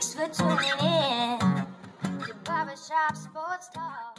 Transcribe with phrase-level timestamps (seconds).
[0.00, 4.18] Thanks for tuning in to Barbershop Sports Talk.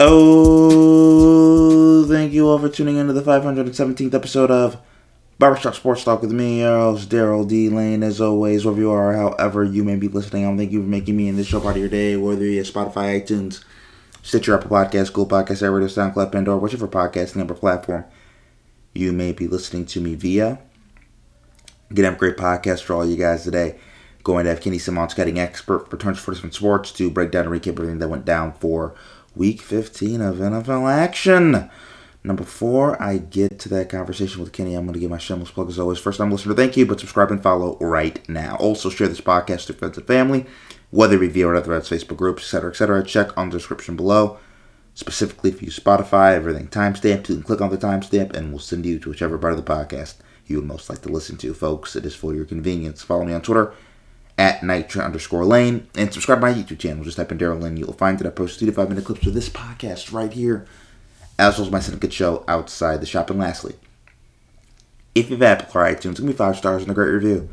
[0.00, 4.78] Oh, thank you all for tuning in to the 517th episode of
[5.38, 7.68] Barbershop Sports Talk with me, your host, Daryl D.
[7.68, 8.02] Lane.
[8.02, 10.80] As always, wherever you are, however you may be listening, I want to thank you
[10.80, 13.62] for making me and this show part of your day, whether you're Spotify, iTunes,
[14.22, 18.06] Stitcher, Apple Podcasts, Google Podcasts, Radio, SoundCloud, Pandora, whichever podcasting number platform
[18.94, 20.58] you may be listening to me via.
[21.94, 23.78] Have a great podcast for all you guys today.
[24.24, 27.54] Going to have Kenny Simmons, getting expert, returns for different sports to break down and
[27.54, 28.94] recap everything that went down for
[29.34, 31.70] week 15 of NFL action.
[32.26, 34.74] Number four, I get to that conversation with Kenny.
[34.74, 36.00] I'm going to give my shameless plug as always.
[36.00, 38.56] First time listener, thank you, but subscribe and follow right now.
[38.56, 40.44] Also, share this podcast to friends and family,
[40.90, 43.04] whether via or other ads, Facebook groups, etc., etc.
[43.04, 44.38] Check on the description below.
[44.94, 48.84] Specifically, if you Spotify, everything timestamped, you can click on the timestamp and we'll send
[48.84, 50.16] you to whichever part of the podcast
[50.48, 51.94] you would most like to listen to, folks.
[51.94, 53.04] It is for your convenience.
[53.04, 53.72] Follow me on Twitter
[54.36, 57.04] at nitra underscore lane and subscribe to my YouTube channel.
[57.04, 57.76] Just type in Daryl Lane.
[57.76, 60.66] You'll find that I post three to five minute clips of this podcast right here,
[61.38, 63.30] as well as my syndicate show outside the shop.
[63.30, 63.74] And lastly,
[65.14, 67.48] if you've Apple or iTunes, give me five stars and a great review.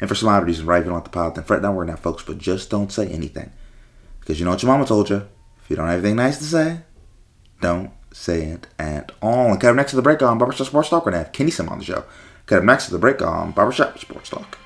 [0.00, 1.86] And for some odd reason, right, if you don't the pod, then fret not worry
[1.86, 3.52] now, folks, but just don't say anything.
[4.20, 5.26] Because you know what your mama told you.
[5.62, 6.80] If you don't have anything nice to say,
[7.60, 9.50] don't say it at all.
[9.50, 11.06] And cut up next to the break on Barbershop Sports Talk.
[11.06, 12.04] We're going to have Kenny Sim on the show.
[12.46, 14.58] Cut up next to the break on Barbershop Sports Talk.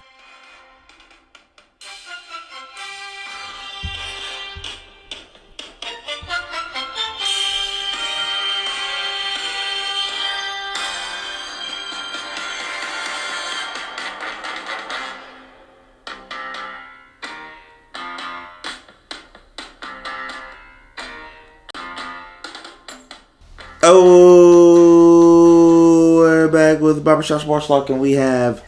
[26.94, 28.64] With Barbershop Sports Talk, and we have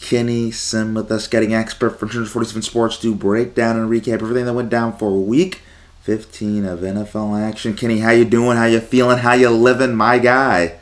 [0.00, 4.46] Kenny Sim with us, getting expert for 247 Sports to break down and recap everything
[4.46, 5.60] that went down for week
[6.02, 7.74] 15 of NFL action.
[7.74, 8.56] Kenny, how you doing?
[8.56, 9.18] How you feeling?
[9.18, 10.78] How you living, my guy?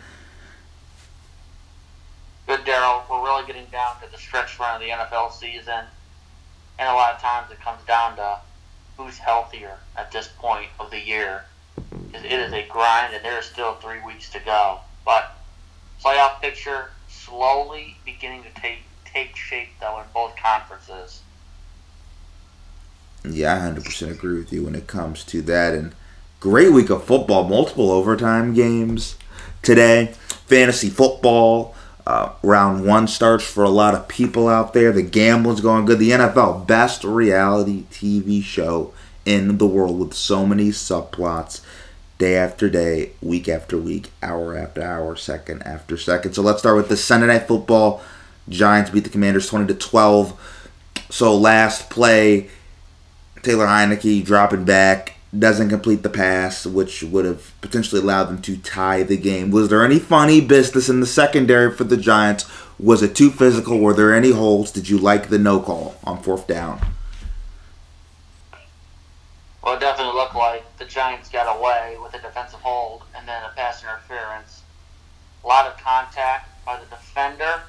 [2.47, 3.03] Good, Daryl.
[3.11, 5.85] We're really getting down to the stretch run of the NFL season,
[6.79, 8.39] and a lot of times it comes down to
[8.97, 11.45] who's healthier at this point of the year.
[12.15, 14.81] It is a grind, and there is still three weeks to go.
[15.05, 15.37] But
[16.03, 21.23] playoff picture slowly beginning to take take shape, though, in both conferences.
[23.25, 25.75] Yeah, I 100% agree with you when it comes to that.
[25.75, 25.95] And
[26.39, 29.17] great week of football, multiple overtime games
[29.63, 30.15] today.
[30.47, 31.75] Fantasy football,
[32.07, 34.93] uh, round one starts for a lot of people out there.
[34.93, 35.99] The gambling's going good.
[35.99, 38.95] The NFL, best reality TV show
[39.27, 41.61] in the world with so many subplots
[42.21, 46.35] day after day, week after week, hour after hour, second after second.
[46.35, 48.03] So let's start with the Sunday night football.
[48.49, 50.39] Giants beat the Commanders 20 to 12.
[51.09, 52.51] So last play,
[53.43, 58.59] Taylor Heinicke dropping back doesn't complete the pass, which would have potentially allowed them to
[58.59, 59.51] tie the game.
[59.51, 62.45] Was there any funny business in the secondary for the Giants?
[62.79, 63.79] Was it too physical?
[63.79, 64.71] Were there any holes?
[64.71, 66.81] Did you like the no call on fourth down?
[69.63, 73.55] Well, it definitely looked like Giants got away with a defensive hold and then a
[73.55, 74.63] pass interference.
[75.45, 77.61] A lot of contact by the defender,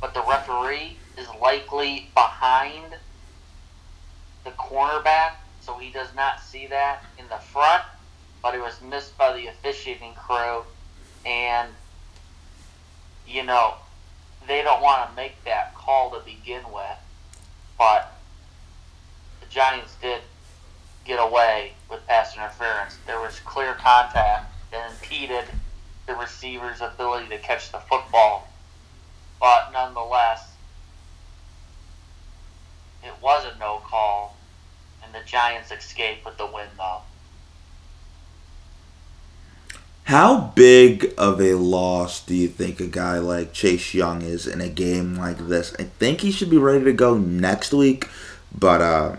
[0.00, 2.96] but the referee is likely behind
[4.42, 7.84] the cornerback, so he does not see that in the front,
[8.42, 10.64] but it was missed by the officiating crew,
[11.24, 11.68] and,
[13.28, 13.74] you know,
[14.48, 16.98] they don't want to make that call to begin with,
[17.78, 18.18] but
[19.40, 20.20] the Giants did
[21.08, 22.98] get away with pass interference.
[23.06, 25.46] There was clear contact that impeded
[26.06, 28.46] the receiver's ability to catch the football.
[29.40, 30.52] But nonetheless,
[33.02, 34.36] it was a no call,
[35.02, 37.00] and the Giants escaped with the win, though.
[40.04, 44.60] How big of a loss do you think a guy like Chase Young is in
[44.60, 45.74] a game like this?
[45.78, 48.08] I think he should be ready to go next week,
[48.58, 49.16] but uh,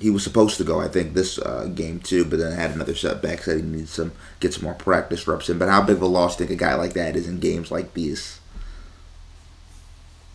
[0.00, 0.80] he was supposed to go.
[0.80, 3.42] I think this uh, game too, but then had another setback.
[3.42, 5.58] Said he needs some get some more practice reps in.
[5.58, 7.92] But how big of a loss think a guy like that is in games like
[7.92, 8.40] these?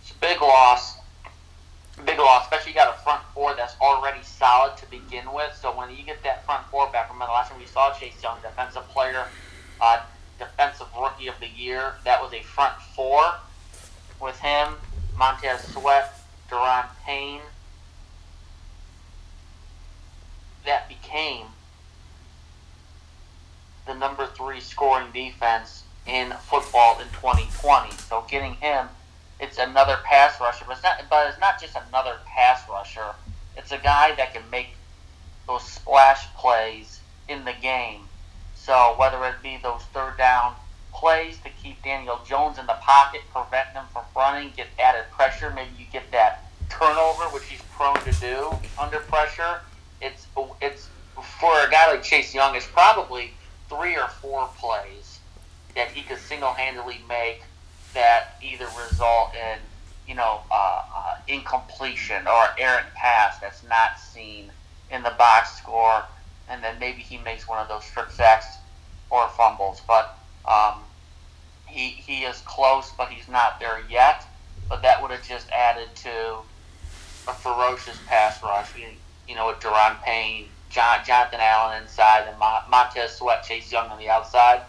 [0.02, 0.98] It's a big loss.
[2.06, 5.58] Big loss, especially you got a front four that's already solid to begin with.
[5.60, 8.22] So when you get that front four back, remember the last time we saw Chase
[8.22, 9.26] Young, defensive player,
[9.82, 10.02] uh,
[10.38, 13.24] defensive rookie of the year, that was a front four
[14.22, 14.76] with him,
[15.18, 16.20] Montez Sweat,
[16.52, 17.42] Daron Payne,
[20.66, 21.46] that became
[23.88, 27.92] the number three scoring defense in football in 2020.
[27.92, 28.88] So getting him,
[29.40, 31.02] it's another pass rusher, but it's not.
[31.10, 33.14] But it's not just another pass rusher.
[33.58, 34.70] It's a guy that can make
[35.48, 38.02] those splash plays in the game.
[38.56, 40.56] So whether it be those third down
[40.94, 45.52] plays to keep Daniel Jones in the pocket, prevent him from running, get added pressure,
[45.52, 49.62] maybe you get that turnover, which he's prone to do under pressure.
[50.06, 50.28] It's
[50.62, 50.88] it's
[51.40, 53.32] for a guy like Chase Young, it's probably
[53.70, 55.20] three or four plays
[55.76, 57.42] that he could single-handedly make
[57.94, 59.58] that either result in
[60.08, 64.52] you know uh, uh, incompletion or errant pass that's not seen
[64.92, 66.04] in the box score,
[66.50, 68.46] and then maybe he makes one of those strip sacks
[69.10, 69.82] or fumbles.
[69.88, 70.18] But
[70.48, 70.82] um,
[71.66, 74.24] he he is close, but he's not there yet.
[74.70, 76.38] But that would have just added to
[77.28, 78.72] a ferocious pass rush.
[79.28, 83.98] You, know, with Daron Payne, John, Jonathan Allen inside, and Montez Sweat, Chase Young on
[83.98, 84.62] the outside.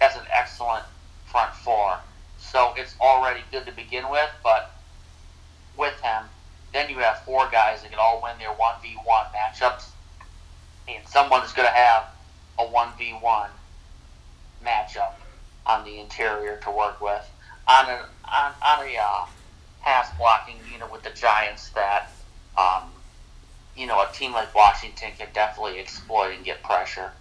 [0.00, 0.84] That's an excellent
[1.26, 1.98] front four.
[2.38, 4.70] So it's already good to begin with, but
[5.76, 6.24] with him,
[6.72, 9.88] then you have four guys that can all win their 1v1 matchups,
[10.88, 12.04] and someone is going to have
[12.58, 13.48] a 1v1
[14.64, 15.12] matchup
[15.66, 17.28] on the interior to work with
[17.68, 19.26] on a, on, on a uh,
[19.82, 22.10] pass blocking unit with the Giants that,
[22.56, 22.90] um,
[23.78, 27.12] you know, a team like Washington can definitely exploit and get pressure.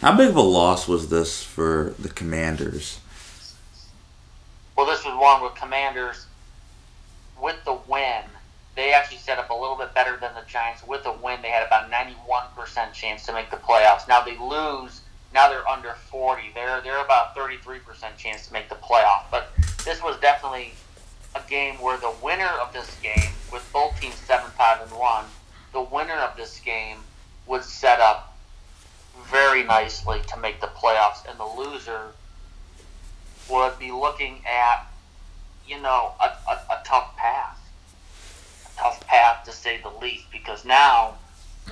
[0.00, 3.00] How big of a loss was this for the Commanders?
[4.76, 6.26] Well, this was one with Commanders
[7.40, 8.22] with the win.
[8.76, 10.86] They actually set up a little bit better than the Giants.
[10.86, 14.06] With a win, they had about 91% chance to make the playoffs.
[14.06, 15.00] Now they lose.
[15.34, 16.52] Now they're under 40.
[16.54, 19.24] They're they're about 33% chance to make the playoff.
[19.30, 19.50] But
[19.84, 20.74] this was definitely
[21.34, 25.24] a game where the winner of this game, with both teams seven five and one,
[25.72, 26.98] the winner of this game
[27.46, 28.36] would set up
[29.30, 32.12] very nicely to make the playoffs, and the loser
[33.50, 34.86] would be looking at,
[35.66, 37.58] you know, a, a, a tough path,
[38.66, 41.14] a tough path to say the least, because now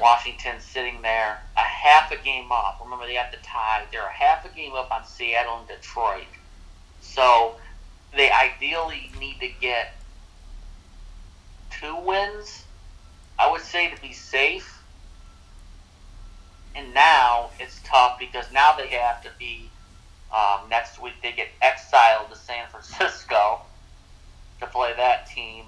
[0.00, 2.78] Washington's sitting there a half a game up.
[2.82, 3.84] Remember, they have the tie.
[3.90, 6.26] They're a half a game up on Seattle and Detroit.
[7.00, 7.56] So
[8.14, 9.95] they ideally need to get
[11.80, 12.64] two wins,
[13.38, 14.82] I would say, to be safe.
[16.74, 19.70] And now it's tough because now they have to be
[20.34, 21.14] um, next week.
[21.22, 23.60] They get exiled to San Francisco
[24.60, 25.64] to play that team,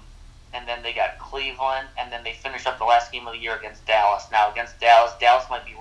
[0.53, 3.39] and then they got Cleveland, and then they finish up the last game of the
[3.39, 4.25] year against Dallas.
[4.31, 5.75] Now against Dallas, Dallas might be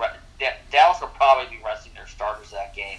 [0.70, 2.98] Dallas will probably be resting their starters that game.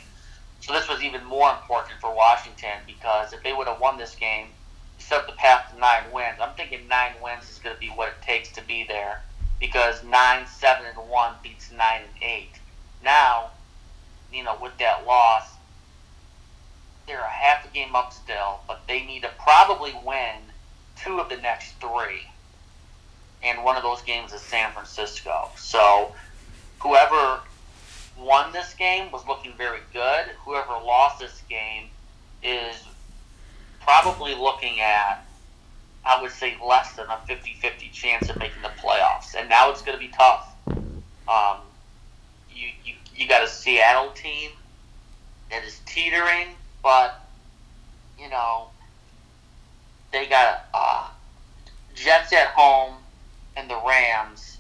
[0.60, 4.16] So this was even more important for Washington because if they would have won this
[4.16, 4.48] game,
[5.10, 6.38] set the path to nine wins.
[6.40, 9.24] I'm thinking nine wins is going to be what it takes to be there
[9.60, 12.52] because nine, seven, and one beats nine and eight.
[13.04, 13.50] Now,
[14.32, 15.50] you know, with that loss,
[17.08, 20.36] they're a half a game up still, but they need to probably win
[20.96, 22.28] two of the next three.
[23.42, 25.50] And one of those games is San Francisco.
[25.58, 26.14] So
[26.80, 27.40] whoever
[28.16, 30.26] won this game was looking very good.
[30.46, 31.86] Whoever lost this game
[32.44, 32.76] is
[33.82, 35.26] probably looking at,
[36.06, 39.36] I would say, less than a 50 50 chance of making the playoffs.
[39.38, 40.56] And now it's going to be tough.
[40.68, 41.58] Um,
[42.54, 44.52] you, you, you got a Seattle team
[45.52, 46.48] that is teetering,
[46.84, 47.28] but,
[48.20, 48.68] you know,
[50.12, 51.10] they got uh,
[51.96, 52.96] Jets at home
[53.56, 54.58] and the Rams.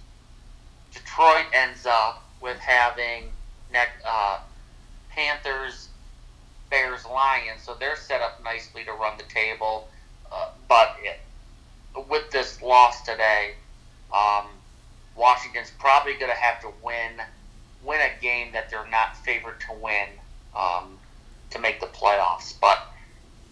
[0.93, 3.31] Detroit ends up with having
[4.05, 4.39] uh,
[5.09, 5.88] Panthers,
[6.69, 7.61] Bears, Lions.
[7.63, 9.87] So they're set up nicely to run the table.
[10.31, 11.19] Uh, but it,
[12.09, 13.53] with this loss today,
[14.13, 14.45] um,
[15.15, 17.21] Washington's probably going to have to win
[17.83, 20.07] win a game that they're not favored to win
[20.55, 20.97] um,
[21.49, 22.53] to make the playoffs.
[22.59, 22.79] But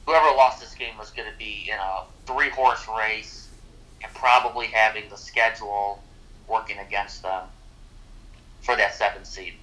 [0.05, 3.47] whoever lost this game was going to be in a three horse race
[4.03, 6.03] and probably having the schedule
[6.47, 7.43] working against them
[8.61, 9.53] for that seventh seed.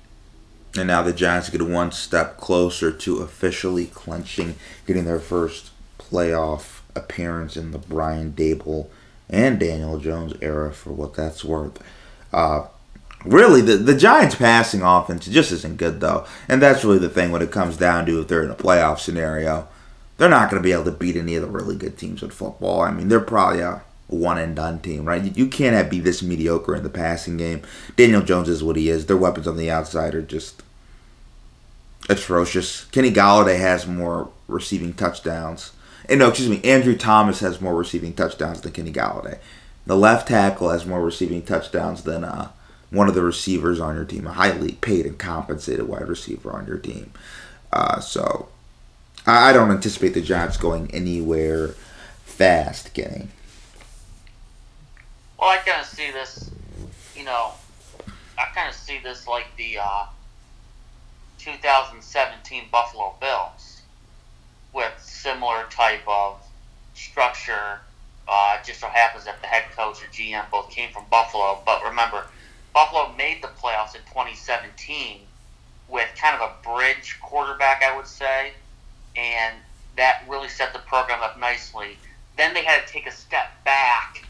[0.77, 6.81] And now the Giants get one step closer to officially clinching, getting their first playoff
[6.97, 8.89] appearance in the Brian Daboll
[9.31, 11.83] and Daniel Jones era, for what that's worth.
[12.33, 12.67] Uh,
[13.25, 16.27] really, the, the Giants' passing offense just isn't good, though.
[16.49, 18.99] And that's really the thing when it comes down to if they're in a playoff
[18.99, 19.69] scenario.
[20.17, 22.31] They're not going to be able to beat any of the really good teams in
[22.31, 22.83] football.
[22.83, 25.37] I mean, they're probably a one and done team, right?
[25.37, 27.63] You can't be this mediocre in the passing game.
[27.97, 29.07] Daniel Jones is what he is.
[29.07, 30.63] Their weapons on the outside are just
[32.09, 32.85] atrocious.
[32.87, 35.73] Kenny Golladay has more receiving touchdowns.
[36.09, 39.39] And no, excuse me, Andrew Thomas has more receiving touchdowns than Kenny Golladay.
[39.87, 42.51] The left tackle has more receiving touchdowns than uh,
[42.91, 46.67] one of the receivers on your team, a highly paid and compensated wide receiver on
[46.67, 47.13] your team.
[47.73, 48.49] Uh, so
[49.27, 51.75] I don't anticipate the Giants going anywhere
[52.25, 53.29] fast, Kenny.
[55.39, 56.51] Well, I kind of see this,
[57.17, 57.53] you know,
[58.39, 60.07] I kind of see this like the uh,
[61.45, 63.83] 2017 Buffalo Bills
[64.73, 66.43] with similar type of
[66.95, 67.81] structure.
[68.27, 71.61] Uh, just so happens that the head coach and GM both came from Buffalo.
[71.67, 72.25] But remember,
[72.73, 75.21] Buffalo made the playoffs in 2017
[75.91, 78.53] with kind of a bridge quarterback, I would say,
[79.15, 79.55] and
[79.97, 81.99] that really set the program up nicely.
[82.39, 84.25] Then they had to take a step back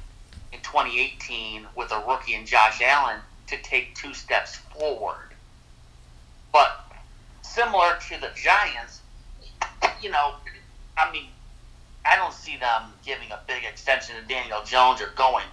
[0.53, 5.31] in 2018 with a rookie and Josh Allen to take two steps forward.
[6.53, 6.84] But
[7.55, 9.01] similar to the Giants,
[10.03, 10.35] you know,
[10.99, 11.27] I mean,
[12.05, 15.47] I don't see them giving a big extension to Daniel Jones or going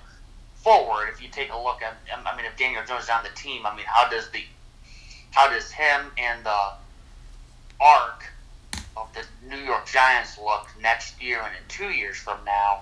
[0.56, 1.10] forward.
[1.14, 3.66] If you take a look at, I mean, if Daniel Jones is on the team,
[3.66, 4.44] I mean, how does the,
[5.32, 6.72] how does him and the
[7.80, 8.26] arc
[8.98, 12.82] of the New York Giants look next year and in two years from now?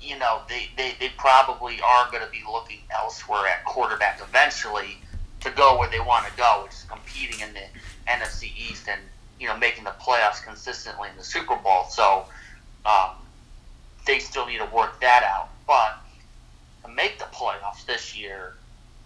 [0.00, 4.98] You know, they, they, they probably are going to be looking elsewhere at quarterback eventually
[5.40, 7.62] to go where they want to go, which is competing in the
[8.08, 9.00] NFC East and
[9.38, 11.84] you know making the playoffs consistently in the Super Bowl.
[11.90, 12.24] So
[12.84, 13.10] um,
[14.06, 15.50] they still need to work that out.
[15.66, 15.98] But
[16.84, 18.54] to make the playoffs this year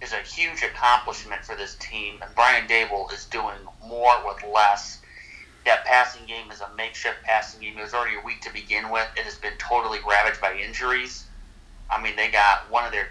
[0.00, 4.98] is a huge accomplishment for this team, and Brian Daboll is doing more with less.
[5.64, 7.78] That passing game is a makeshift passing game.
[7.78, 9.06] It was already a week to begin with.
[9.16, 11.24] It has been totally ravaged by injuries.
[11.88, 13.08] I mean, they got one of their,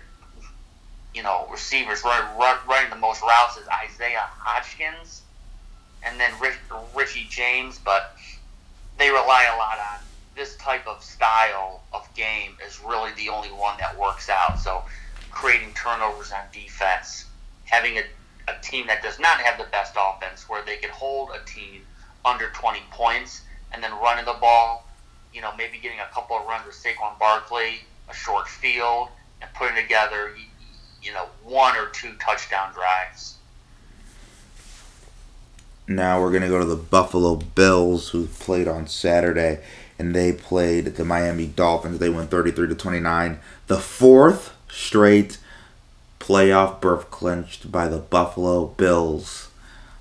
[1.14, 2.28] you know, receivers running,
[2.68, 5.21] running the most routes is Isaiah Hodgins
[6.04, 6.58] and then Rich,
[6.96, 8.16] Richie James, but
[8.98, 10.00] they rely a lot on
[10.36, 14.60] this type of style of game is really the only one that works out.
[14.60, 14.84] So
[15.30, 17.26] creating turnovers on defense,
[17.66, 18.04] having a,
[18.48, 21.82] a team that does not have the best offense where they can hold a team
[22.24, 23.42] under 20 points
[23.74, 24.88] and then running the ball,
[25.34, 29.10] you know, maybe getting a couple of runs with Saquon Barkley, a short field,
[29.42, 30.32] and putting together,
[31.02, 33.36] you know, one or two touchdown drives.
[35.88, 39.60] Now we're going to go to the Buffalo Bills, who played on Saturday,
[40.00, 42.00] and they played the Miami Dolphins.
[42.00, 43.40] They won 33 to 29.
[43.68, 45.38] The fourth straight
[46.20, 49.50] playoff berth clinched by the Buffalo Bills.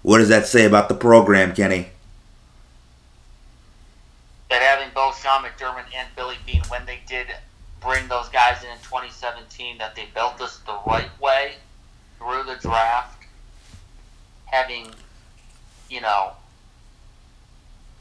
[0.02, 1.88] What does that say about the program, Kenny?
[4.49, 7.28] That having both Sean McDermott and Billy Beane, when they did
[7.80, 11.54] bring those guys in in 2017, that they built this the right way
[12.18, 13.25] through the draft,
[14.46, 14.90] having
[15.90, 16.30] you know,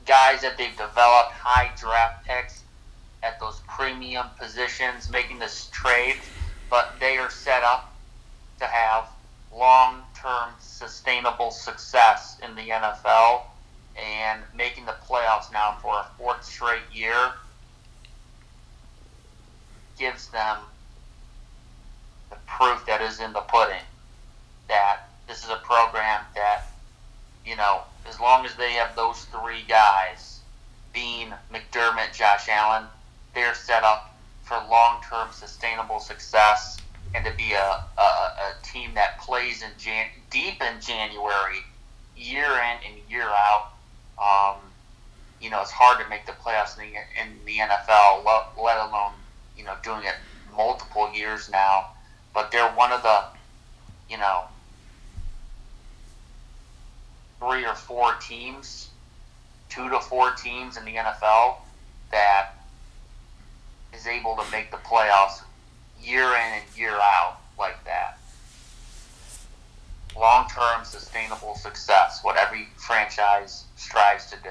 [0.05, 2.63] guys that they've developed, high draft picks
[3.24, 6.15] at those premium positions, making this trade,
[6.69, 7.93] but they are set up
[8.60, 9.10] to have
[9.53, 13.41] long term sustainable success in the NFL
[13.98, 17.31] and making the playoffs now for a fourth straight year
[19.98, 20.58] gives them
[22.29, 23.81] the proof that is in the pudding
[24.67, 26.65] that this is a program that
[27.50, 30.41] you know, as long as they have those three guys,
[30.94, 32.84] Beane, McDermott, Josh Allen,
[33.34, 36.77] they're set up for long term sustainable success
[37.15, 41.58] and to be a, a, a team that plays in Jan- deep in January,
[42.15, 43.72] year in and year out.
[44.22, 44.58] Um,
[45.41, 48.25] you know, it's hard to make the playoffs in the, in the NFL,
[48.63, 49.13] let alone,
[49.58, 50.15] you know, doing it
[50.56, 51.88] multiple years now.
[52.32, 53.24] But they're one of the,
[54.08, 54.44] you know,
[57.39, 58.89] three or four teams,
[59.69, 61.55] two to four teams in the NFL
[62.12, 62.51] that
[63.93, 65.41] is able to make the playoffs
[66.01, 68.19] year in and year out like that.
[70.17, 74.50] Long term sustainable success, what every franchise strives to do.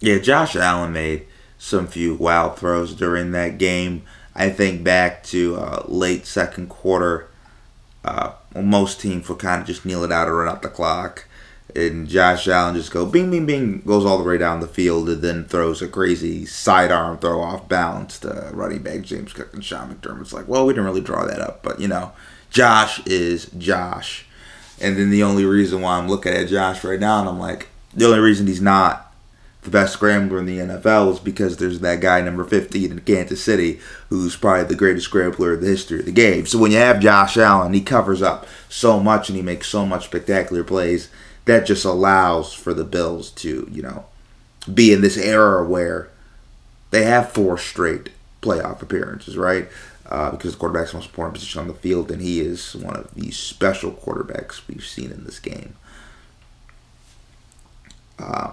[0.00, 1.26] Yeah, Josh Allen made
[1.58, 4.02] some few wild throws during that game.
[4.34, 7.28] I think back to uh, late second quarter
[8.04, 11.26] uh, most teams will kind of just kneel it out or run out the clock.
[11.74, 15.08] And Josh Allen just go bing, bing, bing, goes all the way down the field
[15.08, 19.64] and then throws a crazy sidearm throw off balance to running back James Cook and
[19.64, 22.12] Sean McDermott's like, well, we didn't really draw that up, but you know,
[22.50, 24.26] Josh is Josh.
[24.80, 27.68] And then the only reason why I'm looking at Josh right now and I'm like,
[27.94, 29.11] the only reason he's not
[29.62, 33.42] the best scrambler in the NFL is because there's that guy number 15 in Kansas
[33.42, 36.46] City who's probably the greatest scrambler in the history of the game.
[36.46, 39.86] So when you have Josh Allen, he covers up so much and he makes so
[39.86, 41.08] much spectacular plays
[41.44, 44.04] that just allows for the Bills to, you know,
[44.72, 46.10] be in this era where
[46.90, 49.68] they have four straight playoff appearances, right?
[50.06, 52.96] Uh, because the quarterback's the most important position on the field, and he is one
[52.96, 55.74] of the special quarterbacks we've seen in this game.
[58.18, 58.50] Uh,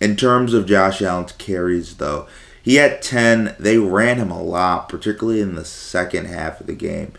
[0.00, 2.26] in terms of Josh Allen's carries, though,
[2.62, 3.56] he had 10.
[3.58, 7.12] They ran him a lot, particularly in the second half of the game.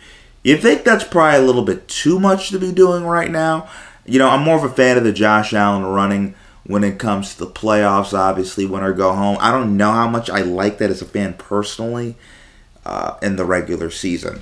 [0.44, 3.70] You think that's probably a little bit too much to be doing right now?
[4.06, 7.34] You know, I'm more of a fan of the Josh Allen running when it comes
[7.34, 9.38] to the playoffs, obviously, win or go home.
[9.42, 12.16] I don't know how much I like that as a fan personally
[12.86, 14.42] uh, in the regular season.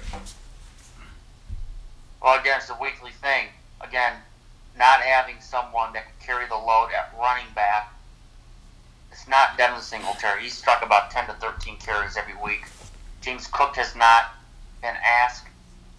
[2.22, 3.48] Well, again, it's a weekly thing.
[3.82, 4.13] Again,
[4.77, 7.94] not having someone that can carry the load at running back.
[9.27, 10.43] Not Devin Singletary.
[10.43, 12.65] He's struck about 10 to 13 carries every week.
[13.22, 14.34] James Cook has not
[14.81, 15.48] been asked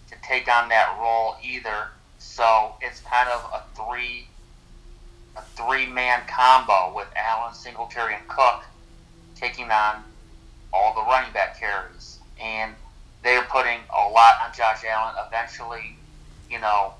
[0.09, 1.89] to take on that role either.
[2.17, 4.27] So it's kind of a three
[5.35, 8.63] a three man combo with Allen, Singletary, and Cook
[9.35, 10.03] taking on
[10.73, 12.19] all the running back carries.
[12.41, 12.73] And
[13.23, 15.15] they're putting a lot on Josh Allen.
[15.27, 15.95] Eventually,
[16.49, 16.93] you know,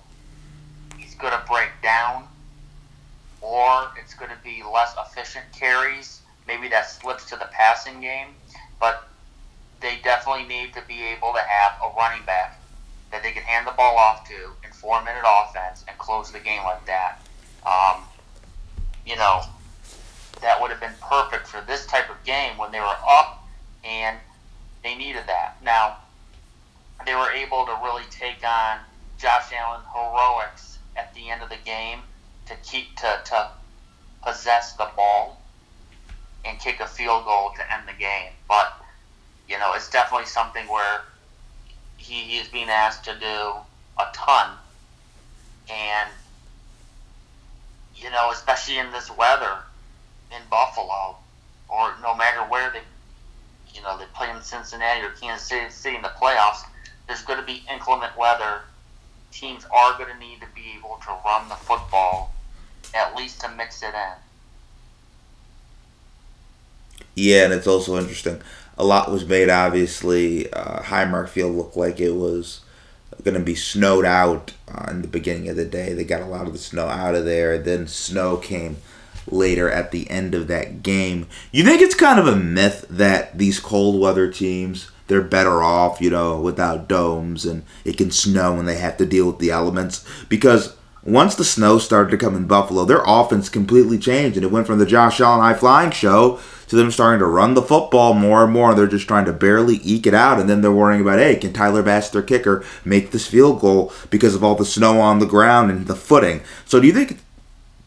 [0.98, 2.25] he's going to break down,
[3.41, 6.19] or it's going to be less efficient carries.
[6.50, 8.29] Maybe that slips to the passing game,
[8.79, 9.08] but
[9.82, 12.60] they definitely need to be able to have a running back
[13.12, 16.39] that they can hand the ball off to in four minute offense and close the
[16.39, 17.22] game like that.
[17.68, 18.01] Um,
[19.06, 19.44] you know,
[20.41, 23.48] that would have been perfect for this type of game when they were up
[23.84, 24.18] and
[24.84, 25.58] they needed that.
[25.63, 25.98] Now,
[27.06, 28.79] they were able to really take on
[29.20, 32.00] Josh Allen heroics at the end of the game
[32.48, 33.50] to keep to, to
[34.24, 35.39] possess the ball
[36.46, 38.31] and kick a field goal to end the game.
[38.48, 38.74] But
[39.48, 41.01] you know, it's definitely something where
[41.98, 44.51] he, is being asked to do a ton,
[45.69, 46.10] and
[47.96, 49.58] you know, especially in this weather
[50.31, 51.17] in Buffalo,
[51.67, 52.81] or no matter where they,
[53.74, 56.63] you know, they play in Cincinnati or Kansas City, City in the playoffs.
[57.08, 58.61] There's going to be inclement weather.
[59.31, 62.33] Teams are going to need to be able to run the football,
[62.94, 64.28] at least to mix it in.
[67.20, 68.42] Yeah, and it's also interesting.
[68.77, 70.51] A lot was made, obviously.
[70.53, 72.62] Uh, Highmark Field looked like it was
[73.24, 75.94] going to be snowed out uh, in the beginning of the day.
[75.94, 77.58] They got a lot of the snow out of there.
[77.58, 78.77] Then snow came
[79.27, 81.27] later at the end of that game.
[81.51, 86.00] You think it's kind of a myth that these cold weather teams they're better off,
[86.00, 89.50] you know, without domes and it can snow and they have to deal with the
[89.50, 94.46] elements because once the snow started to come in Buffalo, their offense completely changed and
[94.46, 97.64] it went from the Josh Allen high flying show to them starting to run the
[97.64, 98.74] football more and more.
[98.74, 101.51] They're just trying to barely eke it out, and then they're worrying about, hey, can
[101.51, 105.25] Tyler Bass, their kicker, make this field goal because of all the snow on the
[105.25, 106.42] ground and the footing?
[106.66, 107.20] So, do you think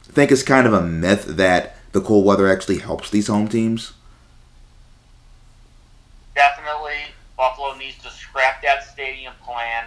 [0.03, 3.93] think it's kind of a myth that the cold weather actually helps these home teams?
[6.35, 9.85] Definitely, Buffalo needs to scrap that stadium plan.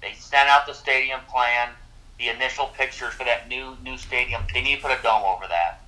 [0.00, 1.70] They sent out the stadium plan,
[2.18, 4.42] the initial pictures for that new new stadium.
[4.54, 5.80] They need to put a dome over that.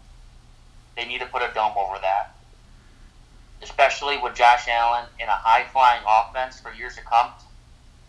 [0.97, 2.35] They need to put a dome over that
[3.63, 7.31] especially with Josh Allen in a high flying offense for years to come,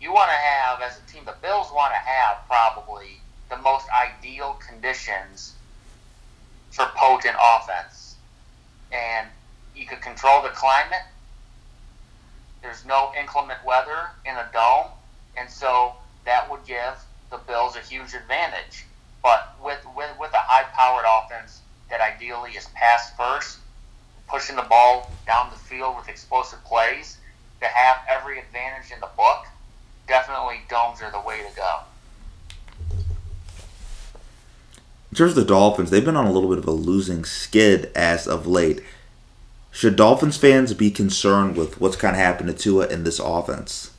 [0.00, 3.86] you want to have, as a team, the Bills want to have probably the most
[3.90, 5.54] ideal conditions
[6.70, 8.16] for potent offense.
[8.90, 9.28] And
[9.76, 11.02] you could control the climate.
[12.62, 14.88] There's no inclement weather in a dome.
[15.36, 15.92] And so
[16.24, 16.94] that would give
[17.30, 18.86] the Bills a huge advantage.
[19.22, 21.60] But with, with, with a high powered offense
[21.90, 23.58] that ideally is pass first,
[24.28, 27.18] pushing the ball down the field with explosive plays,
[27.60, 29.46] to have every advantage in the book,
[30.08, 31.78] definitely domes are the way to go.
[35.10, 37.92] In terms of the Dolphins, they've been on a little bit of a losing skid
[37.94, 38.82] as of late.
[39.70, 43.90] Should Dolphins fans be concerned with what's kind of happened to Tua in this offense?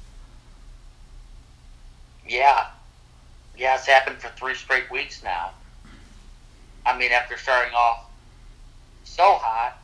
[2.27, 2.67] Yeah.
[3.55, 5.51] Yeah, it's happened for three straight weeks now.
[6.85, 8.09] I mean, after starting off
[9.03, 9.77] so hot,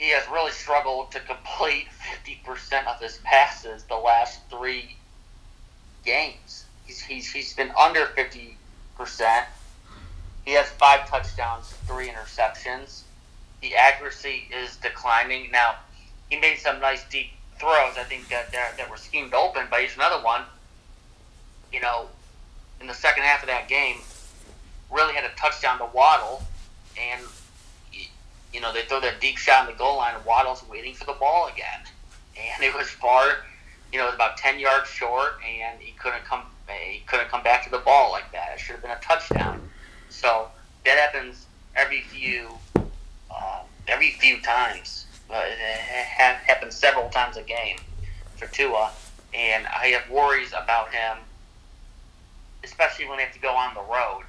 [0.00, 1.86] he has really struggled to complete
[2.24, 4.96] 50% of his passes the last three
[6.06, 6.64] games.
[6.86, 8.54] He's, he's, he's been under 50%.
[10.46, 13.02] He has five touchdowns, three interceptions.
[13.60, 15.50] The accuracy is declining.
[15.50, 15.74] Now,
[16.30, 19.82] he made some nice deep throws, I think, that, that, that were schemed open, but
[19.82, 20.44] he's another one.
[21.74, 22.06] You know,
[22.80, 23.98] in the second half of that game,
[24.90, 26.42] really had a touchdown to Waddle,
[26.98, 27.20] and
[28.52, 31.04] you know, they throw their deep shot in the goal line, and Waddle's waiting for
[31.04, 31.80] the ball again,
[32.36, 33.36] and it was far,
[33.92, 37.42] you know, it was about ten yards short, and he couldn't come, he couldn't come
[37.42, 38.50] back to the ball like that.
[38.54, 39.60] It should have been a touchdown.
[40.08, 40.48] So
[40.84, 42.48] that happens every few,
[43.30, 45.06] uh, every few times.
[45.32, 47.78] It happens several times a game
[48.36, 48.90] for Tua,
[49.32, 51.18] and I have worries about him,
[52.64, 54.24] especially when they have to go on the road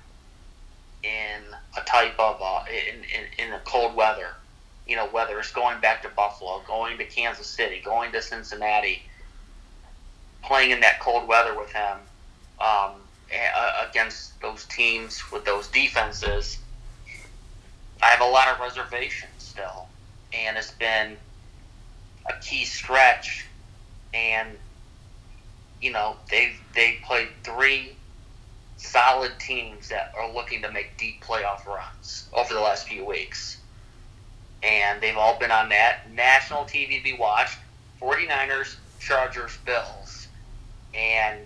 [1.04, 1.42] in
[1.78, 4.30] a type of uh, in, in in the cold weather.
[4.88, 9.04] You know, whether it's going back to Buffalo, going to Kansas City, going to Cincinnati,
[10.44, 11.98] playing in that cold weather with him
[12.60, 12.92] um,
[13.90, 16.58] against those teams with those defenses.
[18.02, 19.88] I have a lot of reservations still,
[20.34, 21.16] and it's been
[22.28, 23.46] a key stretch,
[24.14, 24.50] and
[25.82, 27.96] you know they they played three
[28.82, 33.58] solid teams that are looking to make deep playoff runs over the last few weeks.
[34.64, 37.58] And they've all been on that national TV to be watched
[38.02, 40.28] 49ers, Chargers, Bills.
[40.94, 41.40] And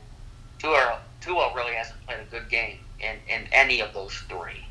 [0.59, 4.65] Tua, Tua really hasn't played a good game in, in any of those three.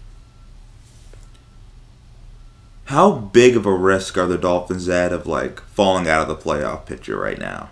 [2.87, 6.37] How big of a risk are the Dolphins at of like falling out of the
[6.37, 7.71] playoff picture right now?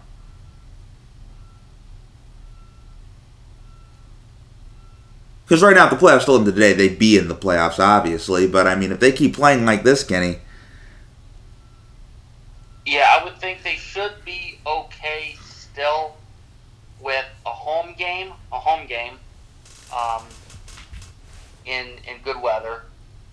[5.53, 8.47] Because right now, if the playoffs still in today, they'd be in the playoffs, obviously.
[8.47, 10.39] But I mean, if they keep playing like this, Kenny,
[12.87, 16.17] Yeah, I would think they should be okay still
[17.01, 19.19] with a home game, a home game,
[19.95, 20.23] um,
[21.67, 22.85] in in good weather,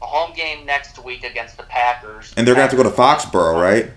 [0.02, 2.34] a home game next week against the Packers.
[2.36, 3.92] and they're gonna have to go to Foxborough, right?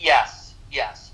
[0.00, 1.12] Yes, yes,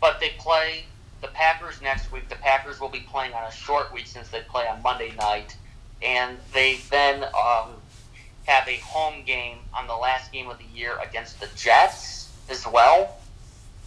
[0.00, 0.84] but they play
[1.24, 2.28] the Packers next week.
[2.28, 5.56] The Packers will be playing on a short week since they play on Monday night,
[6.02, 7.70] and they then um,
[8.44, 12.66] have a home game on the last game of the year against the Jets as
[12.66, 13.16] well.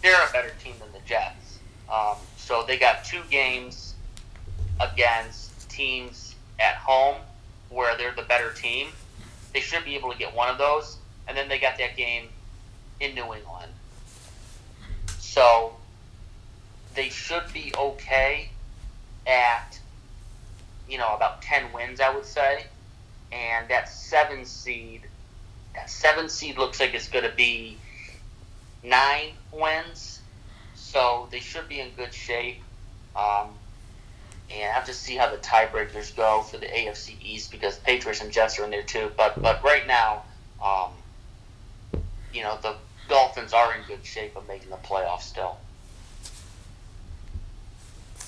[0.02, 1.60] They're a better team than the Jets,
[1.92, 3.94] um, so they got two games
[4.80, 7.16] against teams at home
[7.68, 8.88] where they're the better team.
[9.54, 10.96] They should be able to get one of those,
[11.28, 12.24] and then they got that game
[12.98, 13.70] in New England.
[15.18, 15.77] So
[16.98, 18.48] they should be okay
[19.24, 19.78] at
[20.88, 22.64] you know about ten wins, I would say,
[23.30, 25.02] and that seven seed,
[25.76, 27.78] that seven seed looks like it's going to be
[28.82, 30.22] nine wins.
[30.74, 32.62] So they should be in good shape.
[33.14, 33.50] Um,
[34.52, 38.22] and I have to see how the tiebreakers go for the AFC East because Patriots
[38.22, 39.12] and Jets are in there too.
[39.16, 40.24] But but right now,
[40.64, 40.90] um,
[42.32, 42.74] you know the
[43.08, 45.58] Dolphins are in good shape of making the playoffs still.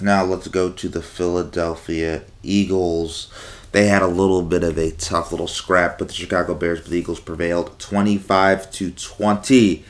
[0.01, 3.33] Now let's go to the Philadelphia Eagles.
[3.73, 6.91] They had a little bit of a tough little scrap, but the Chicago Bears, but
[6.91, 9.85] the Eagles prevailed 25 to 20.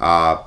[0.00, 0.42] Uh,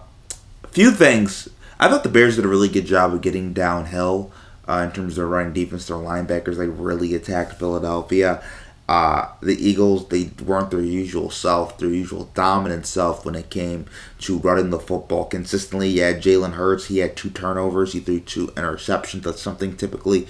[0.64, 1.50] a few things.
[1.80, 4.32] I thought the Bears did a really good job of getting downhill
[4.68, 5.88] uh, in terms of their running defense.
[5.88, 8.44] Their linebackers, they really attacked Philadelphia.
[8.88, 13.86] Uh, the Eagles, they weren't their usual self, their usual dominant self when it came
[14.20, 15.90] to running the football consistently.
[15.90, 19.24] Yeah, Jalen Hurts, he had two turnovers, he threw two interceptions.
[19.24, 20.28] That's something typically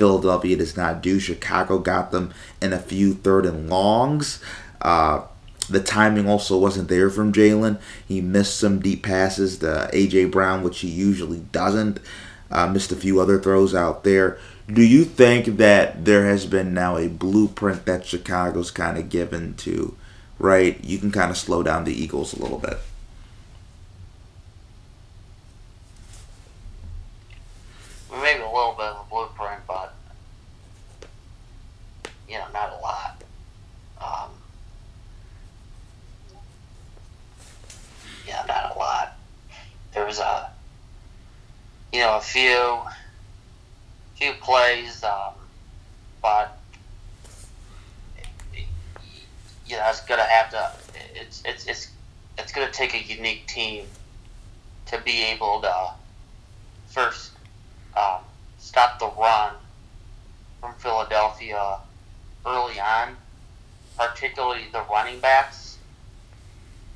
[0.00, 1.20] Philadelphia does not do.
[1.20, 4.42] Chicago got them in a few third and longs.
[4.80, 5.22] Uh,
[5.68, 7.78] the timing also wasn't there from Jalen.
[8.08, 12.00] He missed some deep passes to AJ Brown, which he usually doesn't.
[12.50, 14.38] Uh, missed a few other throws out there.
[14.72, 19.54] Do you think that there has been now a blueprint that Chicago's kind of given
[19.54, 19.96] to,
[20.38, 20.82] right?
[20.84, 22.78] You can kind of slow down the Eagles a little bit.
[28.12, 29.94] Maybe a little bit of a blueprint, but
[32.28, 33.24] you know, not a lot.
[34.00, 34.30] Um,
[38.26, 39.16] yeah, not a lot.
[39.94, 40.50] There was a,
[41.92, 42.78] you know, a few,
[44.20, 45.32] few plays, um,
[46.20, 46.58] but
[49.66, 50.72] you know, it's gonna have to.
[51.14, 51.88] It's it's it's
[52.38, 53.86] it's gonna take a unique team
[54.86, 55.90] to be able to
[56.88, 57.32] first
[57.96, 58.18] um,
[58.58, 59.54] stop the run
[60.60, 61.78] from Philadelphia
[62.44, 63.16] early on,
[63.96, 65.78] particularly the running backs,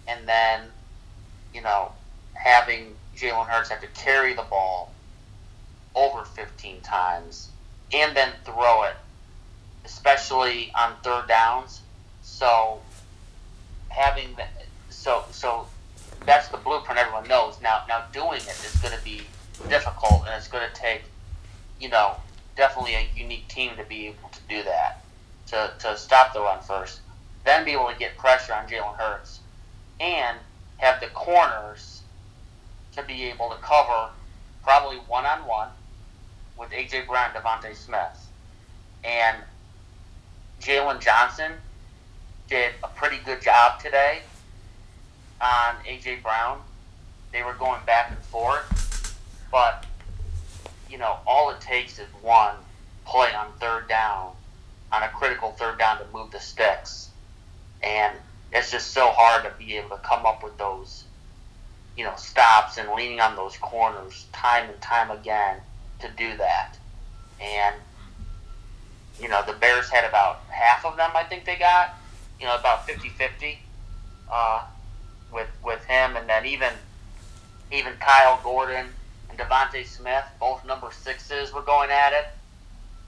[0.06, 0.62] and then,
[1.54, 1.92] you know,
[2.34, 4.92] having Jalen Hurts have to carry the ball
[5.94, 7.48] over 15 times
[7.92, 8.96] and then throw it,
[9.84, 11.80] especially on third downs.
[12.22, 12.80] So
[13.88, 14.44] having the,
[14.90, 15.66] so so
[16.26, 17.60] that's the blueprint everyone knows.
[17.62, 19.22] Now now doing it is going to be
[19.68, 21.02] difficult and it's going to take
[21.80, 22.16] you know
[22.56, 25.04] definitely a unique team to be able to do that
[25.46, 27.00] to, to stop the run first
[27.44, 29.40] then be able to get pressure on Jalen Hurts
[30.00, 30.38] and
[30.78, 32.02] have the corners
[32.96, 34.08] to be able to cover
[34.62, 35.68] probably one on one
[36.58, 38.28] with AJ Brown and DeVonta Smith.
[39.02, 39.38] And
[40.60, 41.52] Jaylon Johnson
[42.48, 44.20] did a pretty good job today
[45.40, 46.60] on AJ Brown.
[47.32, 49.18] They were going back and forth.
[49.50, 49.86] But
[50.90, 52.54] you know, all it takes is one
[53.04, 54.32] play on third down,
[54.92, 57.10] on a critical third down to move the sticks,
[57.82, 58.16] and
[58.52, 61.04] it's just so hard to be able to come up with those,
[61.96, 65.58] you know, stops and leaning on those corners time and time again
[66.04, 66.78] to do that.
[67.40, 67.76] And
[69.20, 71.94] you know, the Bears had about half of them, I think they got,
[72.40, 73.56] you know, about 50-50
[74.30, 74.64] uh,
[75.32, 76.72] with with him, and then even
[77.72, 78.86] even Kyler Gordon
[79.28, 82.26] and DeVonta Smith, both number sixes, were going at it.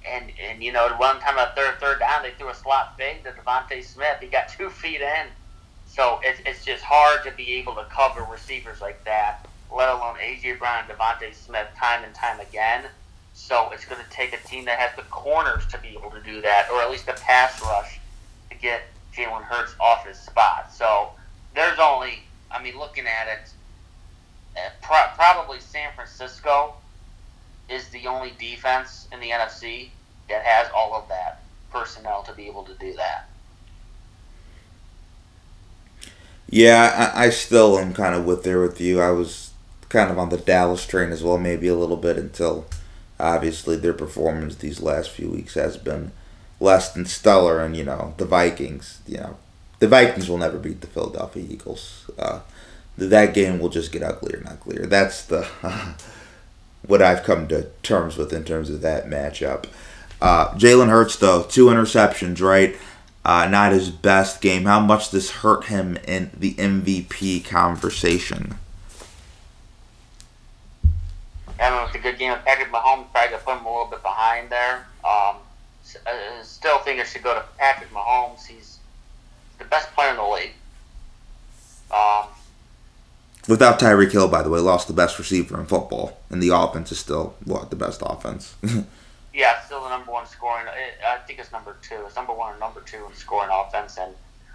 [0.07, 3.25] And and you know, one time a third third down, they threw a slot fade
[3.25, 4.19] to DeVonta Smith.
[4.21, 5.27] He got two feet in,
[5.87, 10.17] so it's it's just hard to be able to cover receivers like that, let alone
[10.17, 12.85] AJ Brown and DeVonta Smith time and time again.
[13.35, 16.21] So it's going to take a team that has the corners to be able to
[16.21, 18.01] do that, or at least a pass rush
[18.51, 18.83] to get
[19.15, 20.73] Jalen Hurts off his spot.
[20.73, 21.11] So
[21.55, 23.51] there's only, I mean, looking at it,
[24.57, 26.75] eh, pro- probably San Francisco
[27.69, 29.91] is the only defense in the NFC
[30.29, 33.29] that has all of that personnel to be able to do that.
[36.49, 39.01] Yeah, I, I still am kind of with there with you.
[39.01, 39.51] I was
[39.89, 42.67] kind of on the Dallas train as well, maybe a little bit until
[43.19, 46.13] obviously their performance these last few weeks has been
[46.61, 49.37] less than stellar, and you know the Vikings, you know,
[49.79, 52.11] the Vikings will never beat the Philadelphia Eagles.
[52.19, 52.41] Uh,
[52.99, 54.87] that game will just get uglier and uglier.
[54.87, 55.47] That's the
[56.87, 59.67] what I've come to terms with in terms of that matchup.
[60.21, 62.77] Uh, Jalen Hurts though, two interceptions, right?
[63.25, 64.65] Uh, not his best game.
[64.65, 68.57] How much this hurt him in the MVP conversation?
[71.59, 73.11] I don't know, it's a good game of Patrick Mahomes.
[73.13, 74.87] Probably to put him a little bit behind there.
[75.05, 75.37] Um,
[76.07, 78.47] I still think it should go to Patrick Mahomes.
[78.47, 78.79] He's
[79.59, 80.53] the best player in the league.
[81.91, 82.27] Um,
[83.49, 86.91] Without Tyreek Hill, by the way, lost the best receiver in football, and the offense
[86.91, 88.57] is still what the best offense.
[89.35, 90.67] yeah, still the number one scoring.
[90.67, 92.03] I think it's number two.
[92.07, 94.13] It's number one or number two in scoring offense and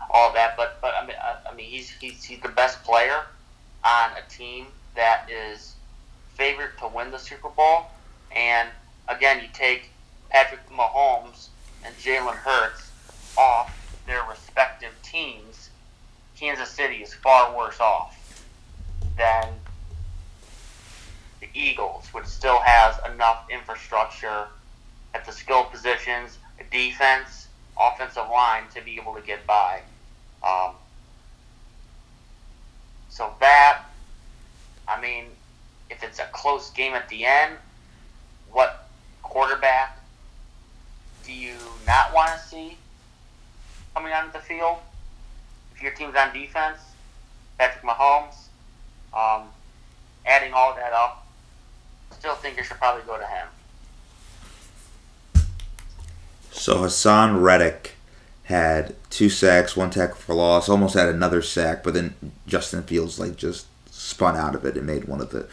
[0.09, 0.57] all that.
[0.57, 3.23] But but I mean I, I mean he's he's he's the best player
[3.85, 5.75] on a team that is
[6.41, 7.85] favored to win the Super Bowl.
[8.35, 8.67] And
[9.07, 9.91] again, you take
[10.31, 11.49] Patrick Mahomes
[11.85, 12.89] and Jalen Hurts
[13.37, 15.69] off their respective teams.
[16.35, 18.17] Kansas City is far worse off
[19.15, 19.49] than
[21.41, 24.47] the Eagles, which still has enough infrastructure
[25.13, 26.39] at the skill positions,
[26.71, 27.49] defense,
[27.79, 29.81] offensive line to be able to get by.
[30.43, 30.71] Um,
[33.09, 33.83] so that,
[34.87, 35.25] I mean,
[35.91, 37.55] if it's a close game at the end,
[38.51, 38.87] what
[39.21, 39.99] quarterback
[41.25, 41.53] do you
[41.85, 42.77] not want to see
[43.93, 44.77] coming onto the field?
[45.75, 46.79] If your team's on defense,
[47.57, 48.35] Patrick Mahomes,
[49.13, 49.47] um,
[50.25, 51.27] adding all that up,
[52.17, 53.47] still think it should probably go to him.
[56.51, 57.95] So Haason Reddick
[58.43, 62.13] had two sacks, one tackle for loss, almost had another sack, but then
[62.47, 65.47] Justin Fields like just spun out of it and made one of the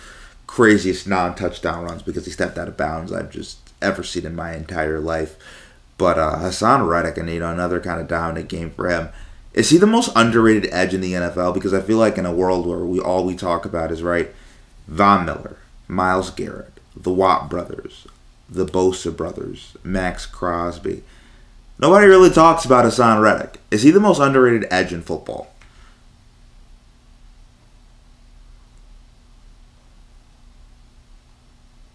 [0.49, 4.57] craziest non-touchdown runs because he stepped out of bounds I've just ever seen in my
[4.57, 5.37] entire life.
[5.99, 9.11] But uh, Haason Reddick, and you know another kind of dominant game for him.
[9.53, 11.55] Is he the most underrated edge in the NFL?
[11.55, 14.35] Because I feel like in a world where we all we talk about is right,
[14.87, 18.07] Von Miller, Myles Garrett, the Watt brothers,
[18.49, 21.03] the Bosa brothers, Maxx Crosby.
[21.79, 23.61] Nobody really talks about Haason Reddick.
[23.71, 25.53] Is he the most underrated edge in football?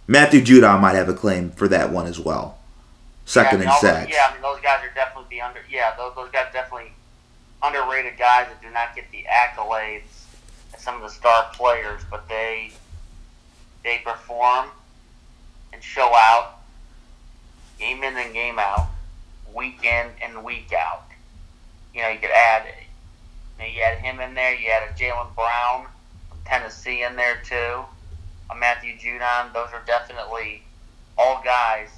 [0.08, 2.58] Matthew Judon might have a claim for that one as well.
[3.26, 4.12] Second yeah, in sacks.
[4.12, 5.62] Yeah, I mean those guys are definitely the under.
[5.70, 6.92] Yeah, those, those guys definitely
[7.62, 10.26] underrated guys that do not get the accolades
[10.74, 12.72] as some of the star players, but they
[13.84, 14.68] they perform
[15.72, 16.60] and show out
[17.80, 18.88] game in and game out,
[19.54, 21.06] week in and week out.
[21.94, 22.66] You know, you could add
[23.58, 24.54] you, know, you add him in there.
[24.54, 25.88] You add a Jalen Brown
[26.30, 27.84] from Tennessee in there too.
[28.50, 29.54] A Matthew Judon.
[29.54, 30.64] Those are definitely
[31.18, 31.90] all guys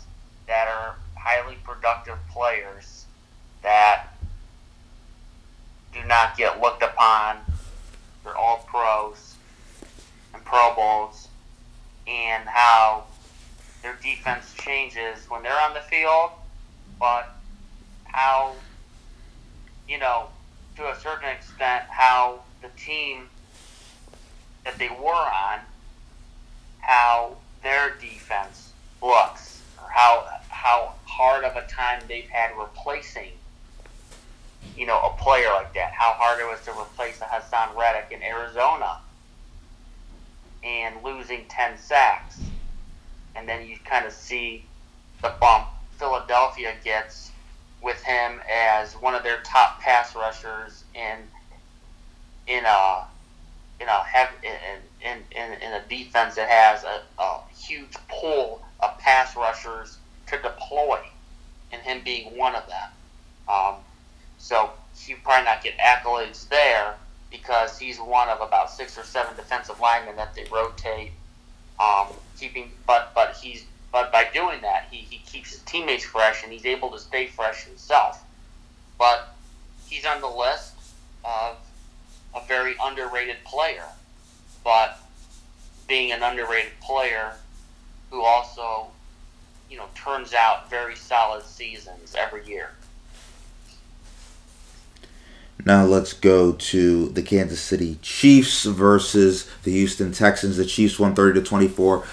[0.48, 3.06] that are highly productive players
[3.64, 4.08] that
[5.94, 7.38] do not get looked upon.
[8.24, 9.36] They're all pros
[10.34, 11.30] and Pro Bowls,
[12.08, 13.06] and how
[13.82, 16.32] their defense changes when they're on the field,
[17.00, 17.36] but
[18.04, 18.54] how,
[19.88, 20.28] you know,
[20.76, 23.30] to a certain extent, how the team
[24.64, 25.60] that they were on,
[26.86, 28.72] how their defense
[29.02, 33.32] looks, or how how hard of a time they've had replacing
[34.78, 35.94] you know, a player like that.
[35.94, 39.00] How hard it was to replace a Haason Reddick in Arizona.
[40.64, 42.42] And losing 10 sacks.
[43.36, 44.66] And then you kind of see
[45.22, 45.68] the bump
[45.98, 47.32] Philadelphia gets
[47.82, 51.20] with him as one of their top pass rushers in
[52.48, 53.06] in a
[53.80, 58.62] in a heavy, in, in, in, in a defense that has a, a huge pool
[58.82, 61.00] of pass rushers to deploy,
[61.72, 62.90] and him being one of them.
[63.48, 63.76] Um,
[64.38, 66.96] so he probably not get accolades there
[67.30, 71.12] because he's one of about six or seven defensive linemen that they rotate.
[71.80, 72.08] Um,
[72.40, 76.52] keeping, but but he's but by doing that, he, he keeps his teammates fresh and
[76.52, 78.22] he's able to stay fresh himself.
[79.00, 79.34] But
[79.88, 80.74] he's on the list
[81.24, 81.56] of
[82.36, 83.86] a very underrated player.
[84.64, 85.00] But
[85.88, 87.34] being an underrated player
[88.10, 88.88] who also,
[89.70, 92.72] you know, turns out very solid seasons every year.
[95.66, 100.58] Now let's go to the Kansas City Chiefs versus the Houston Texans.
[100.58, 102.06] The Chiefs won 30 to 24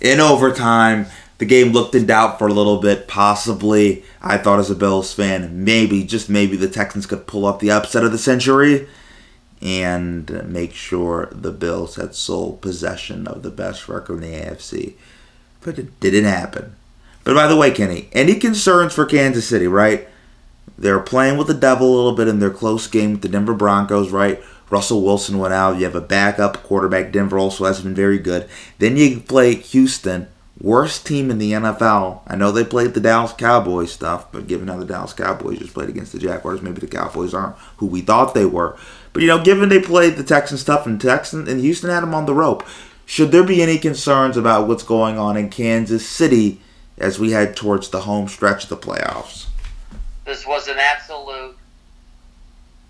[0.00, 1.06] in overtime.
[1.38, 3.08] The game looked in doubt for a little bit.
[3.08, 7.58] Possibly, I thought as a Bills fan, maybe, just maybe, the Texans could pull up
[7.58, 8.86] the upset of the century
[9.62, 14.94] and make sure the Bills had sole possession of the best record in the AFC.
[15.60, 16.76] But it didn't happen.
[17.24, 20.08] But by the way, Kenny, any concerns for Kansas City, right?
[20.78, 23.54] They're playing with the devil a little bit in their close game with the Denver
[23.54, 24.42] Broncos, right?
[24.70, 25.76] Russell Wilson went out.
[25.76, 27.12] You have a backup quarterback.
[27.12, 28.48] Denver also hasn't been very good.
[28.78, 32.20] Then you play Houston, worst team in the NFL.
[32.26, 35.74] I know they played the Dallas Cowboys stuff, but given how the Dallas Cowboys just
[35.74, 38.78] played against the Jaguars, maybe the Cowboys aren't who we thought they were.
[39.12, 42.14] But you know, given they played the Texans stuff and Texans and Houston had them
[42.14, 42.64] on the rope,
[43.06, 46.60] should there be any concerns about what's going on in Kansas City
[46.96, 49.46] as we head towards the home stretch of the playoffs?
[50.24, 51.56] This was an absolute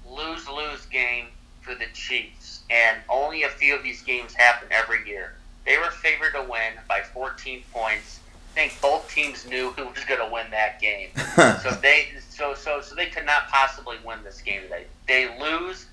[0.07, 1.27] lose lose game
[1.63, 5.35] for the Chiefs, and only a few of these games happen every year.
[5.65, 8.21] They were favored to win by 14 points.
[8.53, 11.11] I think both teams knew who was going to win that game,
[11.63, 14.63] so they so so so they could not possibly win this game.
[14.69, 15.87] They they lose,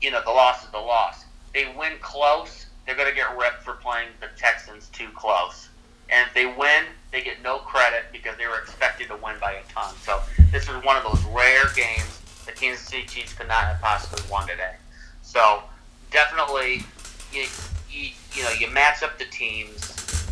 [0.00, 1.24] you know, the loss is the loss.
[1.54, 5.68] They win close, they're going to get ripped for playing the Texans too close.
[6.08, 9.52] And if they win, they get no credit because they were expected to win by
[9.52, 9.94] a ton.
[10.02, 13.80] So this was one of those rare games the Kansas City Chiefs could not have
[13.80, 14.74] possibly won today.
[15.22, 15.62] So
[16.10, 16.82] definitely,
[17.32, 17.44] you,
[17.90, 20.28] you, you know, you match up the teams.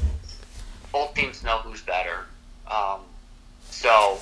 [0.90, 2.24] Both teams know who's better.
[2.66, 3.00] Um,
[3.70, 4.18] so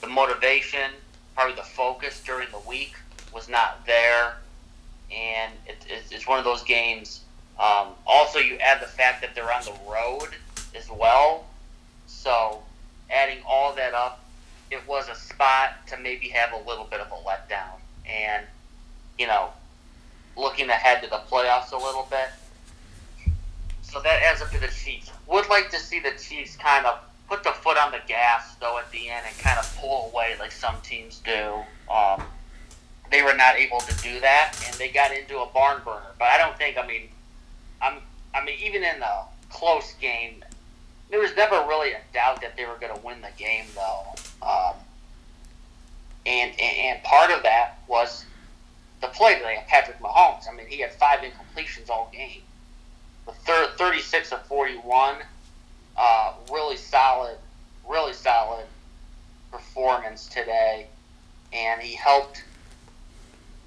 [0.00, 0.90] the motivation,
[1.34, 2.94] probably the focus during the week
[3.32, 4.36] was not there.
[5.14, 7.20] And it, it's, it's one of those games.
[7.58, 10.30] Um, also, you add the fact that they're on the road
[10.76, 11.46] as well.
[12.06, 12.62] So,
[13.10, 14.24] adding all that up,
[14.70, 17.78] it was a spot to maybe have a little bit of a letdown.
[18.06, 18.44] And,
[19.18, 19.50] you know,
[20.36, 22.28] looking ahead to the playoffs a little bit.
[23.82, 25.12] So that adds up to the Chiefs.
[25.28, 26.98] Would like to see the Chiefs kind of
[27.28, 30.34] put the foot on the gas, though, at the end and kind of pull away
[30.40, 31.62] like some teams do.
[31.92, 32.24] Um,
[33.10, 36.12] they were not able to do that, and they got into a barn burner.
[36.18, 37.08] But I don't think, I mean,
[37.80, 37.98] I'm,
[38.34, 40.44] I mean, even in a close game,
[41.10, 44.14] there was never really a doubt that they were going to win the game, though.
[44.42, 44.74] Um,
[46.26, 48.24] and, and and part of that was
[49.00, 50.48] the play today of Patrick Mahomes.
[50.50, 52.42] I mean, he had five incompletions all game.
[53.26, 55.16] The third, 36 of 41,
[55.96, 57.36] uh, really solid,
[57.88, 58.66] really solid
[59.50, 60.86] performance today,
[61.52, 62.44] and he helped,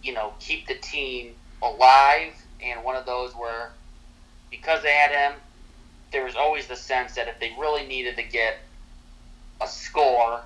[0.08, 2.34] you know, keep the team alive.
[2.64, 3.72] And one of those where,
[4.50, 5.40] because they had him,
[6.12, 8.58] there was always the sense that if they really needed to get
[9.62, 10.40] a score,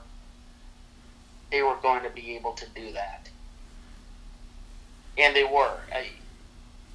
[1.52, 3.30] they were going to be able to do that.
[5.18, 5.78] And they were.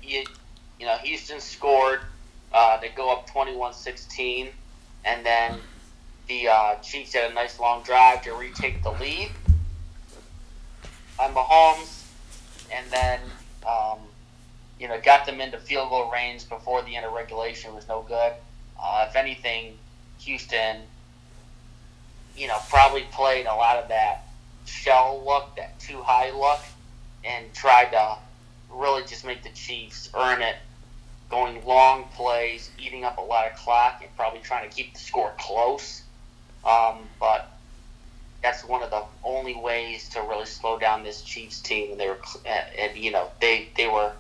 [0.03, 0.25] You,
[0.81, 2.01] you know, Houston scored.
[2.53, 4.49] Uh, they go up 21-16,
[5.05, 5.59] and then
[6.27, 9.31] the uh, Chiefs had a nice long drive to retake the lead
[11.19, 11.96] on Mahomes,
[12.73, 13.21] and then
[13.67, 13.99] um,
[14.79, 18.03] you know got them into field goal range before the end of regulation was no
[18.03, 18.33] good.
[18.81, 19.77] Uh, if anything,
[20.21, 20.83] Houston,
[22.37, 24.27] you know, probably played a lot of that
[24.67, 26.61] shell look, that too high look,
[27.25, 28.17] and tried to
[28.71, 30.57] really just make the Chiefs earn it,
[31.31, 35.01] going long plays, eating up a lot of clock, and probably trying to keep the
[35.01, 36.03] score close.
[36.65, 37.56] Um, but
[38.47, 42.07] that's one of the only ways to really slow down this Chiefs team, and they
[42.07, 44.13] were, and you know, they they were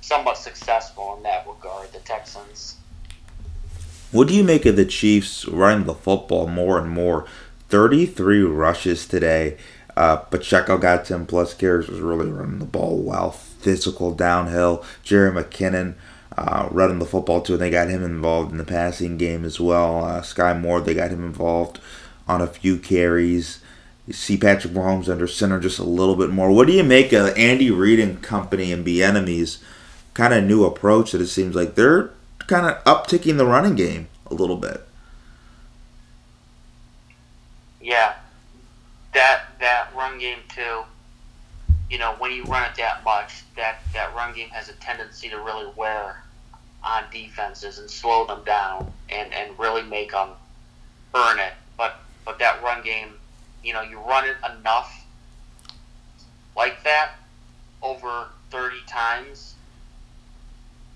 [0.00, 1.92] somewhat successful in that regard.
[1.92, 2.74] The Texans.
[4.10, 7.26] What do you make of the Chiefs running the football more and more?
[7.68, 9.58] 33 rushes today.
[9.96, 13.30] Uh, Pacheco got 10 plus carries, was really running the ball well.
[13.30, 14.82] Physical downhill.
[15.04, 15.94] Jerick McKinnon
[16.36, 17.52] uh, running the football too.
[17.54, 20.02] And they got him involved in the passing game as well.
[20.02, 21.78] Uh, Skyy Moore, they got him involved
[22.28, 23.60] on a few carries.
[24.06, 26.50] You see Patrick Mahomes under center just a little bit more.
[26.50, 29.58] What do you make of Andy Reid and company and Bieniemy's?
[30.18, 32.10] kind of new approach that it seems like they're
[32.48, 34.84] kind of upticking the running game a little bit?
[37.80, 38.14] Yeah,
[39.14, 40.82] that that run game too.
[41.88, 45.28] You know, when you run it that much, that that run game has a tendency
[45.28, 46.24] to really wear
[46.82, 50.30] on defenses and slow them down and and really make them
[51.14, 51.52] earn it.
[51.76, 53.14] But but that run game,
[53.64, 55.06] you know, you run it enough
[56.54, 57.12] like that
[57.82, 59.54] over 30 times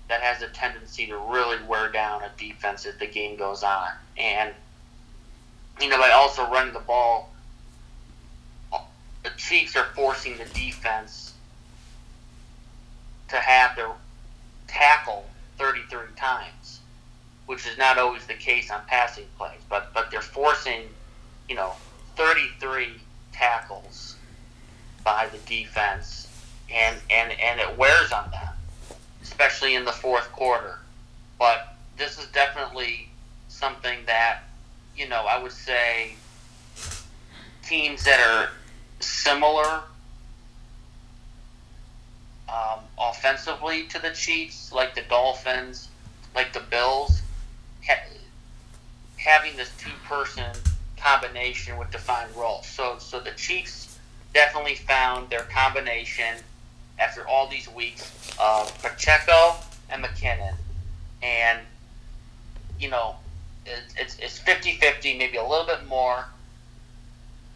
[0.09, 3.87] that has a tendency to really wear down a defense as the game goes on.
[4.15, 4.53] And
[5.81, 7.31] you know, by also running the ball,
[9.23, 11.33] the Chiefs are forcing the defense
[13.29, 13.89] to have their
[14.67, 15.25] tackle
[15.57, 16.81] 33 times,
[17.47, 19.61] which is not always the case on passing plays.
[19.67, 20.89] But but they're forcing,
[21.49, 21.73] you know,
[22.15, 22.93] 33
[23.31, 24.15] tackles
[25.03, 26.27] by the defense,
[26.73, 28.53] and and and it wears on them,
[29.21, 30.79] especially in the fourth quarter.
[31.37, 33.09] But this is definitely
[33.49, 34.43] something that
[34.95, 36.13] you know, I would say
[37.63, 38.49] teams that are
[38.99, 39.83] similar
[42.49, 45.89] um, offensively to the Chiefs, like the Dolphins,
[46.35, 47.21] like the Bills,
[47.87, 48.07] ha-
[49.17, 50.51] having this two-person
[51.03, 52.65] combination with defined roles.
[52.65, 53.99] So, so the Chiefs
[54.33, 56.37] definitely found their combination
[56.99, 59.55] after all these weeks of Pacheco
[59.89, 60.55] and McKinnon,
[61.21, 61.59] and
[62.79, 63.15] you know
[63.65, 66.25] it's, it's 50-50, maybe a little bit more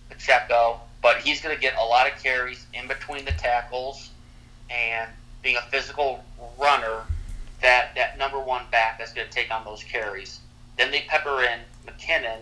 [0.10, 4.10] Pacheco, but he's going to get a lot of carries in between the tackles
[4.70, 5.10] and
[5.42, 6.24] being a physical
[6.60, 7.02] runner,
[7.62, 10.40] that, that number one back that's going to take on those carries.
[10.78, 12.40] Then they pepper in McKinnon,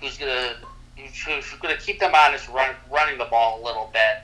[0.00, 0.56] who's to
[0.96, 4.22] who's to keep them honest run, running the ball a little bit.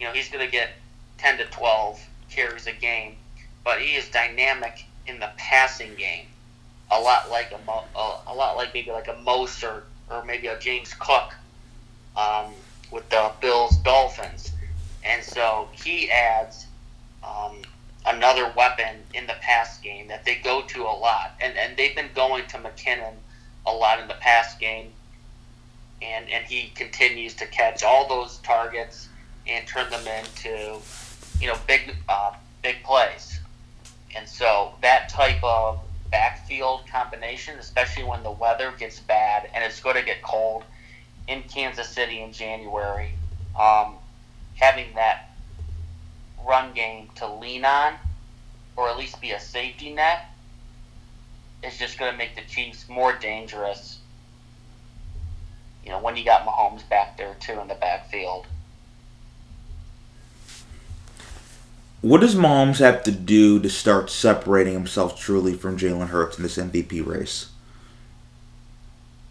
[0.00, 0.70] You know, he's to get
[1.18, 2.00] 10 to 12
[2.30, 3.16] carries a game,
[3.64, 6.26] but he is dynamic in the passing game.
[6.90, 10.94] A lot like a, a, lot like maybe like a Mostert or maybe a James
[10.94, 11.34] Cook
[12.16, 12.52] um,
[12.90, 14.52] with the Bills Dolphins,
[15.04, 16.66] and so he adds
[17.24, 17.56] um,
[18.06, 21.96] another weapon in the pass game that they go to a lot, and and they've
[21.96, 23.14] been going to McKinnon
[23.66, 24.92] a lot in the pass game,
[26.02, 29.08] and and he continues to catch all those targets
[29.46, 30.78] and turn them into
[31.40, 32.32] you know big uh,
[32.62, 33.40] big plays,
[34.16, 35.80] and so that type of
[36.10, 40.64] backfield combination, especially when the weather gets bad and it's going to get cold
[41.28, 43.10] in Kansas City in January.
[43.58, 43.96] Um,
[44.54, 45.30] having that
[46.46, 47.94] run game to lean on,
[48.76, 50.26] or at least be a safety net,
[51.64, 53.98] is just going to make the Chiefs more dangerous.
[55.86, 58.46] You know, when you got Mahomes back there too in the backfield.
[62.00, 66.42] What does Mahomes have to do to start separating himself truly from Jalen Hurts in
[66.42, 67.50] this MVP race?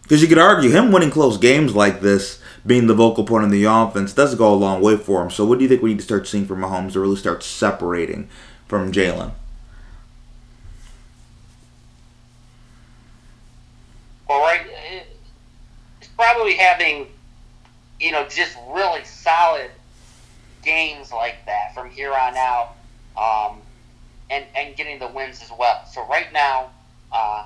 [0.02, 3.50] Because you could argue him winning close games like this, being the vocal point of
[3.50, 5.30] the offense, does go a long way for him.
[5.30, 7.42] So, what do you think we need to start seeing from Mahomes to really start
[7.42, 8.28] separating
[8.66, 9.32] from Jalen?
[14.28, 14.65] Well, right,
[16.16, 17.06] probably having,
[18.00, 19.70] you know, just really solid
[20.62, 22.74] games like that from here on out,
[23.16, 23.60] um,
[24.30, 25.84] and and getting the wins as well.
[25.92, 26.70] So right now,
[27.12, 27.44] uh,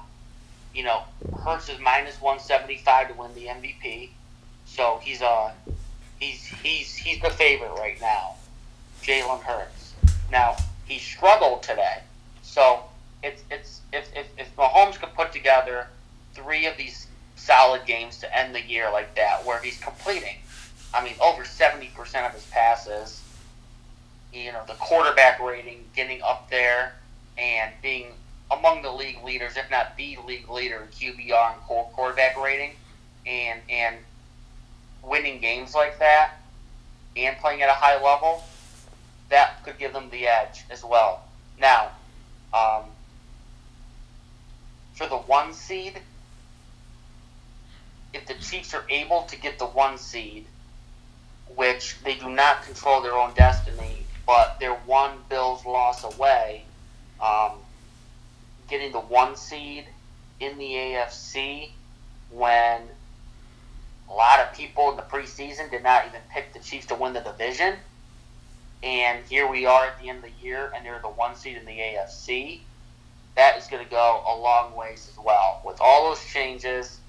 [0.75, 1.03] you know,
[1.45, 4.11] Hurts is minus one seventy five to win the MVP.
[4.67, 5.53] So he's uh
[6.19, 8.37] he's he's he's the favorite right now,
[9.03, 9.95] Jalen Hurts.
[10.31, 10.57] Now
[10.87, 11.99] he struggled today,
[12.43, 12.85] so
[13.23, 15.89] it's it's if if if Mahomes could put together
[16.35, 17.07] three of these
[17.41, 20.37] solid games to end the year like that, where he's completing
[20.93, 23.23] I mean, over 70% of his passes.
[24.33, 26.95] You know, the quarterback rating getting up there
[27.39, 28.09] and being
[28.51, 32.73] among the league leaders, if not the league leader in QBR and quarterback rating,
[33.27, 33.97] and and
[35.03, 36.35] winning games like that
[37.17, 38.45] and playing at a high level,
[39.31, 41.25] that could give them the edge as well.
[41.59, 41.91] Now,
[42.55, 42.85] um,
[44.95, 46.01] for the one seed,
[48.13, 50.47] if the Chiefs are able to get the one seed,
[51.55, 56.65] which they do not control their own destiny, but they're one Bills loss away,
[57.21, 57.53] um,
[58.69, 59.87] getting the one seed
[60.39, 61.71] in the AFC
[62.31, 62.83] when
[64.09, 67.13] a lot of people in the preseason did not even pick the Chiefs to win
[67.13, 67.75] the division.
[68.83, 71.57] And here we are at the end of the year, and they're the one seed
[71.57, 72.61] in the AFC.
[73.37, 75.61] that is going to go a long ways as well.
[75.65, 77.00] With all those changes,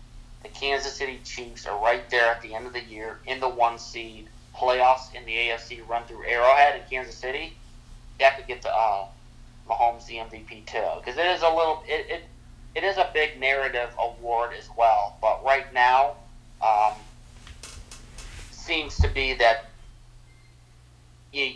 [0.44, 3.50] the Kansas City Chiefs are right there at the end of the year in the
[3.50, 7.54] one seed playoffs in the AFC run through Arrowhead in Kansas City.
[8.20, 9.06] That could get to uh,
[9.70, 12.24] Mahomes the MVP too, because it is a little it, it
[12.74, 15.18] it is a big narrative award as well.
[15.22, 16.16] But right now,
[16.62, 16.94] um,
[18.52, 19.66] seems to be that
[21.34, 21.54] you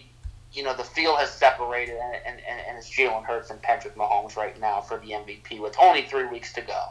[0.54, 4.36] you know the field has separated, and, and, and it's Jalen Hurts and Patrick Mahomes
[4.36, 6.90] right now for the MVP with only three weeks to go.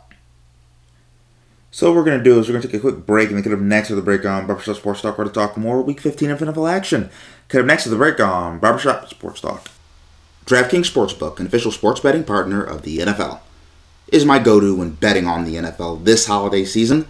[1.74, 3.36] So what we're going to do is we're going to take a quick break and
[3.36, 5.82] then come up next to the break on Barbershop Sports Talk where to talk more
[5.82, 7.10] Week 15 of NFL action.
[7.48, 9.68] Come up next to the break on Barbershop Sports Talk.
[10.46, 13.40] DraftKings Sportsbook, an official sports betting partner of the NFL,
[14.06, 17.08] is my go-to when betting on the NFL this holiday season.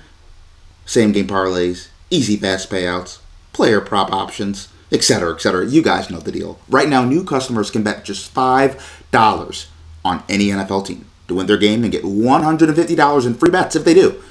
[0.87, 3.19] Same game parlays, easy fast payouts,
[3.53, 5.67] player prop options, etc., etc.
[5.67, 6.59] You guys know the deal.
[6.71, 9.67] Right now, new customers can bet just $5
[10.07, 13.85] on any NFL team to win their game and get $150 in free bets if
[13.85, 14.23] they do.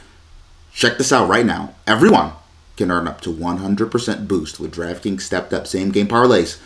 [0.73, 1.75] Check this out right now.
[1.85, 2.33] Everyone
[2.77, 6.59] can earn up to 100% boost with DraftKings stepped up same game parlays.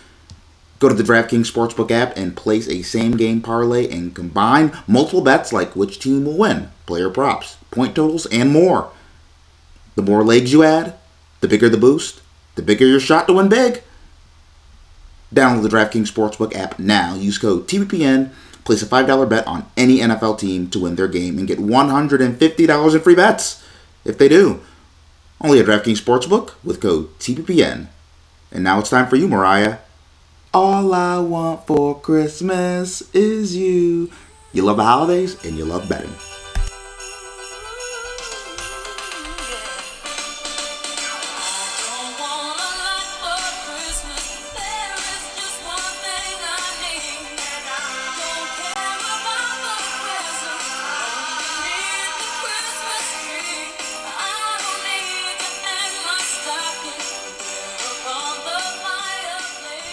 [0.79, 5.21] Go to the DraftKings Sportsbook app and place a same game parlay and combine multiple
[5.21, 8.91] bets like which team will win, player props, point totals, and more.
[9.95, 10.95] The more legs you add,
[11.41, 12.21] the bigger the boost,
[12.55, 13.83] the bigger your shot to win big.
[15.33, 17.15] Download the DraftKings Sportsbook app now.
[17.15, 18.31] Use code TBPN.
[18.63, 22.95] Place a $5 bet on any NFL team to win their game and get $150
[22.95, 23.63] in free bets
[24.07, 24.61] if they do.
[25.39, 27.87] Only at DraftKings Sportsbook with code TPPN.
[28.51, 29.79] And now it's time for you, Mariah.
[30.53, 34.09] All I want for Christmas is you.
[34.53, 36.15] You love the holidays and you love betting.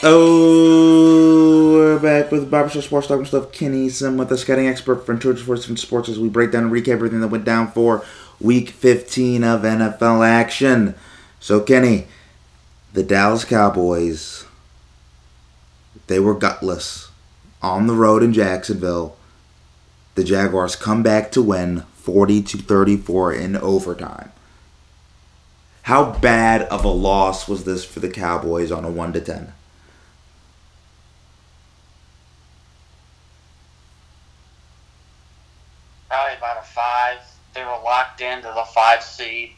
[0.07, 3.53] Oh, we're back with Barbershop Sports Talking Stuff.
[3.53, 6.65] Kenny Sim with the scouting expert from Georgia Sports and Sports as we break down
[6.65, 8.05] and recap everything that went down for
[8.39, 10.95] Week 15 of NFL action.
[11.41, 12.07] So, Kenny,
[12.93, 14.45] the Dallas Cowboys,
[16.07, 17.09] they were gutless
[17.63, 19.17] on the road in Jacksonville.
[20.17, 24.33] The Jaguars come back to win 40 to 34 in overtime.
[25.85, 29.55] How bad of a loss was this for the Cowboys on a 1 to 10?
[36.15, 37.19] probably about a five.
[37.55, 39.53] They were locked into the five seed,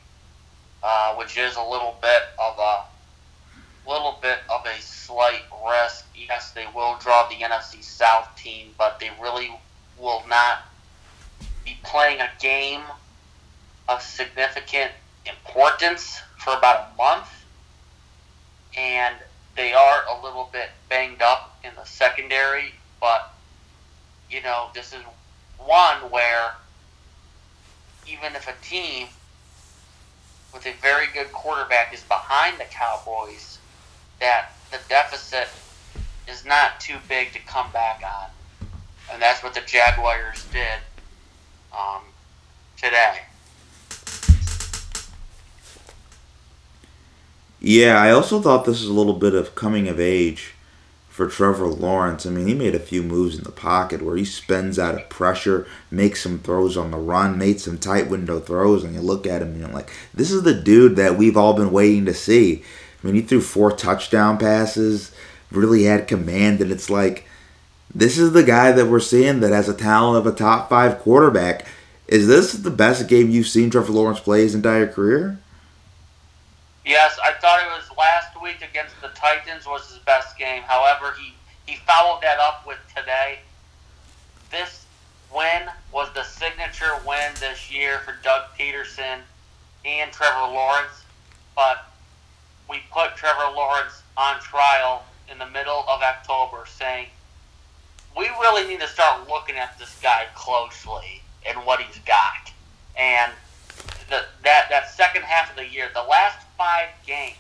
[0.82, 2.84] uh, which is a little bit of a
[3.88, 6.04] little bit of a slight risk.
[6.14, 9.58] Yes, they will draw the NFC South team, but they really
[9.98, 10.64] will not
[11.64, 12.82] be playing a game
[13.88, 14.90] of significant
[15.24, 17.30] importance for about a month.
[18.76, 19.14] And
[19.56, 23.32] they are a little bit banged up in the secondary, but
[24.30, 25.00] you know, this is
[25.58, 26.52] one where
[28.10, 29.08] even if a team
[30.52, 33.58] with a very good quarterback is behind the Cowboys,
[34.20, 35.48] that the deficit
[36.28, 38.30] is not too big to come back on.
[39.12, 40.78] And that's what the Jaguars did
[41.72, 42.02] um,
[42.76, 43.20] today.
[47.60, 50.55] Yeah, I also thought this was a little bit of coming of age
[51.16, 52.26] for Trevor Lawrence.
[52.26, 55.08] I mean, he made a few moves in the pocket where he spins out of
[55.08, 59.26] pressure, makes some throws on the run, made some tight window throws, and you look
[59.26, 62.12] at him and you're like, this is the dude that we've all been waiting to
[62.12, 62.62] see.
[63.02, 65.10] I mean, he threw four touchdown passes,
[65.50, 67.26] really had command, and it's like,
[67.94, 70.98] this is the guy that we're seeing that has a talent of a top five
[70.98, 71.64] quarterback.
[72.08, 75.38] Is this the best game you've seen Trevor Lawrence play his entire career?
[76.84, 80.62] Yes, I thought it was last week against the Titans was his best game.
[80.62, 81.34] However, he,
[81.66, 83.40] he followed that up with today.
[84.52, 84.86] This
[85.34, 89.18] win was the signature win this year for Doug Pederson
[89.84, 91.02] and Trevor Lawrence.
[91.56, 91.86] But
[92.70, 97.06] we put Trevor Lawrence on trial in the middle of October, saying
[98.16, 102.52] we really need to start looking at this guy closely and what he's got.
[102.96, 103.32] And
[104.08, 107.34] the, that that second half of the year, the last five games,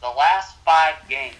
[0.00, 1.34] the last five games,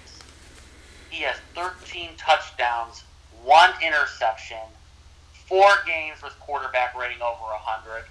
[1.08, 3.04] he has 13 touchdowns,
[3.42, 4.58] one interception,
[5.32, 8.04] four games with quarterback rating over 100.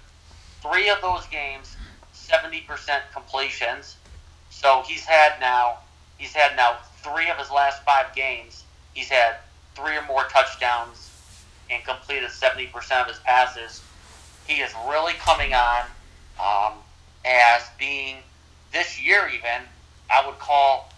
[0.60, 1.76] Three of those games,
[2.14, 2.66] 70%
[3.12, 3.96] completions.
[4.50, 5.78] So he's had now,
[6.18, 8.64] he's had now three of his last five games.
[8.92, 9.36] He's had
[9.74, 11.10] three or more touchdowns
[11.70, 13.82] and completed 70% of his passes.
[14.46, 15.84] He is really coming on
[16.40, 16.72] um,
[17.24, 18.16] as being,
[18.72, 19.62] this year even,
[20.12, 20.90] I would call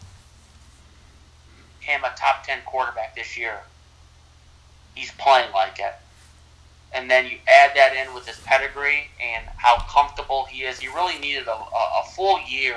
[1.80, 3.60] him a top 10 quarterback this year.
[4.94, 5.94] He's playing like it.
[6.94, 10.78] And then you add that in with his pedigree and how comfortable he is.
[10.78, 12.76] He really needed a, a, full year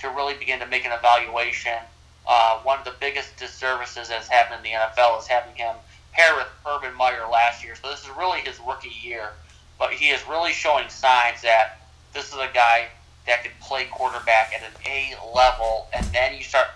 [0.00, 1.78] to really begin to make an evaluation.
[2.26, 5.76] Uh, one of the biggest disservices that's happened in the NFL is having him
[6.12, 7.76] pair with Urban Meyer last year.
[7.80, 9.30] So this is really his rookie year.
[9.78, 11.78] But he is really showing signs that
[12.12, 12.88] this is a guy
[13.26, 15.88] that could play quarterback at an A level.
[15.92, 16.66] And then you start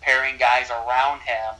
[0.00, 1.54] pairing guys around him,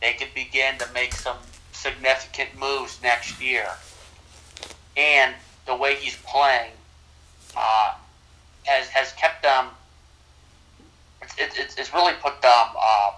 [0.00, 1.38] they could begin to make some
[1.72, 3.66] significant moves next year.
[4.96, 5.34] And
[5.66, 6.70] the way he's playing
[7.56, 7.94] uh,
[8.64, 9.66] has has kept them.
[11.38, 13.12] It's, it's, it's really put them uh,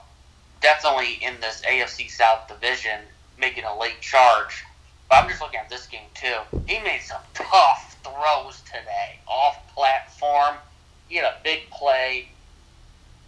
[0.60, 3.00] definitely in this AFC South division,
[3.38, 4.64] making a late charge.
[5.08, 6.36] But I'm just looking at this game too.
[6.66, 10.56] He made some tough throws today, off platform.
[11.08, 12.28] He had a big play.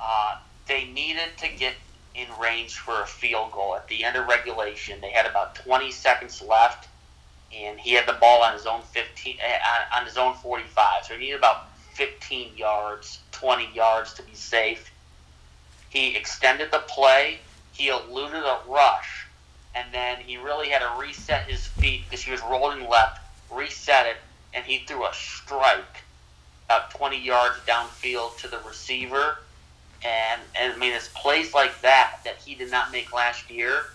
[0.01, 1.75] Uh, they needed to get
[2.15, 5.01] in range for a field goal at the end of regulation.
[5.01, 6.89] They had about 20 seconds left,
[7.55, 9.59] and he had the ball on his own 15 eh,
[9.97, 11.05] on his own 45.
[11.05, 14.91] So he needed about 15 yards, 20 yards to be safe.
[15.91, 17.39] He extended the play.
[17.73, 19.27] He eluded a rush,
[19.75, 23.21] and then he really had to reset his feet because he was rolling left.
[23.51, 24.17] Reset it,
[24.55, 26.03] and he threw a strike
[26.67, 29.39] about 20 yards downfield to the receiver
[30.05, 33.87] and, and I mean, it's plays like that that he did not make last year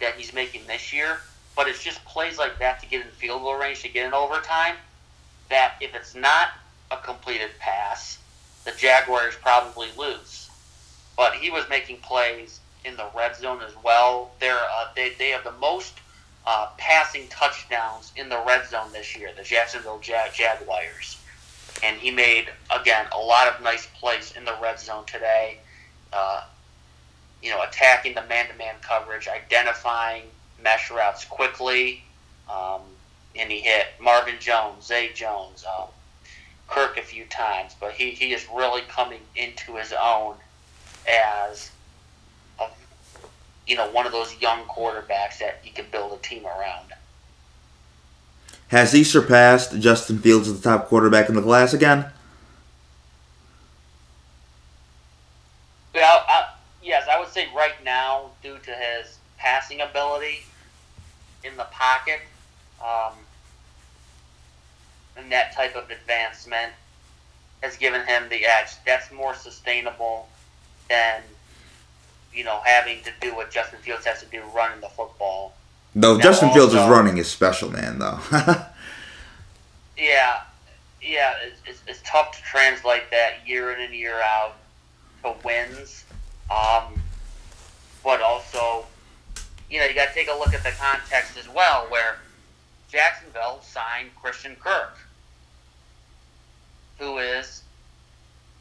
[0.00, 1.18] that he's making this year.
[1.56, 4.14] But it's just plays like that to get in field goal range, to get in
[4.14, 4.76] overtime,
[5.50, 6.48] that if it's not
[6.90, 8.18] a completed pass,
[8.64, 10.48] the Jaguars probably lose.
[11.16, 14.30] But he was making plays in the red zone as well.
[14.40, 15.94] They're, uh, they, they have the most
[16.46, 21.18] uh, passing touchdowns in the red zone this year, the Jacksonville Jag- Jaguars
[21.82, 25.58] and he made again a lot of nice plays in the red zone today.
[26.12, 26.44] Uh,
[27.42, 30.22] you know, attacking the man-to-man coverage, identifying
[30.62, 32.04] mesh routes quickly,
[32.48, 32.82] um,
[33.34, 35.88] and he hit Marvin Jones, Zay Jones, um,
[36.68, 37.74] Kirk a few times.
[37.80, 40.36] But he, he is really coming into his own
[41.08, 41.70] as
[43.66, 46.92] you know one of those young quarterbacks that you can build a team around.
[48.68, 52.06] Has he surpassed Justin Fields as the top quarterback in the class again?
[55.94, 56.48] Well, uh,
[56.82, 60.44] yes, I would say right now, due to his passing ability
[61.44, 62.20] in the pocket,
[62.82, 63.12] um,
[65.16, 66.72] and that type of advancement
[67.62, 68.70] has given him the edge.
[68.86, 70.28] That's more sustainable
[70.88, 71.22] than
[72.34, 75.54] you know having to do what Justin Fields has to do running the football.
[75.94, 77.98] Though Now, Justin Fields' also- running is special, man.
[77.98, 78.18] Though.
[79.96, 80.40] Yeah,
[81.00, 84.56] yeah, it's, it's, it's tough to translate that year in and year out
[85.22, 86.04] to wins.
[86.50, 87.00] Um,
[88.02, 88.84] but also,
[89.70, 92.18] you know, you got to take a look at the context as well, where
[92.90, 94.96] Jacksonville signed Christian Kirk,
[96.98, 97.62] who is,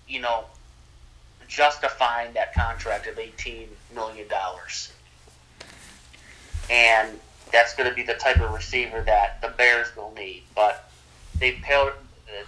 [0.08, 0.44] you know,
[1.52, 4.26] justifying that contract of $18 million.
[6.70, 7.20] And
[7.52, 10.44] that's going to be the type of receiver that the Bears will need.
[10.56, 10.90] But
[11.38, 11.92] they pair,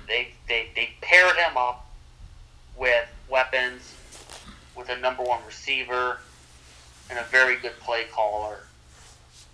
[0.08, 1.86] they, they, they paired him up
[2.78, 3.94] with weapons,
[4.76, 6.20] with a number one receiver,
[7.10, 8.60] and a very good play caller.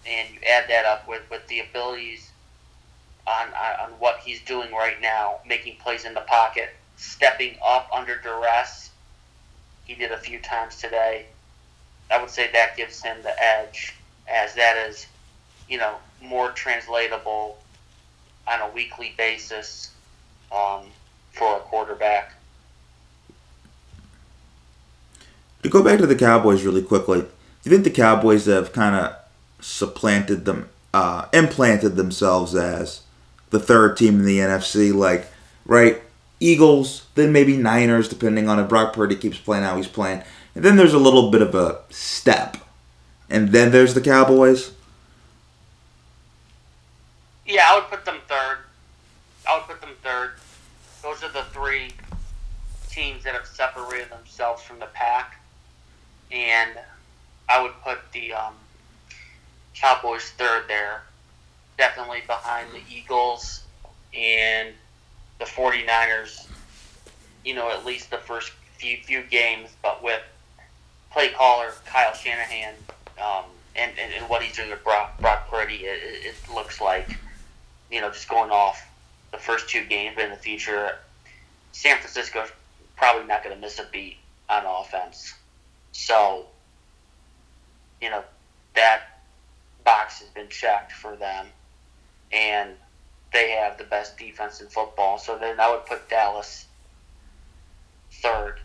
[0.06, 2.30] And you add that up with, with the abilities
[3.26, 3.48] on,
[3.82, 8.89] on what he's doing right now, making plays in the pocket, stepping up under duress.
[9.90, 11.26] He did a few times today.
[12.12, 13.96] I would say that gives him the edge,
[14.28, 15.08] as that is,
[15.68, 17.58] you know, more translatable
[18.48, 19.90] on a weekly basis
[20.52, 20.84] um,
[21.32, 22.36] for a quarterback.
[25.64, 27.28] To go back to the Cowboys really quickly, do
[27.64, 29.16] you think the Cowboys have kind of
[29.60, 33.02] supplanted them, uh, implanted themselves as
[33.50, 34.94] the third team in the NFC?
[34.94, 35.26] Like,
[35.66, 36.04] right,
[36.40, 40.24] Eagles, then maybe Niners, depending on if Brock Purdy keeps playing how he's playing,
[40.56, 42.58] and then there's a little bit of a step,
[43.30, 44.72] and then there's the Cowboys.
[47.46, 48.60] Yeah, I would put them third.
[49.48, 50.32] I would put them third.
[51.02, 51.92] Those are the three
[52.90, 55.40] teams that have separated themselves from the pack,
[56.32, 56.72] and
[57.50, 58.54] I would put the um,
[59.74, 61.04] Cowboys third there.
[61.78, 63.64] Definitely behind the Eagles
[64.14, 64.74] and
[65.40, 66.48] the 49ers,
[67.44, 70.22] you know, at least the first few few games, but with
[71.12, 72.74] play caller Kyle Shanahan,
[73.22, 77.18] um, and, and, and what he's doing with Brock, Brock Purdy, it, it looks like,
[77.92, 78.82] you know, just going off
[79.32, 80.98] the first two games, but in the future,
[81.72, 82.52] San Francisco's
[82.98, 84.18] probably not going to miss a beat
[84.50, 85.34] on offense.
[85.92, 86.46] So,
[88.02, 88.24] you know,
[88.76, 89.22] that
[89.84, 91.48] box has been checked for them,
[92.32, 92.72] and
[93.32, 95.18] they have the best defense in football.
[95.18, 96.66] So then I would put Dallas
[98.12, 98.60] third.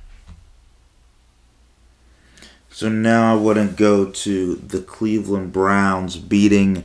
[2.71, 6.83] So now I wouldn't go to the Cleveland Browns beating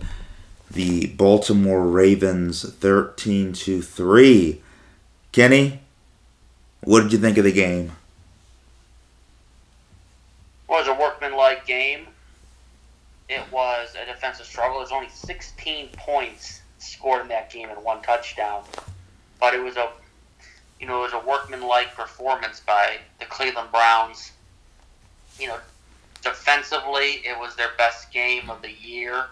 [0.70, 4.62] the Baltimore Ravens 13 to 3.
[5.32, 5.80] Kenny,
[6.82, 7.94] what did you think of the game?
[10.68, 12.06] Well, it was a workmanlike game.
[13.28, 14.78] It was a defensive struggle.
[14.78, 18.64] There's only 16 points scored in that game and one touchdown,
[19.40, 19.90] but it was a,
[20.80, 24.32] you know, it was a workmanlike performance by the Cleveland Browns.
[25.40, 25.58] You know,
[26.24, 29.26] defensively, it was their best game of the year.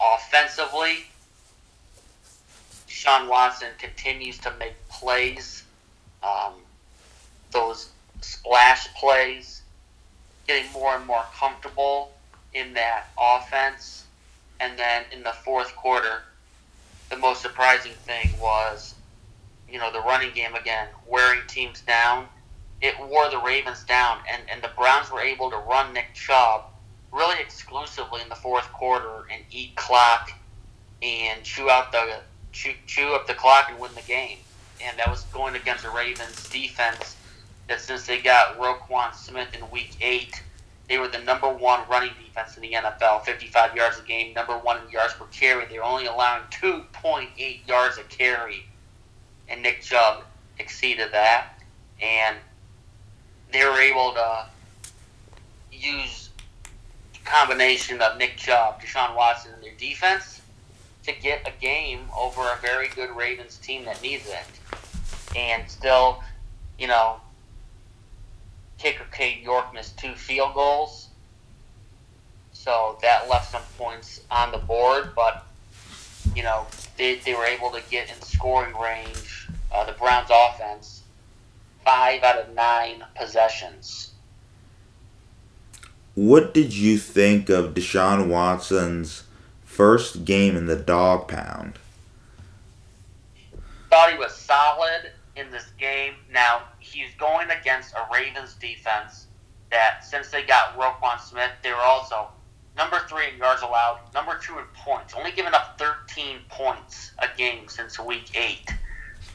[0.00, 1.06] Offensively,
[2.86, 5.64] Sean Watson continues to make plays.
[6.22, 6.54] Um,
[7.50, 9.62] those splash plays,
[10.46, 12.12] getting more and more comfortable
[12.54, 14.05] in that offense.
[14.60, 16.22] And then in the fourth quarter,
[17.10, 18.94] the most surprising thing was,
[19.70, 22.26] you know, the running game again, wearing teams down.
[22.80, 26.64] It wore the Ravens down, and, and the Browns were able to run Nick Chubb
[27.12, 30.32] really exclusively in the fourth quarter and eat clock
[31.02, 32.20] and chew out the
[32.52, 34.38] chew, chew up the clock and win the game.
[34.84, 37.16] And that was going against the Ravens defense
[37.68, 40.42] that since they got Roquan Smith in week eight,
[40.88, 44.56] they were the number one running defense in the NFL, 55 yards a game, number
[44.58, 45.66] one in yards per carry.
[45.66, 48.66] They were only allowing 2.8 yards a carry,
[49.48, 50.24] and Nick Chubb
[50.58, 51.48] exceeded that.
[52.00, 52.36] And
[53.52, 54.46] they were able to
[55.72, 56.30] use
[57.14, 60.40] a combination of Nick Chubb, Deshaun Watson, and their defense
[61.04, 65.36] to get a game over a very good Ravens team that needs it.
[65.36, 66.22] And still,
[66.78, 67.20] you know,
[68.78, 71.08] kicker Cade York missed two field goals.
[72.52, 75.46] So that left some points on the board, but,
[76.34, 76.66] you know,
[76.96, 81.02] they, they were able to get in scoring range, uh, the Browns offense,
[81.84, 84.12] five out of nine possessions.
[86.14, 89.24] What did you think of Deshaun Watson's
[89.64, 91.78] first game in the dog pound?
[93.90, 96.14] Thought he was solid in this game.
[96.32, 96.62] Now,
[96.96, 99.26] he's going against a Ravens defense
[99.70, 102.28] that, since they got Roquan Smith, they were also
[102.76, 107.28] number three in yards allowed, number two in points, only giving up 13 points a
[107.36, 108.70] game since week eight.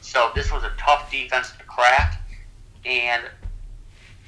[0.00, 2.20] So this was a tough defense to crack,
[2.84, 3.22] and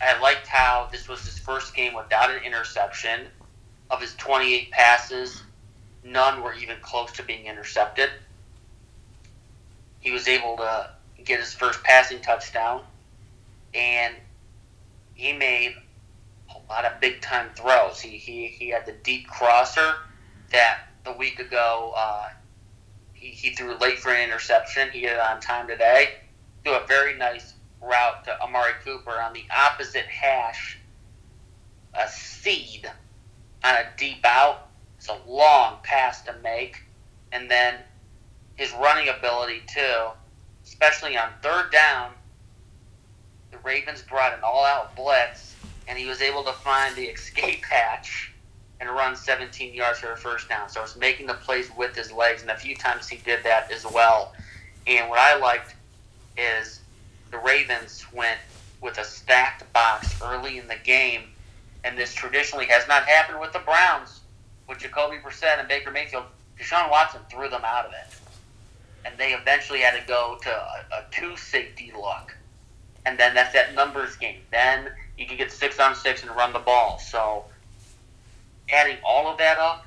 [0.01, 3.27] I liked how this was his first game without an interception.
[3.91, 5.43] Of his 28 passes,
[6.03, 8.11] none were even close to being intercepted.
[10.01, 10.91] He was able to
[11.23, 12.83] get his first passing touchdown,
[13.75, 14.15] and
[15.15, 15.75] he made
[16.51, 18.01] a lot of big time throws.
[18.01, 19.95] He, he, he had the deep crosser
[20.51, 22.29] that the week ago uh,
[23.13, 24.91] he, he threw late for an interception.
[24.91, 26.15] He hit it on time today.
[26.63, 30.79] Threw a very nice route to Amari Cooper on the opposite hash,
[31.95, 32.91] a seed
[33.63, 34.69] on a deep out.
[34.99, 36.83] It's a long pass to make.
[37.33, 37.75] And then
[38.57, 40.09] his running ability, too,
[40.65, 42.13] especially on third down.
[43.55, 45.55] The Ravens brought an all out blitz,
[45.87, 48.33] and he was able to find the escape hatch
[48.81, 50.69] and run 17 yards for a first down.
[50.69, 53.71] So it's making the plays with his legs, and a few times he did that
[53.71, 54.35] as well.
[54.89, 55.77] And what I liked
[56.37, 56.81] is
[57.31, 58.41] the Ravens went
[58.81, 61.23] with a stacked box early in the game,
[61.85, 64.21] and this traditionally has not happened with the Browns.
[64.69, 66.25] With Jacoby Brissett and Baker Mayfield,
[66.59, 68.17] Deshaun Watson threw them out of it,
[69.05, 72.35] and they eventually had to go to a, a two safety look,
[73.07, 74.41] and then that's that numbers game.
[74.51, 74.89] Then
[75.19, 76.99] you can get six on six and run the ball.
[76.99, 77.45] So
[78.71, 79.87] adding all of that up,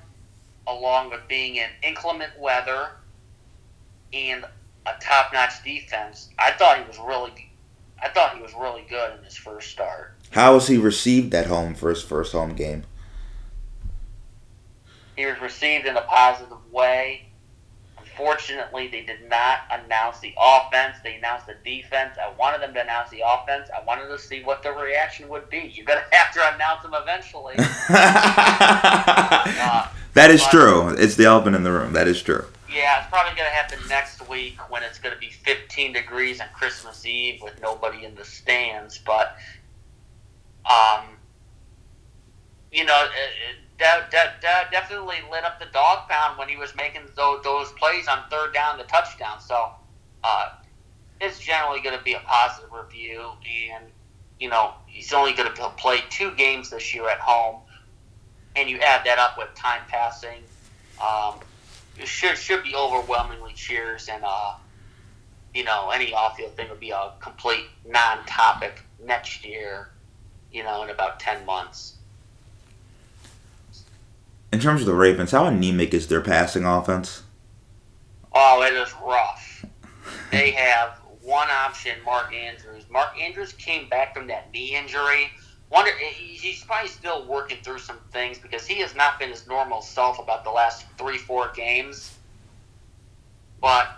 [0.68, 2.89] along with being in inclement weather
[4.13, 4.45] and
[4.86, 7.49] a top-notch defense, I thought he was really,
[8.01, 10.13] I thought he was really good in his first start.
[10.32, 12.84] How was he received at home for his first home game?
[15.15, 17.26] He was received in a positive way.
[18.18, 20.97] Unfortunately, they did not announce the offense.
[21.03, 22.18] They announced the defense.
[22.20, 23.70] I wanted them to announce the offense.
[23.76, 25.72] I wanted to see what the reaction would be.
[25.74, 27.53] You're going to have to announce them eventually.
[30.13, 30.89] that is but- true.
[30.97, 31.93] It's the elephant in the room.
[31.93, 32.45] That is true.
[32.74, 36.41] Yeah, it's probably going to happen next week when it's going to be 15 degrees
[36.41, 38.97] on Christmas Eve with nobody in the stands.
[38.97, 39.38] But
[40.65, 41.05] um,
[42.72, 46.57] you know, it, it, de- de- de- definitely lit up the dog pound when he
[46.57, 49.39] was making those, those plays on third down, the touchdown.
[49.39, 49.71] So
[50.23, 50.49] uh,
[51.21, 53.32] it's generally going to be a positive review,
[53.71, 53.86] and
[54.39, 57.61] you know he's only going to play two games this year at home,
[58.55, 60.43] and you add that up with time passing,
[61.01, 61.36] um,
[61.99, 64.53] it should should be overwhelmingly cheers, and uh,
[65.53, 69.89] you know any off-field thing would be a complete non-topic next year,
[70.51, 71.96] you know, in about ten months.
[74.51, 77.23] In terms of the Ravens, how anemic is their passing offense?
[78.33, 79.65] Oh, it is rough.
[80.31, 82.85] They have one option, Mark Andrews.
[82.89, 85.31] Mark Andrews came back from that knee injury.
[85.69, 89.81] Wonder he's probably still working through some things because he has not been his normal
[89.81, 92.15] self about the last three, four games.
[93.59, 93.89] But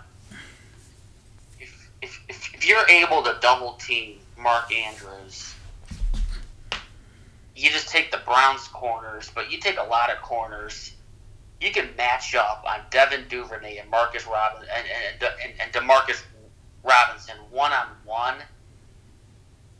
[1.60, 5.49] if if, if, if you're able to double team Mark Andrews,
[7.60, 10.94] you just take the Browns corners, but you take a lot of corners.
[11.60, 14.86] You can match up on Devin Duvernay and Marcus Robinson and,
[15.22, 16.22] and, and, and Demarcus
[16.82, 18.36] Robinson one on one,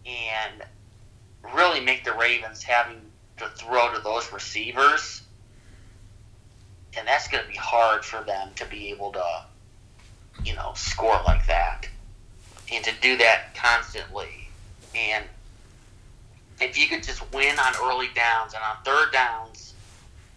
[0.05, 0.63] and
[1.55, 3.01] really make the Ravens having
[3.39, 5.23] to throw to those receivers,
[6.99, 9.45] and that's going to be hard for them to be able to,
[10.45, 11.89] you know, score like that,
[12.71, 14.51] and to do that constantly,
[14.95, 15.25] and
[16.61, 19.75] if you could just win on early downs and on third downs,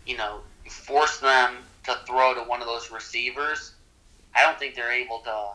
[0.05, 3.73] you know, force them to throw to one of those receivers,
[4.35, 5.51] I don't think they're able to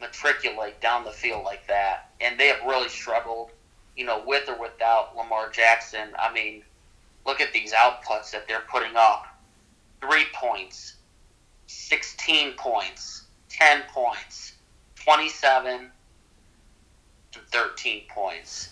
[0.00, 2.10] matriculate down the field like that.
[2.20, 3.50] And they have really struggled,
[3.96, 6.10] you know, with or without Lamar Jackson.
[6.18, 6.62] I mean,
[7.26, 9.26] look at these outputs that they're putting up
[10.00, 10.94] three points,
[11.66, 14.54] 16 points, 10 points,
[14.96, 15.90] 27,
[17.34, 18.70] and 13 points.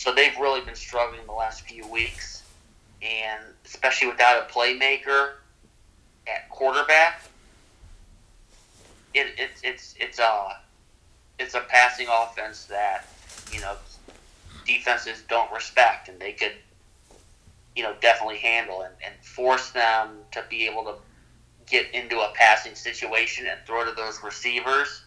[0.00, 2.42] So they've really been struggling the last few weeks,
[3.02, 5.32] and especially without a playmaker
[6.26, 7.20] at quarterback,
[9.12, 10.56] it, it, it's it's a
[11.38, 13.08] it's a passing offense that
[13.52, 13.76] you know
[14.66, 16.54] defenses don't respect, and they could
[17.76, 20.94] you know definitely handle and, and force them to be able to
[21.66, 25.02] get into a passing situation and throw to those receivers.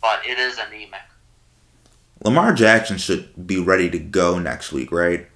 [0.00, 1.09] But it is anemic.
[2.22, 5.26] Lamar Jackson should be ready to go next week, right?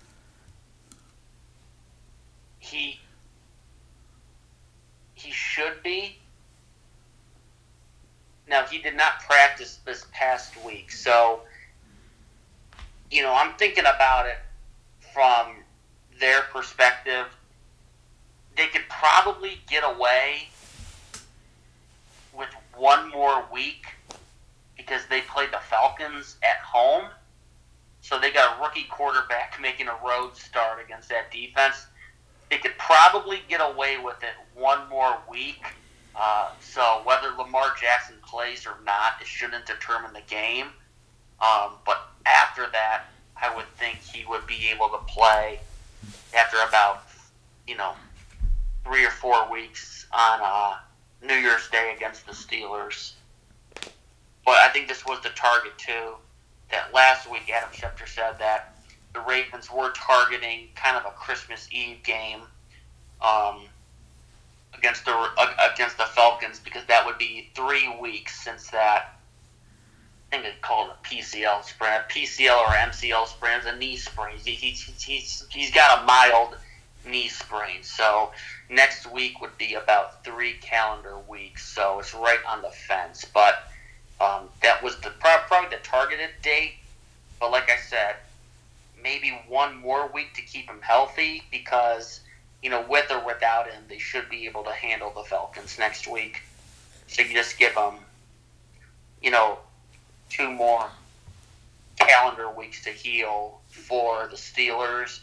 [2.59, 3.01] He
[5.15, 6.19] he should be.
[8.47, 11.41] Now he did not practice this past week, so
[13.11, 14.39] you know I'm thinking about it
[15.15, 15.57] from
[16.21, 17.27] their perspective.
[18.57, 20.49] They could probably get away
[22.37, 23.87] with one more week
[24.77, 27.05] because they played the Falcons at home.
[28.01, 31.87] So they got a rookie quarterback making a road start against that defense.
[32.51, 35.63] They could probably get away with it one more week.
[36.15, 40.67] Uh, so whether Lamar Jackson plays or not, it shouldn't determine the game.
[41.41, 43.05] Um, but after that,
[43.41, 45.61] I would think he would be able to play
[46.37, 47.05] after about,
[47.67, 47.95] you know,
[48.85, 50.77] three or four weeks on uh,
[51.23, 53.13] New Year's Day against the Steelers.
[54.45, 56.15] But I think this was the target too.
[56.71, 58.75] That last week, Adam Schefter said that
[59.13, 62.41] the Ravens were targeting kind of a Christmas Eve game
[63.23, 63.63] um,
[64.77, 65.29] against the
[65.73, 69.17] against the Falcons because that would be three weeks since that.
[70.33, 74.37] I think they call a PCL sprain, a PCL or MCL sprain, a knee sprain.
[74.45, 76.57] He, he, he's he's got a mild
[77.07, 78.33] knee sprain, so
[78.69, 81.65] next week would be about three calendar weeks.
[81.67, 83.55] So it's right on the fence, but
[84.21, 86.75] um, that was the probably the targeted date,
[87.41, 88.17] but like I said,
[89.03, 92.21] maybe one more week to keep him healthy because
[92.63, 96.09] you know with or without him, they should be able to handle the Falcons next
[96.09, 96.43] week.
[97.07, 97.97] So you just give them,
[99.21, 99.59] you know,
[100.31, 100.89] two more
[101.99, 105.21] calendar weeks to heal for the Steelers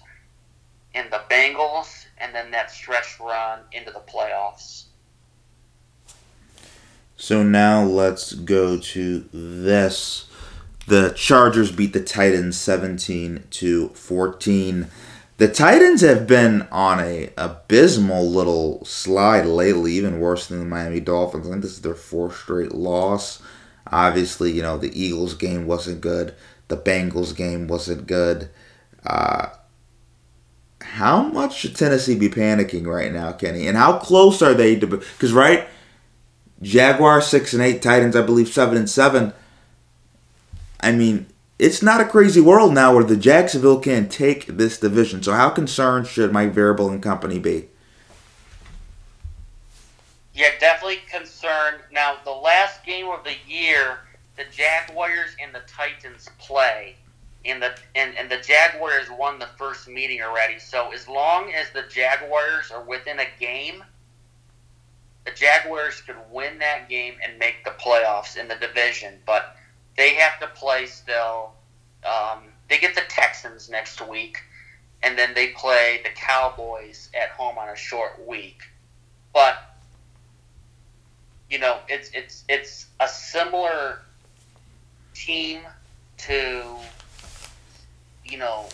[0.94, 4.84] and the Bengals, and then that stretch run into the playoffs.
[7.22, 10.26] So now let's go to this.
[10.88, 14.88] The Chargers beat the Titans 17 to 14.
[15.38, 21.00] The Titans have been on a abysmal little slide lately, even worse than the Miami
[21.00, 21.46] Dolphins.
[21.46, 23.40] I think this is their fourth straight loss.
[23.86, 26.34] Obviously, you know, the Eagles game wasn't good.
[26.70, 28.50] The Bengals game wasn't good.
[29.06, 29.50] Uh,
[30.82, 33.68] how much should Tennessee be panicking right now, Kenny?
[33.68, 34.88] And how close are they to?
[34.88, 35.68] Because right,
[36.62, 39.34] Jaguars six and eight, Titans I believe seven and seven.
[40.80, 41.28] I mean,
[41.60, 45.22] it's not a crazy world now where the Jacksonville can take this division.
[45.22, 47.68] So how concerned should Mike Vrabel and company be?
[50.34, 51.82] Yeah, definitely concerned.
[51.92, 54.00] Now, the last game of the year,
[54.38, 56.96] the Jaguars and the Titans play,
[57.46, 60.58] and the and, and the Jaguars won the first meeting already.
[60.58, 63.84] So as long as the Jaguars are within a game,
[65.26, 69.16] the Jaguars could win that game and make the playoffs in the division.
[69.26, 69.56] But
[69.98, 71.52] they have to play still.
[72.04, 74.40] Um, they get the Texans next week,
[75.04, 78.62] and then they play the Cowboys at home on a short week.
[79.34, 79.76] But
[81.50, 84.00] you know, it's it's it's a similar
[85.14, 85.62] team
[86.18, 86.64] to
[88.26, 88.68] you know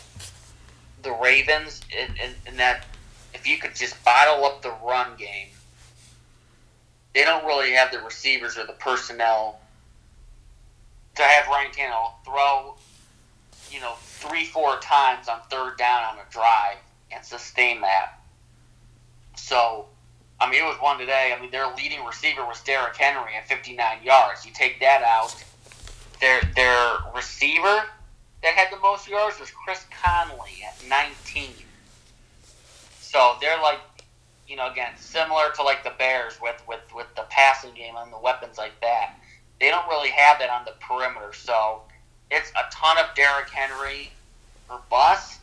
[1.04, 2.86] the Ravens in, in, in that
[3.34, 5.48] if you could just bottle up the run game,
[7.18, 9.60] they don't really have the receivers or the personnel
[11.16, 12.76] to have Ryan Tannehill throw,
[13.72, 16.78] you know, three, four times on third down on a drive
[17.12, 18.20] and sustain that.
[19.36, 19.88] So,
[20.40, 21.34] I mean, it was one today.
[21.36, 24.46] I mean, their leading receiver was Derrick Henry at 59 yards.
[24.46, 25.44] You take that out.
[26.22, 27.82] Their their receiver
[28.44, 31.50] that had the most yards was Chris Conley at 19.
[33.00, 33.80] So they're like,
[34.48, 38.12] you know, again, similar to like the Bears with with with the passing game and
[38.12, 39.16] the weapons like that.
[39.60, 41.34] They don't really have that on the perimeter.
[41.34, 41.82] So
[42.32, 44.12] it's a ton of Derrick Henry
[44.70, 45.42] or bust.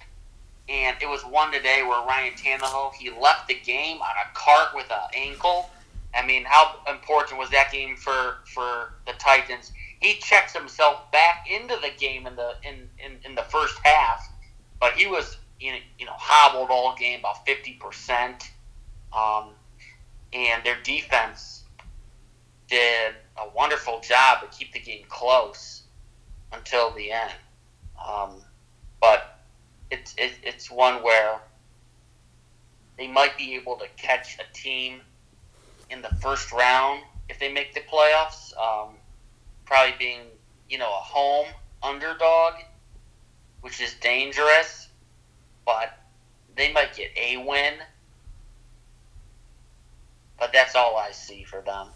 [0.68, 4.68] And it was one today where Ryan Tannehill he left the game on a cart
[4.74, 5.70] with an ankle.
[6.14, 9.72] I mean, how important was that game for for the Titans?
[10.00, 14.26] He checks himself back into the game in the in, in, in the first half,
[14.80, 18.50] but he was you know, hobbled all game about fifty percent,
[19.14, 19.50] um,
[20.32, 21.64] and their defense
[22.68, 25.82] did a wonderful job to keep the game close
[26.52, 27.32] until the end.
[28.04, 28.42] Um,
[29.00, 29.38] but
[29.90, 31.40] it's it, it's one where
[32.96, 35.00] they might be able to catch a team
[35.90, 38.56] in the first round if they make the playoffs.
[38.56, 38.94] Um,
[39.64, 40.20] probably being
[40.68, 41.46] you know a home
[41.82, 42.54] underdog,
[43.60, 44.88] which is dangerous,
[45.64, 45.98] but
[46.56, 47.74] they might get a win.
[50.38, 51.88] But that's all I see for them.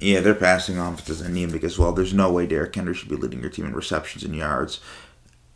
[0.00, 1.92] Yeah, their passing offense is anemic as well.
[1.92, 4.80] There's no way Derrick Henry should be leading your team in receptions and yards.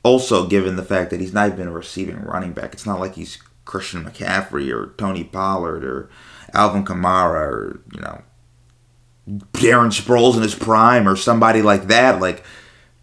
[0.02, 3.14] Also, given the fact that he's not even a receiving running back, it's not like
[3.14, 6.08] he's Christian McCaffrey or Tony Pollard or
[6.54, 8.22] Alvin Kamara or you know
[9.52, 12.20] Darren Sproles in his prime or somebody like that.
[12.20, 12.42] Like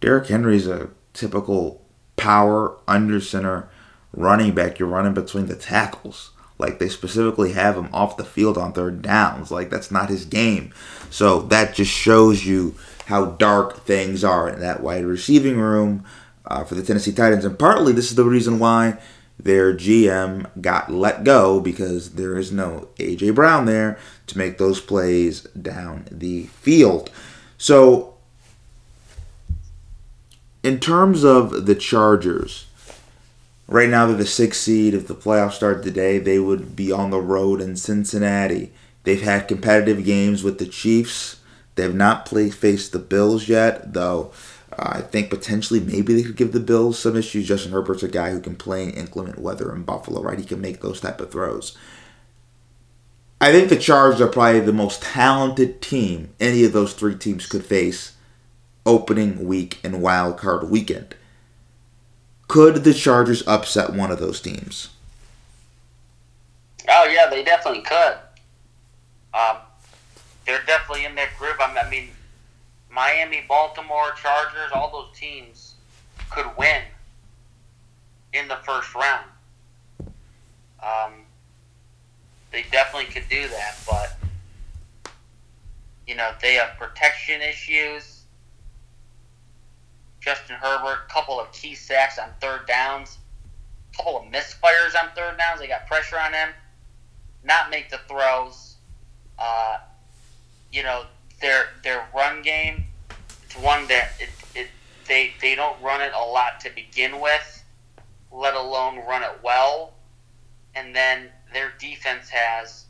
[0.00, 1.82] Derrick Henry's a typical
[2.16, 3.68] power under center
[4.12, 4.78] running back.
[4.78, 6.32] You're running between the tackles.
[6.58, 9.50] Like they specifically have him off the field on third downs.
[9.50, 10.72] Like that's not his game.
[11.10, 12.74] So that just shows you
[13.06, 16.04] how dark things are in that wide receiving room
[16.46, 17.44] uh, for the Tennessee Titans.
[17.44, 18.98] And partly this is the reason why
[19.38, 24.80] their GM got let go because there is no AJ Brown there to make those
[24.80, 27.10] plays down the field.
[27.58, 28.14] So
[30.62, 32.65] in terms of the Chargers,
[33.68, 34.94] right now they're the sixth seed.
[34.94, 38.72] If the playoffs start today, they would be on the road in Cincinnati.
[39.04, 41.40] They've had competitive games with the Chiefs.
[41.74, 44.32] They have not played faced the Bills yet, though.
[44.72, 47.46] Uh, I think potentially maybe they could give the Bills some issues.
[47.46, 50.38] Justin Herbert's a guy who can play in inclement weather in Buffalo, right?
[50.38, 51.76] He can make those type of throws.
[53.40, 57.46] I think the Chargers are probably the most talented team any of those three teams
[57.46, 58.14] could face
[58.86, 61.14] opening week and wild card weekend.
[62.48, 64.90] Could the Chargers upset one of those teams?
[66.88, 68.16] Oh yeah, they definitely could.
[69.34, 69.56] Um,
[70.46, 71.56] they're definitely in that group.
[71.60, 72.10] I mean,
[72.90, 75.74] Miami, Baltimore, Chargers, all those teams
[76.30, 76.82] could win
[78.32, 79.26] in the first round.
[80.82, 81.12] Um,
[82.52, 84.16] they definitely could do that, but
[86.06, 88.15] you know they have protection issues.
[90.26, 93.18] Justin Herbert, a couple of key sacks on third downs,
[93.96, 95.60] couple of misfires on third downs.
[95.60, 96.48] They got pressure on him,
[97.44, 98.74] not make the throws.
[99.38, 99.78] Uh,
[100.72, 101.04] you know
[101.40, 102.86] their their run game.
[103.44, 104.68] It's one that it, it
[105.06, 107.64] they they don't run it a lot to begin with,
[108.32, 109.94] let alone run it well.
[110.74, 112.86] And then their defense has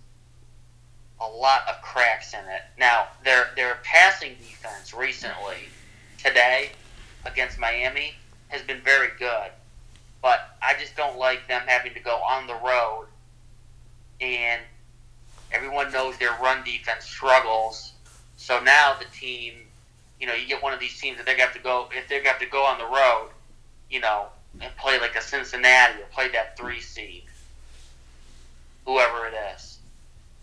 [1.21, 2.63] a lot of cracks in it.
[2.79, 5.69] Now their their passing defense recently
[6.17, 6.71] today
[7.27, 8.15] against Miami
[8.49, 9.51] has been very good,
[10.23, 13.07] but I just don't like them having to go on the road
[14.21, 14.63] and
[15.53, 17.93] everyone knows their run defense struggles
[18.37, 19.67] so now the team
[20.21, 21.89] you know, you get one of these teams that they're going to have to go
[21.93, 23.31] if they're going to have to go on the road,
[23.91, 24.27] you know,
[24.61, 27.25] and play like a Cincinnati or play that three seed,
[28.87, 29.79] whoever it is.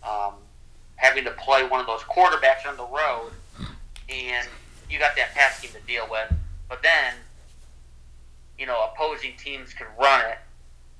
[0.02, 0.34] Um,
[0.96, 3.32] having to play one of those quarterbacks on the road,
[4.08, 4.46] and
[4.88, 6.32] you got that pass game to deal with.
[6.74, 7.14] But then,
[8.58, 10.38] you know, opposing teams can run it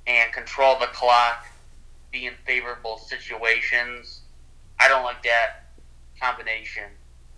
[0.07, 1.47] and control the clock,
[2.13, 4.21] be in favorable situations.
[4.79, 5.65] I don't like that
[6.21, 6.85] combination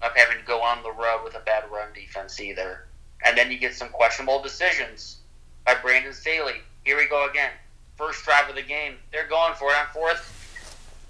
[0.03, 2.85] of having to go on the road with a bad run defense either.
[3.25, 5.21] And then you get some questionable decisions
[5.65, 6.61] by Brandon Staley.
[6.85, 7.53] Here we go again.
[7.97, 8.97] First drive of the game.
[9.13, 10.21] They're going for it on fourth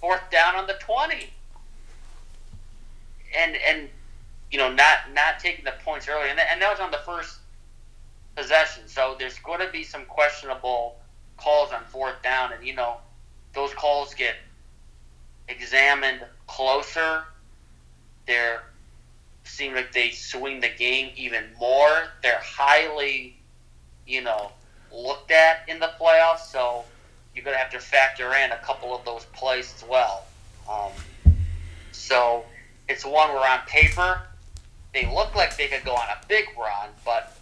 [0.01, 1.31] fourth down on the twenty.
[3.37, 3.89] And and
[4.57, 6.30] you know, not not taking the points early.
[6.30, 7.40] And that, and that was on the first
[8.34, 8.84] possession.
[8.86, 10.96] So there's going to be some questionable
[11.36, 12.96] calls on fourth down and you know,
[13.52, 14.36] those calls get
[15.48, 17.24] examined closer.
[18.26, 18.62] They're
[19.44, 22.09] seem like they swing the game even more.
[22.22, 23.36] They're highly,
[24.07, 24.52] you know,
[24.90, 26.82] looked at in the playoffs, so
[27.34, 30.24] you're going to have to factor in a couple of those plays as well.
[30.66, 30.92] Um,
[31.92, 32.46] so
[32.88, 34.22] it's one where on paper
[34.93, 37.37] they look like they could go on a big run, but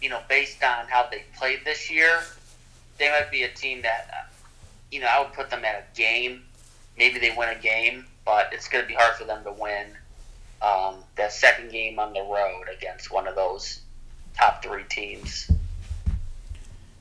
[0.00, 2.20] you know, based on how they played this year,
[2.98, 4.28] they might be a team that, uh,
[4.90, 6.42] you know, I would put them at a game.
[6.98, 9.86] Maybe they win a game, but it's going to be hard for them to win
[10.60, 13.80] um, that second game on the road against one of those
[14.36, 15.50] top three teams.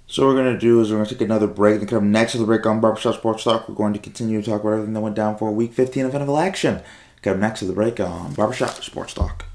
[0.07, 2.11] So what we're going to do is we're going to take another break and come
[2.11, 3.69] next to the break on Barbershop Sports Talk.
[3.69, 6.11] We're going to continue to talk about everything that went down for Week 15 of
[6.11, 6.81] NFL action.
[7.21, 9.45] Come next to the break on Barbershop Sports Talk.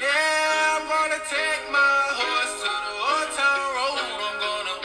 [0.00, 4.00] Yeah, I'm gonna take my horse to the old town road.
[4.00, 4.76] I'm gonna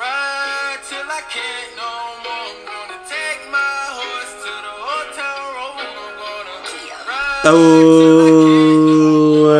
[0.00, 1.92] ride till I can't no
[2.24, 2.48] more.
[2.48, 5.76] I'm gonna take my horse to the old town road.
[5.76, 6.56] I'm gonna
[7.08, 8.47] ride Oh,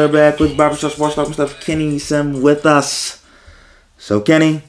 [0.09, 1.61] we're back with Barbershop Sports Talk and stuff.
[1.61, 3.23] Kenny Sim with us.
[3.99, 4.63] So, Kenny,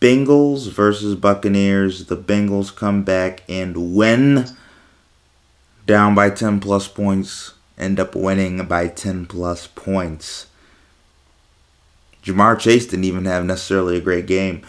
[0.00, 2.06] Bengals versus Buccaneers.
[2.06, 4.46] The Bengals come back and win.
[5.84, 7.54] Down by 10 plus points.
[7.76, 10.46] End up winning by 10 plus points.
[12.22, 14.62] Ja'Marr Chase didn't even have necessarily a great game.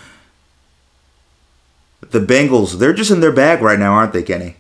[2.02, 4.56] The Bengals, they're just in their bag right now, aren't they, Kenny?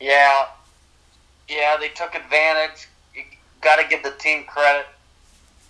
[0.00, 0.46] Yeah,
[1.48, 2.88] yeah, they took advantage.
[3.60, 4.86] Got to give the team credit.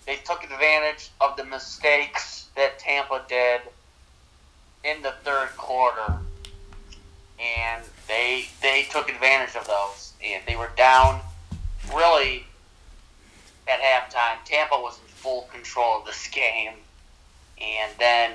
[0.05, 3.61] They took advantage of the mistakes that Tampa did
[4.83, 6.13] in the third quarter,
[7.39, 10.13] and they they took advantage of those.
[10.23, 11.21] And they were down
[11.93, 12.45] really
[13.67, 14.43] at halftime.
[14.45, 16.73] Tampa was in full control of this game,
[17.59, 18.31] and then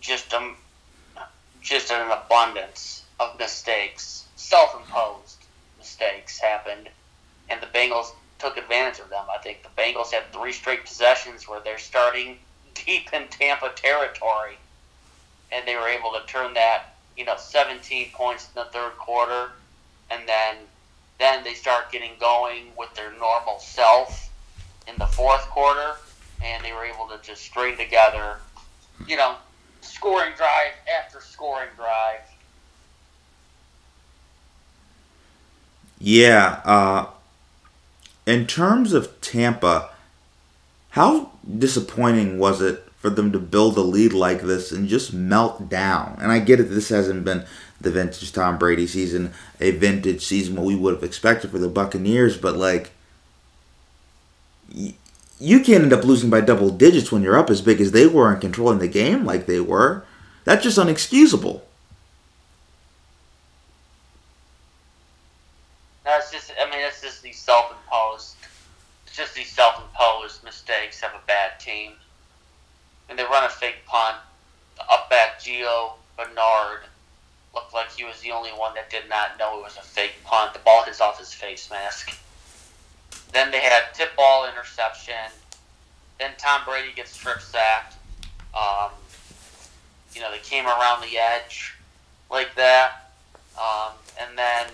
[0.00, 0.56] just um,
[1.60, 5.37] just an abundance of mistakes, self-imposed
[5.98, 6.88] mistakes happened,
[7.48, 9.24] and the Bengals took advantage of them.
[9.34, 12.38] I think the Bengals had three straight possessions where they're starting
[12.74, 14.58] deep in Tampa territory,
[15.50, 19.52] and they were able to turn that, you know, 17 points in the third quarter,
[20.10, 20.56] and then
[21.18, 24.30] then they start getting going with their normal self
[24.86, 25.96] in the fourth quarter,
[26.44, 28.36] and they were able to just string together,
[29.08, 29.34] you know,
[29.80, 32.20] scoring drive after scoring drive.
[36.00, 37.06] Yeah, uh,
[38.26, 39.90] in terms of Tampa,
[40.90, 45.68] how disappointing was it for them to build a lead like this and just melt
[45.68, 46.18] down?
[46.20, 47.44] And I get it, this hasn't been
[47.80, 51.68] the vintage Tom Brady season, a vintage season what we would have expected for the
[51.68, 52.90] Buccaneers, but like,
[54.74, 54.94] y-
[55.40, 58.06] you can't end up losing by double digits when you're up as big as they
[58.06, 60.04] were and controlling the game like they were.
[60.44, 61.62] That's just unexcusable.
[66.04, 68.36] No, it's just, I mean, it's just these self-imposed,
[69.12, 71.92] just these self-imposed mistakes of a bad team.
[73.08, 74.16] And they run a fake punt.
[74.76, 76.82] The up back Gio Bernard
[77.54, 80.14] looked like he was the only one that did not know it was a fake
[80.24, 80.52] punt.
[80.52, 82.16] The ball hits off his face mask.
[83.32, 85.32] Then they had tip ball interception.
[86.18, 87.96] Then Tom Brady gets strip sacked.
[88.54, 88.90] Um,
[90.14, 91.74] you know, they came around the edge
[92.30, 93.10] like that.
[93.58, 94.66] Um, and then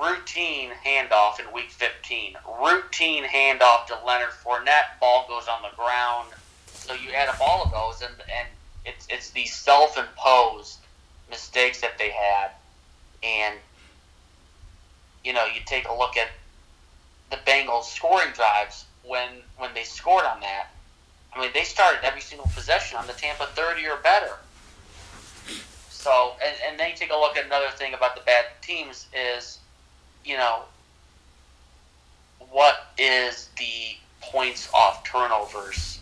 [0.00, 2.36] routine handoff in week 15.
[2.62, 4.98] Routine handoff to Leonard Fournette.
[5.00, 6.28] Ball goes on the ground.
[6.66, 8.48] So you add up all of those, and, and
[8.84, 10.78] it's, it's these self imposed
[11.28, 12.50] mistakes that they had.
[13.22, 13.56] And,
[15.24, 16.28] you know, you take a look at
[17.30, 20.70] the Bengals scoring drives when when they scored on that.
[21.34, 24.36] I mean, they started every single possession on the Tampa 30 or better.
[25.90, 29.06] So, and, and then you take a look at another thing about the bad teams
[29.14, 29.58] is,
[30.24, 30.62] you know,
[32.50, 36.00] what is the points off turnovers?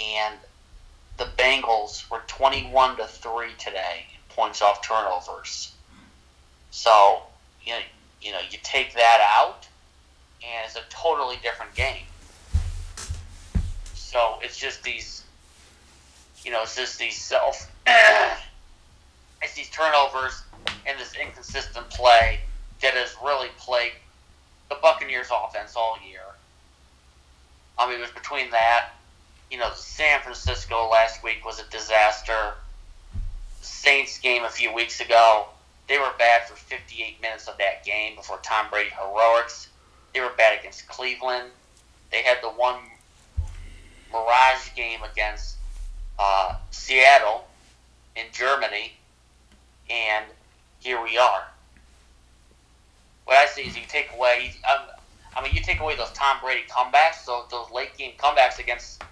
[0.00, 0.36] And
[1.18, 5.74] the Bengals were 21 to 3 today, points off turnovers.
[6.70, 7.22] So,
[7.64, 7.80] you know,
[8.22, 9.66] you know, you take that out,
[10.42, 12.04] and it's a totally different game.
[13.94, 15.24] So it's just these,
[16.42, 20.42] you know, it's just these self, it's these turnovers
[20.86, 22.40] and this inconsistent play
[22.82, 23.96] that has really plagued
[24.68, 26.20] the Buccaneers offense all year.
[27.78, 28.90] I mean, it was between that,
[29.50, 32.54] you know, San Francisco last week was a disaster.
[33.60, 35.46] Saints game a few weeks ago,
[35.88, 39.68] they were bad for 58 minutes of that game before Tom Brady heroics.
[40.14, 41.50] They were bad against Cleveland.
[42.10, 42.76] They had the one
[44.12, 45.56] mirage game against
[46.18, 47.46] uh, Seattle
[48.16, 48.92] in Germany,
[49.88, 50.26] and
[50.80, 51.44] here we are.
[53.30, 54.50] What I see is, you take away.
[54.68, 54.86] Um,
[55.36, 59.04] I mean, you take away those Tom Brady comebacks, those, those late game comebacks against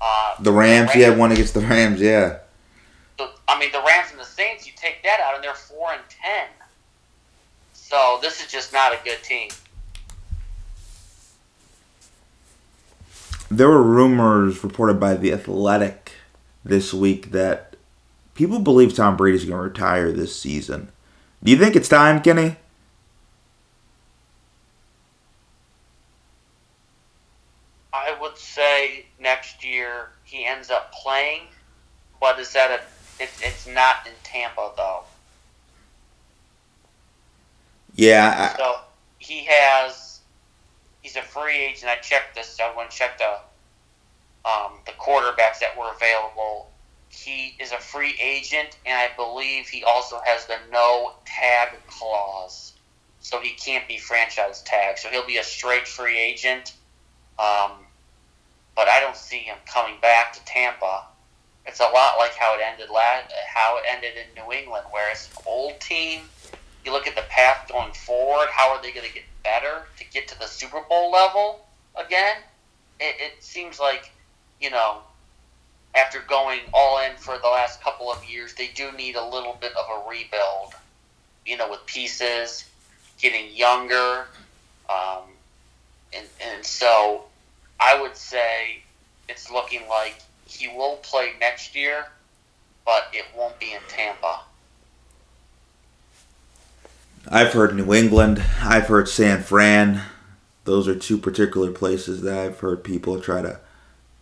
[0.00, 2.38] uh, The Rams, yeah, one against the Rams, yeah.
[3.18, 5.92] the- I mean, the Rams and the Saints, you take that out, and they're four
[5.92, 6.46] and ten.
[7.74, 9.50] So this is just not a good team.
[13.50, 16.12] There were rumors reported by The Athletic
[16.64, 17.76] this week that
[18.34, 20.92] people believe Tom Brady's going to retire this season.
[21.44, 22.56] Do you think it's time, Kenny?
[27.92, 31.42] I would say next year he ends up playing,
[32.20, 33.22] but is that a?
[33.22, 35.02] It, it's not in Tampa though.
[37.94, 38.76] Yeah, I, So
[39.18, 40.20] he has.
[41.02, 41.90] He's a free agent.
[41.90, 42.58] I checked this.
[42.60, 43.38] I went and checked the
[44.48, 46.70] um, the quarterbacks that were available.
[47.08, 52.74] He is a free agent, and I believe he also has the no tag clause,
[53.20, 54.98] so he can't be franchise tagged.
[54.98, 56.74] So he'll be a straight free agent.
[57.38, 57.72] Um,
[58.74, 61.04] but I don't see him coming back to Tampa.
[61.66, 65.10] It's a lot like how it ended last, how it ended in New England, where
[65.10, 66.22] it's an old team.
[66.84, 68.48] You look at the path going forward.
[68.50, 71.66] How are they going to get better to get to the Super Bowl level
[71.96, 72.36] again?
[73.00, 74.10] It, it seems like,
[74.60, 74.98] you know,
[75.94, 79.58] after going all in for the last couple of years, they do need a little
[79.60, 80.74] bit of a rebuild.
[81.44, 82.64] You know, with pieces,
[83.18, 84.26] getting younger,
[84.88, 85.22] um,
[86.12, 87.24] and and so
[87.80, 88.82] I would say
[89.28, 92.06] it's looking like he will play next year,
[92.84, 94.40] but it won't be in Tampa.
[97.30, 98.42] I've heard New England.
[98.62, 100.02] I've heard San Fran.
[100.64, 103.60] Those are two particular places that I've heard people try to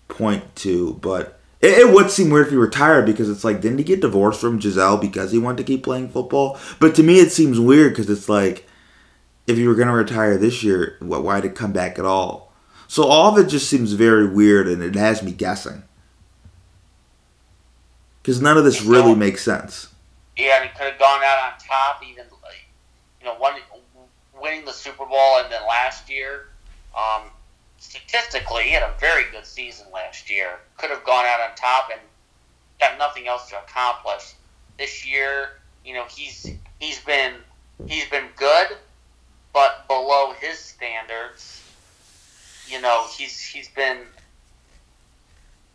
[0.09, 0.95] point to.
[0.95, 4.01] But it, it would seem weird if he retired because it's like, didn't he get
[4.01, 6.59] divorced from Gisele because he wanted to keep playing football?
[6.81, 8.67] But to me, it seems weird because it's like,
[9.47, 12.46] if you were going to retire this year, why did it come back at all?
[12.89, 15.83] So all of it just seems very weird and it has me guessing.
[18.23, 19.89] Because none of this really makes sense.
[20.37, 22.67] Yeah, and he could have gone out on top, even like,
[23.21, 23.55] you know, one,
[24.41, 26.49] winning the Super Bowl, and then last year,
[26.97, 27.31] um,
[27.79, 30.59] statistically, he had a very good season last year.
[30.77, 32.01] Could have gone out on top and
[32.81, 34.35] got nothing else to accomplish.
[34.79, 37.35] This year, you know, he's he's been
[37.87, 38.77] he's been good,
[39.53, 41.63] but below his standards.
[42.69, 43.99] You know, he's he's been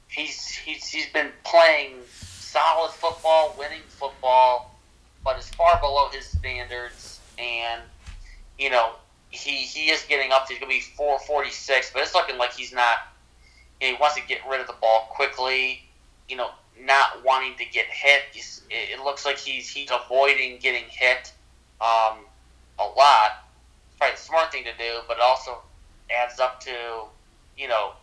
[0.08, 4.76] he's he's he's been playing solid football, winning football,
[5.24, 7.20] but is far below his standards.
[7.40, 7.82] And
[8.60, 8.92] you know,
[9.30, 10.48] he he is getting up.
[10.48, 12.98] to He's gonna be four forty six, but it's looking like he's not.
[13.80, 15.82] You know, he wants to get rid of the ball quickly.
[16.28, 16.50] You know,
[16.80, 18.22] not wanting to get hit.
[18.32, 21.32] He's, it looks like he's he's avoiding getting hit
[21.80, 22.18] um,
[22.80, 23.48] a lot.
[23.88, 25.62] It's probably the smart thing to do, but also
[26.12, 26.72] adds up to
[27.58, 27.94] you know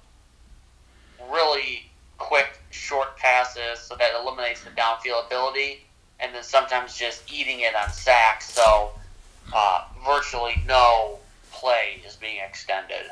[1.31, 5.85] really quick short passes, so that eliminates the downfield ability,
[6.21, 8.53] and then sometimes just eating it on sacks.
[8.53, 8.91] So
[9.53, 11.19] uh, virtually no
[11.51, 13.11] play is being extended.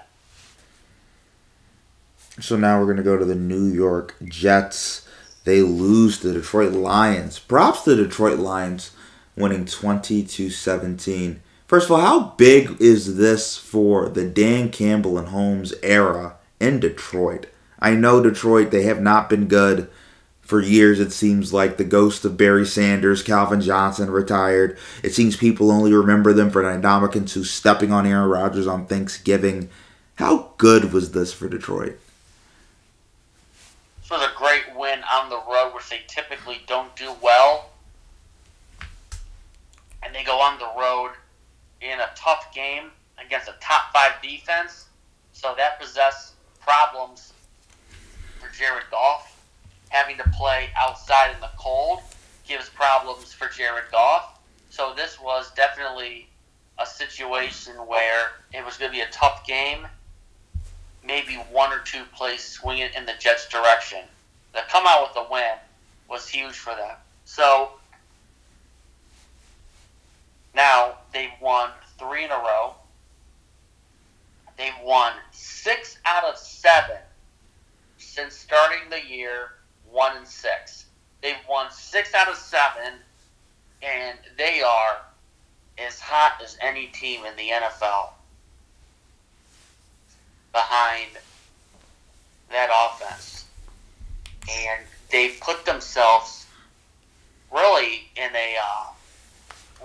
[2.40, 5.09] So now we're going to go to the New York Jets.
[5.44, 7.39] They lose to the Detroit Lions.
[7.39, 8.90] Props to the Detroit Lions
[9.36, 11.40] winning 20 to 17.
[11.66, 16.78] First of all, how big is this for the Dan Campbell and Holmes era in
[16.78, 17.47] Detroit?
[17.80, 19.90] I know Detroit, they have not been good
[20.47, 24.78] For years, it seems like the ghost of Barry Sanders, Calvin Johnson retired.
[25.02, 29.68] It seems people only remember them for Ndamukong Suh stepping on Aaron Rodgers on Thanksgiving.
[30.14, 31.98] How good was this for Detroit?
[34.02, 37.70] This was a great win on the road, which they typically don't do well.
[40.01, 41.10] And they go on the road
[41.80, 42.90] in a tough game
[43.24, 44.86] against a top five defense.
[45.32, 47.32] So that possessed problems
[48.40, 49.32] for Jared Goff.
[49.88, 52.00] Having to play outside in the cold
[52.46, 54.38] gives problems for Jared Goff.
[54.70, 56.28] So this was definitely
[56.78, 59.86] a situation where it was going to be a tough game.
[61.04, 64.00] Maybe one or two plays swinging in the Jets' direction.
[64.54, 65.54] To come out with a win
[66.08, 66.96] was huge for them.
[67.24, 67.70] So
[70.56, 72.74] now they've won three in a row.
[74.56, 76.96] They've won six out of seven
[77.98, 79.50] since starting the year,
[79.90, 80.86] one and six.
[81.22, 82.94] They've won six out of seven,
[83.82, 85.02] and they are
[85.78, 88.10] as hot as any team in the NFL
[90.52, 91.10] behind
[92.50, 93.44] that offense.
[94.48, 96.46] And they've put themselves
[97.52, 98.86] really in a uh,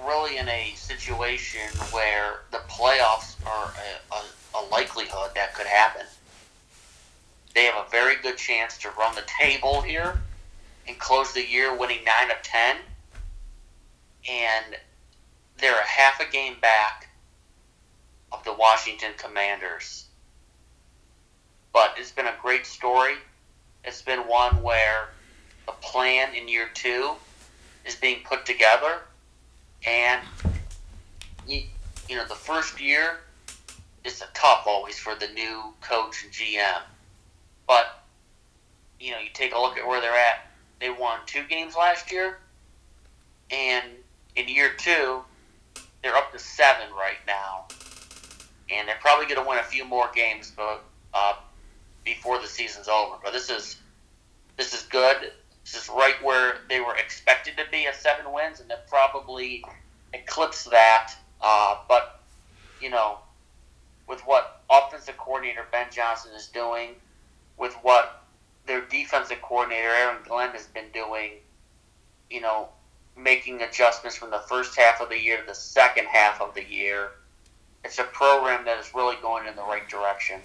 [0.06, 1.61] really in a situation
[1.91, 3.72] where the playoffs are
[4.11, 6.06] a, a, a likelihood that could happen.
[7.53, 10.22] They have a very good chance to run the table here
[10.88, 12.78] and close the year winning 9 of 10.
[14.30, 14.76] And
[15.57, 17.10] they're a half a game back
[18.32, 20.06] of the Washington Commanders.
[21.73, 23.15] But it's been a great story.
[23.84, 25.10] It's been one where
[25.68, 27.11] a plan in year two
[27.86, 29.02] is being put together
[29.86, 30.22] and
[31.48, 31.64] you,
[32.10, 33.20] you know the first year
[34.03, 36.82] is a tough always for the new coach and GM.
[37.68, 38.03] But
[38.99, 40.48] you know, you take a look at where they're at.
[40.80, 42.40] They won two games last year,
[43.49, 43.86] and
[44.36, 45.22] in year two,
[46.02, 47.66] they're up to seven right now,
[48.72, 50.84] and they're probably going to win a few more games, but
[51.14, 51.34] uh,
[52.03, 53.16] before the season's over.
[53.24, 53.78] But this is
[54.58, 55.32] this is good.
[55.64, 59.64] Is right where they were expected to be at seven wins, and they'll probably
[60.14, 61.14] eclipse that.
[61.42, 62.20] Uh, but
[62.82, 63.20] you know,
[64.08, 66.96] with what offensive coordinator Ben Johnson is doing,
[67.58, 68.24] with what
[68.66, 71.32] their defensive coordinator Aaron Glenn has been doing,
[72.30, 72.70] you know,
[73.18, 76.64] making adjustments from the first half of the year to the second half of the
[76.64, 77.12] year.
[77.84, 80.42] It's a program that is really going in the right direction.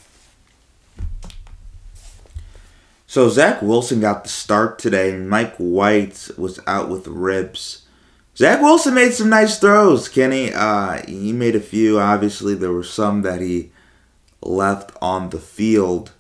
[3.07, 7.83] So Zach Wilson got the start today, and Mike White was out with ribs.
[8.37, 10.53] Zach Wilson made some nice throws, Kenny.
[10.53, 11.99] Uh, he made a few.
[11.99, 13.71] Obviously, there were some that he
[14.43, 16.13] left on the field.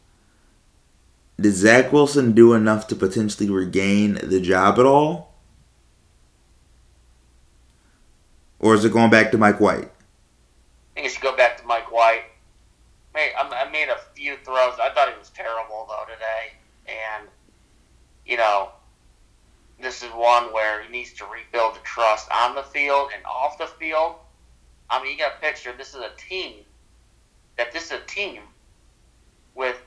[1.38, 5.34] Did Zach Wilson do enough to potentially regain the job at all?
[8.58, 9.84] Or is it going back to Mike White?
[9.84, 12.22] I think it should go back to Mike White.
[13.14, 14.78] I made a few throws.
[14.80, 16.55] I thought he was terrible though today,
[18.26, 18.70] you know,
[19.80, 23.58] this is one where he needs to rebuild the trust on the field and off
[23.58, 24.16] the field.
[24.88, 25.72] I mean, you got a picture.
[25.76, 26.54] This is a team.
[27.56, 28.42] That this is a team
[29.54, 29.80] with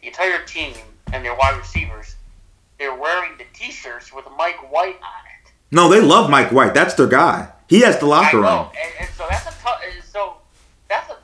[0.00, 0.74] the entire team
[1.12, 2.16] and their wide receivers.
[2.78, 5.52] They're wearing the T-shirts with Mike White on it.
[5.70, 6.74] No, they love Mike White.
[6.74, 7.50] That's their guy.
[7.68, 8.46] He has the locker room.
[8.46, 9.80] and, and so that's a tough.
[10.04, 10.34] So
[10.88, 11.16] that's a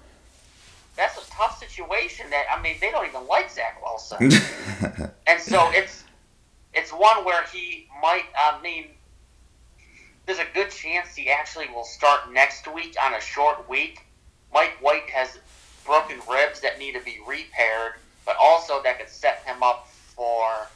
[0.97, 2.31] that's a tough situation.
[2.31, 4.19] That I mean, they don't even like Zach Wilson,
[5.27, 6.05] and so it's
[6.79, 8.25] it's one where he might.
[8.39, 8.87] I mean,
[10.27, 14.07] there's a good chance he actually will start next week on a short week.
[14.55, 15.39] Mike White has
[15.85, 17.95] broken ribs that need to be repaired,
[18.25, 20.69] but also that could set him up for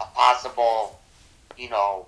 [0.00, 0.98] a possible,
[1.58, 2.06] you know,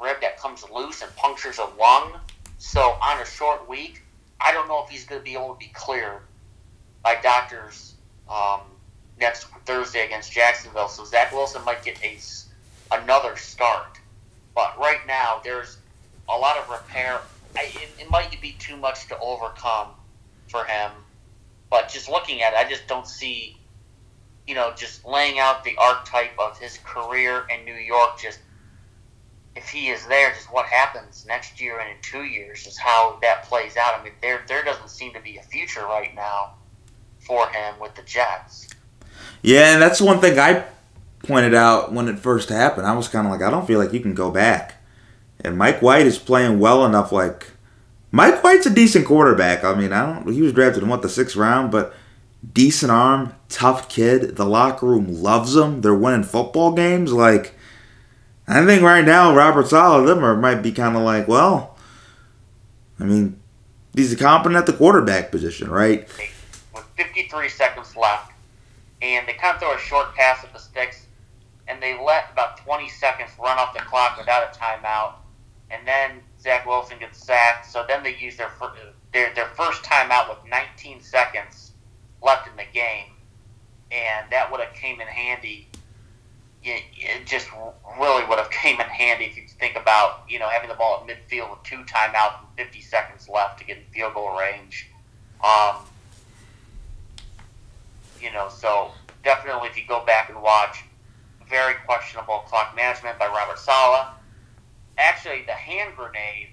[0.00, 2.18] rib that comes loose and punctures a lung.
[2.58, 4.02] So on a short week,
[4.40, 6.22] I don't know if he's going to be able to be cleared
[7.02, 7.94] by doctors
[8.28, 8.60] um,
[9.20, 10.88] next Thursday against Jacksonville.
[10.88, 12.16] So Zach Wilson might get a
[12.92, 13.98] another start.
[14.54, 15.78] But right now, there's
[16.28, 17.20] a lot of repair.
[17.56, 19.88] I, it, it might be too much to overcome
[20.48, 20.90] for him.
[21.70, 23.56] But just looking at it, I just don't see,
[24.46, 28.20] you know, just laying out the archetype of his career in New York.
[28.20, 28.38] Just
[29.56, 33.18] if he is there, just what happens next year and in two years, just how
[33.22, 33.98] that plays out.
[33.98, 36.54] I mean, there there doesn't seem to be a future right now
[37.18, 38.68] for him with the Jets.
[39.42, 40.64] Yeah, and that's one thing I
[41.26, 42.86] pointed out when it first happened.
[42.86, 44.74] I was kind of like, I don't feel like you can go back.
[45.40, 47.12] And Mike White is playing well enough.
[47.12, 47.52] Like,
[48.10, 49.64] Mike White's a decent quarterback.
[49.64, 50.32] I mean, I don't.
[50.32, 51.94] He was drafted in what the sixth round, but
[52.52, 54.36] decent arm, tough kid.
[54.36, 55.82] The locker room loves him.
[55.82, 57.12] They're winning football games.
[57.12, 57.54] Like,
[58.48, 61.76] I think right now Robert Saleh them are, might be kind of like, well,
[62.98, 63.40] I mean,
[63.94, 66.08] he's a competent at the quarterback position, right?
[66.74, 68.32] with 53 seconds left,
[69.02, 71.05] and they kind of throw a short pass at the sticks,
[71.68, 75.14] and they let about 20 seconds run off the clock without a timeout,
[75.70, 77.66] and then Zach Wilson gets sacked.
[77.66, 78.50] So then they use their
[79.12, 81.72] their their first timeout with 19 seconds
[82.22, 83.10] left in the game,
[83.90, 85.68] and that would have came in handy.
[86.62, 87.48] It, it just
[88.00, 91.02] really would have came in handy if you think about you know having the ball
[91.02, 94.88] at midfield with two timeouts and 50 seconds left to get in field goal range.
[95.44, 95.76] Um,
[98.20, 100.84] you know, so definitely if you go back and watch,
[101.48, 104.06] very questionable clock management by Robert Saleh.
[104.98, 106.48] Actually, the hand grenade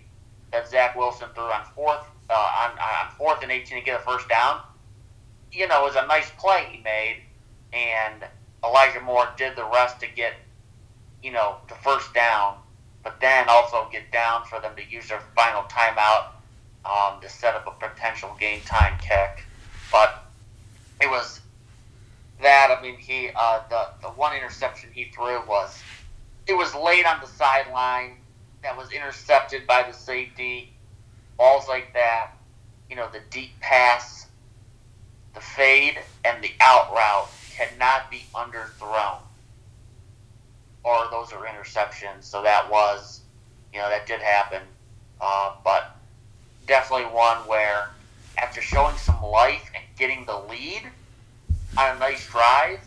[0.52, 4.04] that Zach Wilson threw on fourth uh, on, on fourth and 18 to get a
[4.04, 4.62] first down,
[5.52, 7.18] you know, was a nice play he made,
[7.74, 8.24] and
[8.64, 10.34] Elijah Moore did the rest to get,
[11.22, 12.58] you know, the first down,
[13.04, 16.28] but then also get down for them to use their final timeout
[16.86, 19.44] um, to set up a potential game time kick.
[19.92, 20.26] But
[21.02, 21.42] it was
[22.42, 22.76] that.
[22.78, 25.82] I mean, he uh, the the one interception he threw was
[26.48, 28.18] it was late on the sideline
[28.64, 30.74] that was intercepted by the safety.
[31.38, 32.32] Balls like that,
[32.90, 34.28] you know, the deep pass,
[35.34, 39.18] the fade, and the out route cannot be underthrown,
[40.84, 42.24] or those are interceptions.
[42.24, 43.22] So that was,
[43.74, 44.62] you know, that did happen.
[45.20, 45.98] Uh, but
[46.68, 47.90] definitely one where,
[48.38, 50.84] after showing some life and getting the lead
[51.78, 52.80] on a nice drive,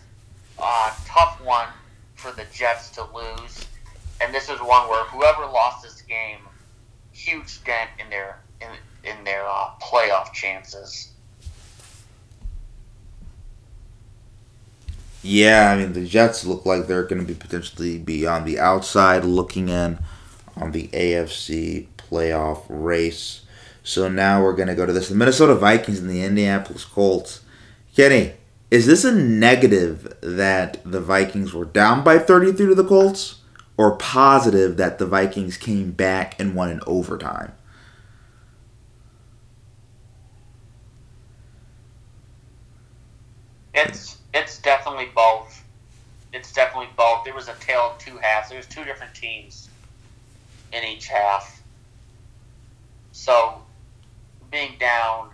[0.59, 1.69] uh, tough one
[2.15, 3.67] for the Jets to lose.
[4.21, 6.39] And this is one where whoever lost this game,
[7.13, 8.69] huge dent in their in,
[9.11, 11.13] in their uh, playoff chances.
[15.23, 18.59] Yeah, I mean the Jets look like they're going to be potentially be on the
[18.59, 19.99] outside looking in
[20.57, 23.43] on the AFC playoff race.
[23.83, 27.43] So now we're going to go to this: the Minnesota Vikings and the Indianapolis Colts.
[27.95, 28.35] Kenny,
[28.71, 33.37] is this a negative that the Vikings were down by 33 to the Colts,
[33.77, 37.53] or positive that the Vikings came back and won in overtime?
[43.73, 45.63] It's it's definitely both.
[46.33, 47.25] It's definitely both.
[47.25, 48.49] There was a tale of two halves.
[48.49, 49.69] There was two different teams
[50.73, 51.63] in each half.
[53.13, 53.63] So
[54.51, 55.31] being down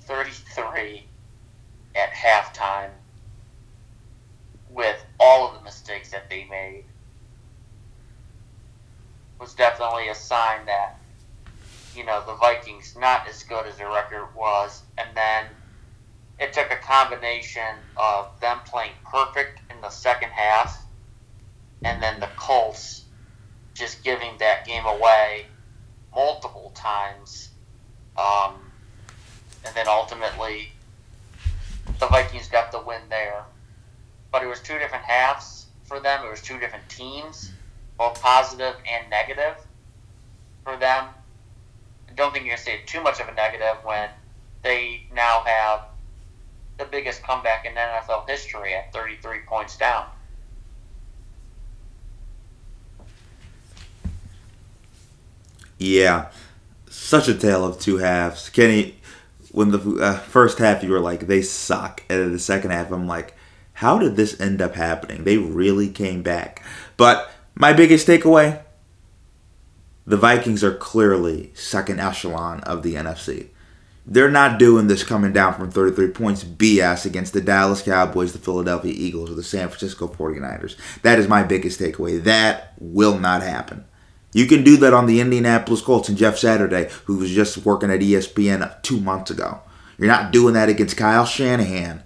[0.00, 1.07] 33
[1.94, 2.90] at halftime
[4.70, 6.84] with all of the mistakes that they made
[9.40, 10.98] was definitely a sign that
[11.94, 15.46] you know the Vikings not as good as their record was, and then
[16.38, 20.84] it took a combination of them playing perfect in the second half,
[21.84, 23.04] and then the Colts
[23.74, 25.46] just giving that game away
[26.14, 27.50] multiple times,
[28.16, 28.54] um,
[29.64, 30.72] and then ultimately
[31.98, 33.44] the Vikings got the win there.
[34.30, 36.24] But it was two different halves for them.
[36.24, 37.52] It was two different teams,
[37.96, 39.54] both positive and negative
[40.64, 41.06] for them.
[42.08, 44.10] I don't think you're going to see too much of a negative when
[44.62, 45.84] they now have
[46.78, 50.06] the biggest comeback in NFL history at 33 points down.
[55.78, 56.30] Yeah,
[56.90, 58.48] such a tale of two halves.
[58.48, 58.97] Kenny,
[59.52, 62.90] when the uh, first half you were like they suck, and then the second half
[62.90, 63.34] I'm like,
[63.74, 65.24] how did this end up happening?
[65.24, 66.62] They really came back.
[66.96, 68.62] But my biggest takeaway:
[70.06, 73.48] the Vikings are clearly second echelon of the NFC.
[74.10, 78.38] They're not doing this coming down from 33 points BS against the Dallas Cowboys, the
[78.38, 80.76] Philadelphia Eagles, or the San Francisco 49ers.
[81.02, 82.22] That is my biggest takeaway.
[82.22, 83.84] That will not happen.
[84.32, 87.90] You can do that on the Indianapolis Colts and Jeff Saturday, who was just working
[87.90, 89.60] at ESPN two months ago.
[89.96, 92.02] You're not doing that against Kyle Shanahan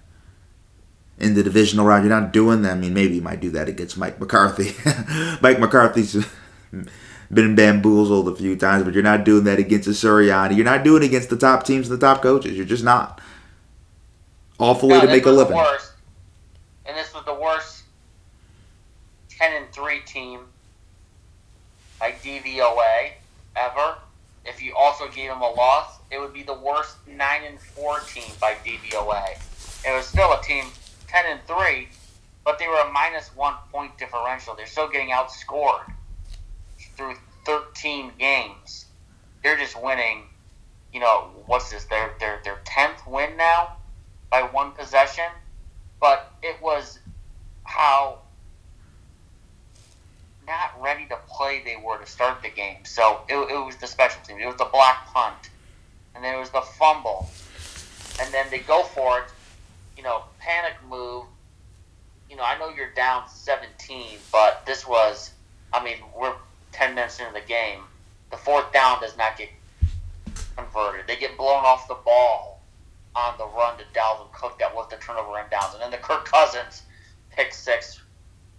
[1.19, 2.05] in the divisional round.
[2.05, 2.71] You're not doing that.
[2.71, 4.73] I mean, maybe you might do that against Mike McCarthy.
[5.41, 6.25] Mike McCarthy's
[7.31, 10.55] been bamboozled a few times, but you're not doing that against a Sirianni.
[10.55, 12.55] You're not doing it against the top teams and the top coaches.
[12.55, 13.19] You're just not.
[14.59, 15.57] Awful way No, to make a living.
[15.57, 15.91] worst,
[16.85, 17.83] and this was the worst
[19.29, 20.39] 10 and 3 team
[22.03, 23.13] by DVOA
[23.55, 23.95] ever.
[24.43, 27.17] If you also gave them a loss, it would be the worst 9
[27.47, 29.37] and 4 team by DVOA.
[29.87, 30.65] It was still a team
[31.07, 31.87] 10 and 3,
[32.43, 34.53] but they were a minus 1 point differential.
[34.53, 35.93] They're still getting outscored
[36.97, 37.15] through
[37.45, 38.87] 13 games.
[39.41, 40.23] They're just winning,
[40.91, 41.85] you know, what's this?
[41.85, 43.77] Their their their 10th win now
[44.29, 45.31] by one possession,
[46.01, 46.99] but it was
[47.63, 48.22] how
[50.47, 52.83] not ready to play they were to start the game.
[52.83, 54.39] So it, it was the special team.
[54.39, 55.49] It was the block punt,
[56.15, 57.29] and then it was the fumble,
[58.21, 59.25] and then they go for it.
[59.97, 61.25] You know, panic move.
[62.29, 65.31] You know, I know you're down 17, but this was.
[65.71, 66.35] I mean, we're
[66.71, 67.79] 10 minutes into the game.
[68.31, 69.49] The fourth down does not get
[70.55, 71.07] converted.
[71.07, 72.61] They get blown off the ball
[73.15, 75.73] on the run to Dalvin Cook that was the turnover and downs.
[75.73, 76.83] And then the Kirk Cousins
[77.31, 78.01] pick six,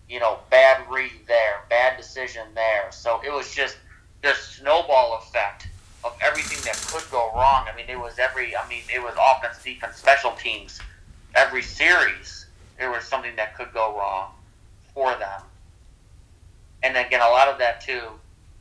[0.09, 2.91] you know, bad read there, bad decision there.
[2.91, 3.77] So it was just
[4.23, 5.69] the snowball effect
[6.05, 7.67] of everything that could go wrong.
[7.71, 10.81] I mean, it was every, I mean, it was offense, defense, special teams.
[11.35, 12.47] Every series,
[12.79, 14.33] there was something that could go wrong
[14.93, 15.43] for them.
[16.83, 18.03] And again, a lot of that too,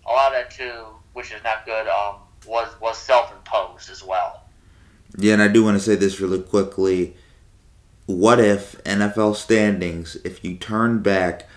[0.06, 2.16] a lot of that too, which is not good, um,
[2.48, 4.44] was was self-imposed as well.
[5.18, 7.16] Yeah, and I do want to say this really quickly.
[8.06, 11.48] What if NFL standings, if you turn back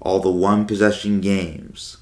[0.00, 1.98] all the one possession games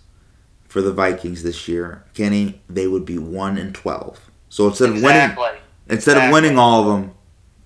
[0.66, 4.30] for the Vikings this year, Kenny, they would be one and twelve.
[4.48, 5.48] So instead of winning, Exactly.
[5.88, 7.12] instead of winning all of them,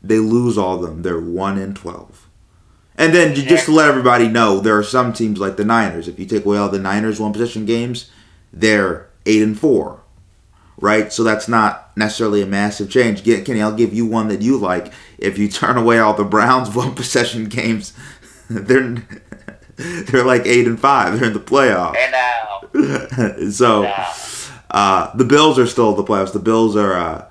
[0.02, 1.02] they lose all of them.
[1.02, 2.28] They're one and twelve.
[2.98, 6.08] And then ju- just to let everybody know, there are some teams like the Niners.
[6.08, 8.10] If you take away all the Niners one possession games,
[8.52, 10.00] they're eight and four,
[10.80, 11.12] right?
[11.12, 13.24] So that's not necessarily a massive change.
[13.24, 14.92] Get, Kenny, I'll give you one that you like.
[15.18, 17.92] If you turn away all the Browns one possession games,
[18.50, 19.02] they're
[19.76, 21.18] they're like eight and five.
[21.18, 21.96] They're in the playoffs.
[21.96, 24.12] And now, so now.
[24.70, 26.32] uh, the Bills are still in the playoffs.
[26.32, 27.30] The Bills are uh,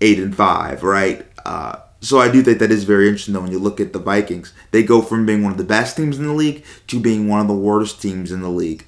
[0.00, 1.26] eight and five, right?
[1.46, 3.32] Uh, so I do think that is very interesting.
[3.32, 5.96] Though when you look at the Vikings, they go from being one of the best
[5.96, 8.84] teams in the league to being one of the worst teams in the league.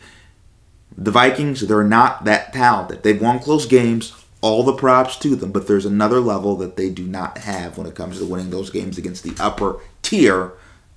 [0.96, 3.02] The Vikings, they're not that talented.
[3.02, 4.12] They've won close games.
[4.44, 7.86] All the props to them, but there's another level that they do not have when
[7.86, 10.52] it comes to winning those games against the upper tier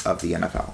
[0.06, 0.74] of the NFL.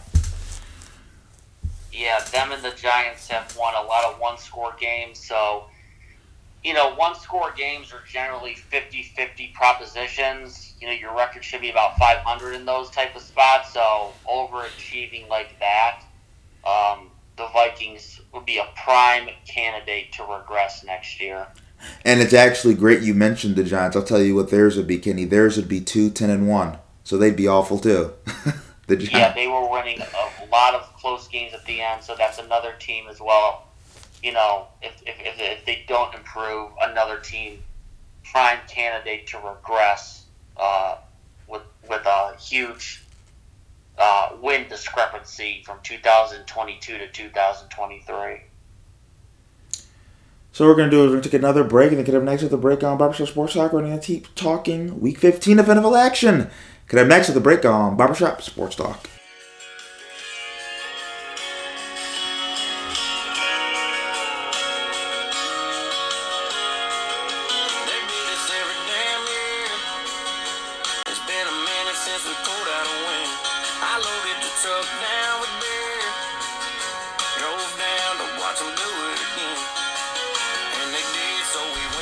[1.92, 5.20] yeah, them and the Giants have won a lot of one score games.
[5.20, 5.66] So,
[6.64, 10.74] you know, one score games are generally 50 50 propositions.
[10.82, 13.72] You know, your record should be about 500 in those type of spots.
[13.74, 16.02] So, overachieving like that,
[16.66, 21.46] um, the Vikings would be a prime candidate to regress next year.
[22.06, 23.96] And it's actually great you mentioned the Giants.
[23.96, 25.26] I'll tell you what theirs would be, Kenny.
[25.26, 26.78] Theirs would be two, ten, and one.
[27.04, 28.14] So they'd be awful too.
[28.88, 29.14] the Giants.
[29.14, 32.74] Yeah, they were winning a lot of close games at the end, so that's another
[32.80, 33.68] team as well.
[34.22, 37.60] You know, if, if, if, if they don't improve, another team
[38.24, 40.26] prime candidate to regress
[40.58, 40.98] uh,
[41.48, 43.04] with with a huge
[43.98, 48.42] uh, win discrepancy from 2022 to 2023.
[50.54, 52.44] So we're gonna do is we're gonna take another break and then get up next
[52.44, 53.74] with the break on Barbershop Sports Talk.
[53.74, 56.48] We're gonna keep talking Week 15 of NFL action.
[56.88, 59.10] Get up next with the break on Barbershop Sports Talk.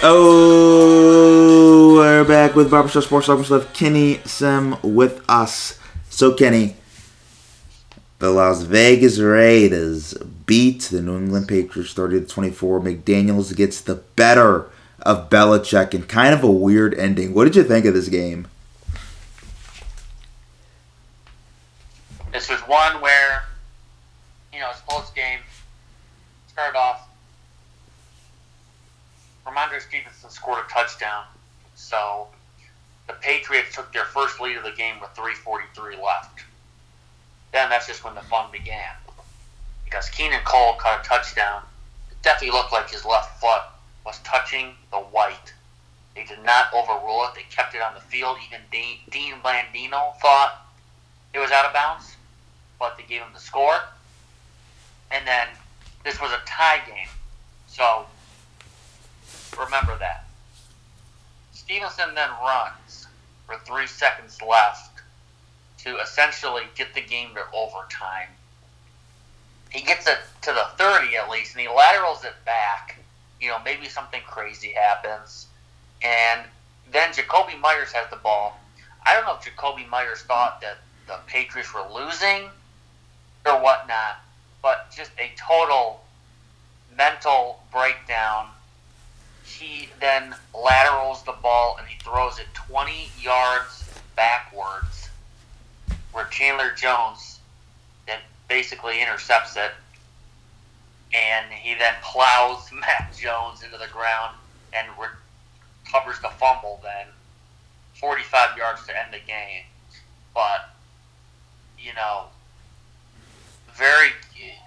[0.04, 3.38] Oh, we're back with Barbershop Sports Talk.
[3.38, 5.78] We have Kenny Sim with us.
[6.10, 6.76] So Kenny,
[8.18, 10.16] the Las Vegas Raiders
[10.48, 12.80] beat the New England Patriots 30 to 24.
[12.80, 14.72] McDaniels gets the better
[15.02, 17.36] of Belichick in kind of a weird ending.
[17.36, 18.48] What did you think of this game?
[22.34, 23.44] This was one where,
[24.52, 25.42] you know, it's close game.
[26.48, 27.08] Started off.
[29.52, 31.26] Rhamondre Stevenson scored a touchdown.
[31.76, 32.28] So
[33.08, 36.44] the Patriots took their first lead of the game with 3.43 left.
[37.52, 38.96] Then that's just when the fun began.
[39.84, 41.64] Because Keelan Cole caught a touchdown.
[42.10, 43.64] It definitely looked like his left foot
[44.06, 45.54] was touching the white.
[46.16, 47.36] They did not overrule it.
[47.36, 48.38] They kept it on the field.
[48.48, 50.66] Even Dean, Dean Blandino thought
[51.34, 52.16] it was out of bounds,
[52.80, 53.80] but they gave him the score.
[55.10, 55.48] And then
[56.04, 57.08] this was a tie game.
[57.68, 58.06] So
[59.60, 60.26] remember that.
[61.52, 63.08] Stevenson then runs
[63.46, 65.02] for three seconds left
[65.80, 68.28] to essentially get the game to overtime.
[69.70, 72.98] He gets it to the 30 at least, and he laterals it back.
[73.40, 75.48] You know, maybe something crazy happens.
[76.02, 76.42] And
[76.92, 78.60] then Jakobi Meyers has the ball.
[79.06, 82.50] I don't know if Jakobi Meyers thought that the Patriots were losing
[83.46, 84.20] or whatnot,
[84.62, 86.02] but just a total
[86.96, 88.50] mental breakdown.
[89.60, 95.10] He then laterals the ball and he throws it 20 yards backwards,
[96.14, 97.40] where Chandler Jones
[98.08, 99.72] then basically intercepts it.
[101.14, 104.36] and he then plows Mac Jones into the ground
[104.74, 106.80] and recovers the fumble.
[106.84, 107.08] Then
[108.00, 109.64] 45 yards to end the game,
[110.34, 110.70] but
[111.78, 112.26] you know,
[113.76, 114.10] very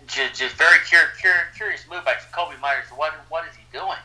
[0.06, 2.86] just, just very cur- cur- curious move by Jakobi Meyers.
[2.94, 3.98] What what is he doing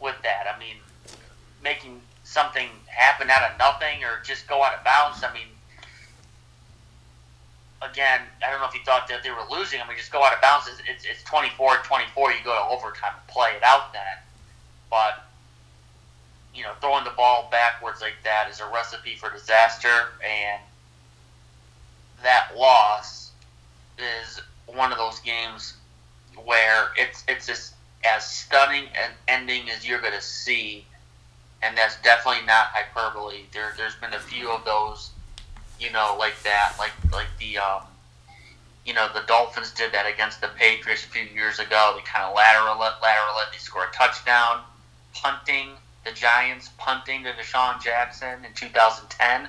[0.00, 0.46] with that?
[0.54, 0.76] I mean,
[1.62, 5.24] making something happen out of nothing or just go out of bounds.
[5.24, 5.48] I mean,
[7.82, 9.80] again, I don't know if he thought that they were losing.
[9.80, 10.68] I mean, just go out of bounds.
[10.68, 12.32] It's, it's, it's 24 24.
[12.32, 14.02] You go to overtime and play it out then.
[14.90, 15.24] But,
[16.54, 20.12] you know, throwing the ball backwards like that is a recipe for disaster.
[20.24, 20.60] And
[22.22, 23.32] that loss
[23.98, 25.74] is one of those games
[26.44, 30.84] where it's, it's just as stunning an ending as you're going to see.
[31.62, 33.42] And that's definitely not hyperbole.
[33.52, 35.10] There, there's been a few of those
[35.80, 37.82] you know, like that, like like the um,
[38.84, 41.94] you know, the Dolphins did that against the Patriots a few years ago.
[41.96, 43.52] They kind of lateral it, lateral it.
[43.52, 44.62] They score a touchdown,
[45.14, 45.70] punting
[46.04, 49.48] the Giants, punting to DeSean Jackson in 2010.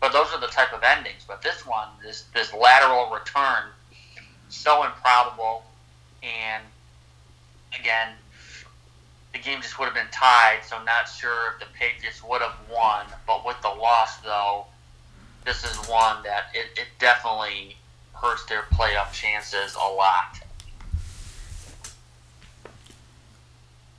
[0.00, 1.24] But those are the type of endings.
[1.26, 3.64] But this one, this this lateral return,
[4.48, 5.64] so improbable,
[6.22, 6.64] and
[7.78, 8.14] again,
[9.32, 10.60] the game just would have been tied.
[10.64, 13.06] So not sure if the Patriots would have won.
[13.26, 14.66] But with the loss, though
[15.44, 17.76] this is one that it, it definitely
[18.14, 20.40] hurts their playoff chances a lot.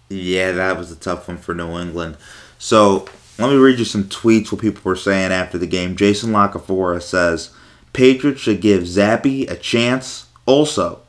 [0.10, 2.18] Yeah, that was a tough one for New England.
[2.58, 5.96] So let me read you some tweets what people were saying after the game.
[5.96, 7.52] Jason La Canfora says
[7.94, 10.28] Patriots should give Zappe a chance.
[10.46, 11.02] Also,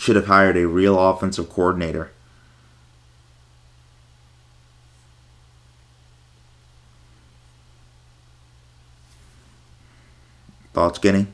[0.00, 2.10] should have hired a real offensive coordinator.
[10.72, 11.26] Thoughts, Kenny?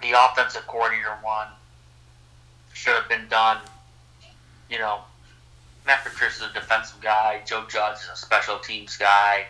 [0.00, 1.48] The offensive coordinator one
[2.72, 3.58] should have been done.
[4.70, 5.00] You know,
[5.88, 7.40] Matt Patricia is a defensive guy.
[7.44, 9.46] Joe Judge is a special teams guy.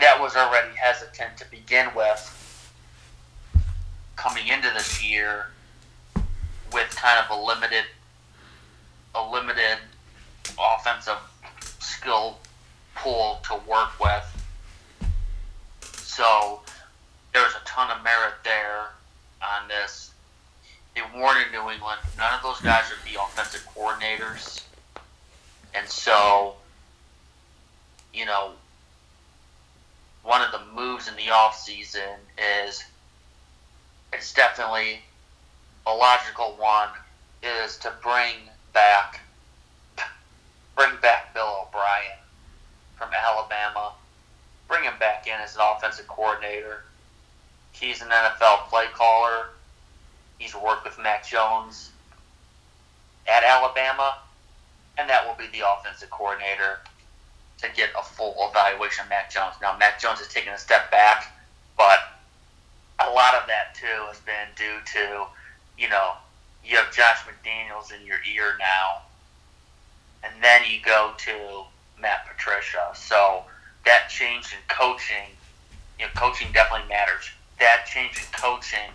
[0.00, 2.43] That was already hesitant to begin with
[4.16, 5.46] coming into this year
[6.72, 7.84] with kind of a limited
[9.14, 9.78] a limited
[10.58, 11.18] offensive
[11.78, 12.38] skill
[12.94, 14.24] pool to work with.
[15.94, 16.60] So
[17.32, 18.90] there's a ton of merit there
[19.42, 20.12] on this.
[20.94, 24.62] They warned in New England, none of those guys would be offensive coordinators.
[25.74, 26.54] And so,
[28.12, 28.52] you know,
[30.22, 32.14] one of the moves in the offseason
[32.64, 32.84] is
[34.14, 35.00] it's definitely
[35.86, 36.88] a logical one
[37.42, 38.34] is to bring
[38.72, 39.20] back
[40.76, 42.18] bring back Bill O'Brien
[42.96, 43.92] from Alabama.
[44.68, 46.84] Bring him back in as an offensive coordinator.
[47.72, 49.48] He's an NFL play caller.
[50.38, 51.90] He's worked with Mac Jones
[53.28, 54.18] at Alabama,
[54.96, 56.78] and that will be the offensive coordinator
[57.58, 59.54] to get a full evaluation of Mac Jones.
[59.60, 61.33] Now, Mac Jones has taken a step back,
[63.24, 65.24] lot of that too has been due to,
[65.78, 66.12] you know,
[66.62, 69.02] you have Josh McDaniels in your ear now,
[70.22, 71.64] and then you go to
[72.00, 72.90] Matt Patricia.
[72.94, 73.44] So
[73.86, 75.32] that change in coaching,
[75.98, 77.30] you know, coaching definitely matters.
[77.60, 78.92] That change in coaching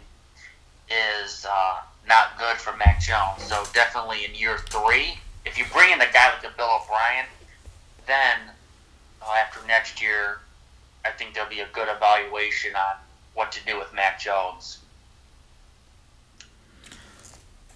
[0.90, 1.78] is uh,
[2.08, 3.44] not good for Mac Jones.
[3.44, 7.26] So definitely in year three, if you bring in a guy like a Bill O'Brien,
[8.06, 8.54] then
[9.24, 10.40] uh, after next year,
[11.04, 12.96] I think there'll be a good evaluation on
[13.40, 14.80] what to do with Mac Jones.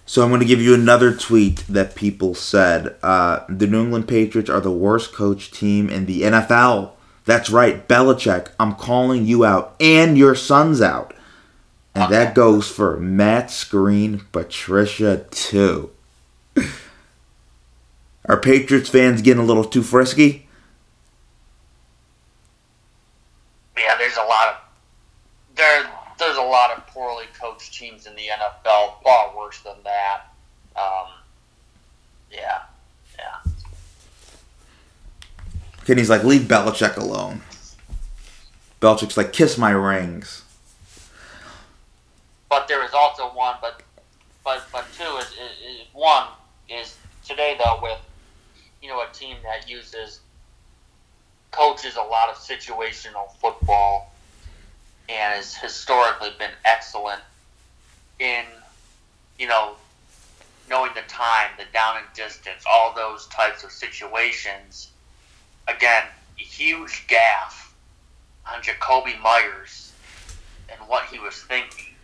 [0.04, 2.94] So I'm going to give you another tweet that people said.
[3.02, 6.90] Uh, the New England Patriots are the worst coach team in the NFL.
[7.24, 8.48] That's right, Belichick.
[8.60, 11.14] I'm calling you out and your sons out.
[11.94, 15.90] And that goes for Matt Screen, Patricia too.
[18.26, 20.48] Are Patriots fans getting a little too frisky?
[23.76, 24.13] Yeah, there's a lot of
[25.54, 25.90] there.
[26.18, 30.32] There's a lot of poorly coached teams in the NFL, far worse than that.
[30.76, 31.08] Um,
[32.30, 32.62] yeah,
[33.18, 33.52] yeah.
[35.84, 37.40] Kenny's like, leave Belichick alone.
[38.80, 40.44] Belichick's like, kiss my rings.
[42.48, 43.82] But there is also one, but
[44.44, 46.28] but but two is, is, is one
[46.68, 47.98] is today though with
[48.82, 50.20] you know a team that uses
[51.50, 54.13] coaches a lot of situational football
[55.08, 57.20] and has historically been excellent
[58.18, 58.44] in
[59.38, 59.76] you know
[60.68, 64.88] knowing the time, the down and distance, all those types of situations.
[65.68, 66.04] Again,
[66.36, 67.72] huge gaffe
[68.50, 69.92] on Jakobi Meyers
[70.70, 71.94] and what he was thinking.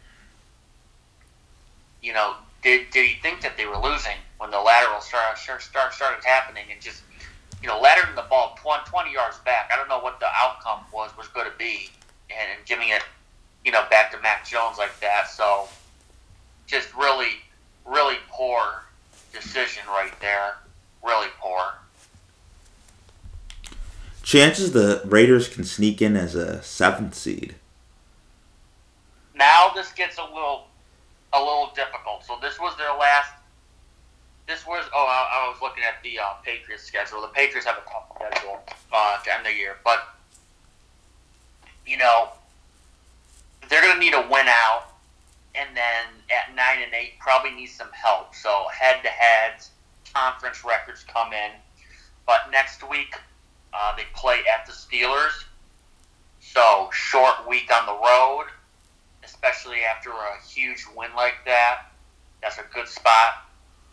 [2.03, 5.63] you know, did did he think that they were losing when the lateral start start,
[5.63, 7.03] start started happening and just
[7.63, 9.71] you know laddering the ball 20, 20 yards back?
[9.73, 11.91] I don't know what the outcome was was going to be,
[12.39, 13.03] and, giving it
[13.65, 15.29] you know back to Mac Jones like that.
[15.29, 15.69] So
[16.67, 17.41] just really
[17.87, 18.85] really poor
[19.33, 20.57] decision right there.
[21.03, 21.61] Really poor.
[24.23, 27.55] Chances the Raiders can sneak in as a seventh seed.
[29.35, 30.67] Now this gets a little
[31.33, 32.25] a little difficult.
[32.25, 33.33] So this was their last.
[34.47, 37.23] This was oh I, I was looking at the uh, Patriots schedule.
[37.23, 38.61] The Patriots have a tough schedule
[38.93, 40.15] uh, to end the year, but
[41.87, 42.29] you know
[43.69, 44.85] they're going to need a win out,
[45.55, 48.35] and then at nine and eight probably need some help.
[48.35, 49.71] So head to heads,
[50.15, 51.51] conference records come in,
[52.27, 53.15] but next week
[53.73, 55.45] uh, they play at the Steelers.
[56.41, 58.47] So short week on the road
[59.25, 61.87] especially after a huge win like that.
[62.43, 63.47] That's a good spot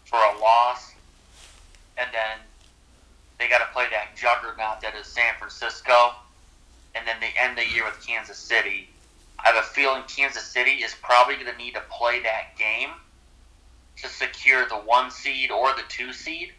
[0.05, 0.93] for a loss.
[1.97, 2.39] And then
[3.39, 6.11] they got to play that juggernaut that is San Francisco.
[6.98, 8.90] And then they end the year with Kansas City.
[9.40, 12.90] I have a feeling Kansas City is probably going to need to play that game
[13.98, 16.52] to secure the one seed or the two seed.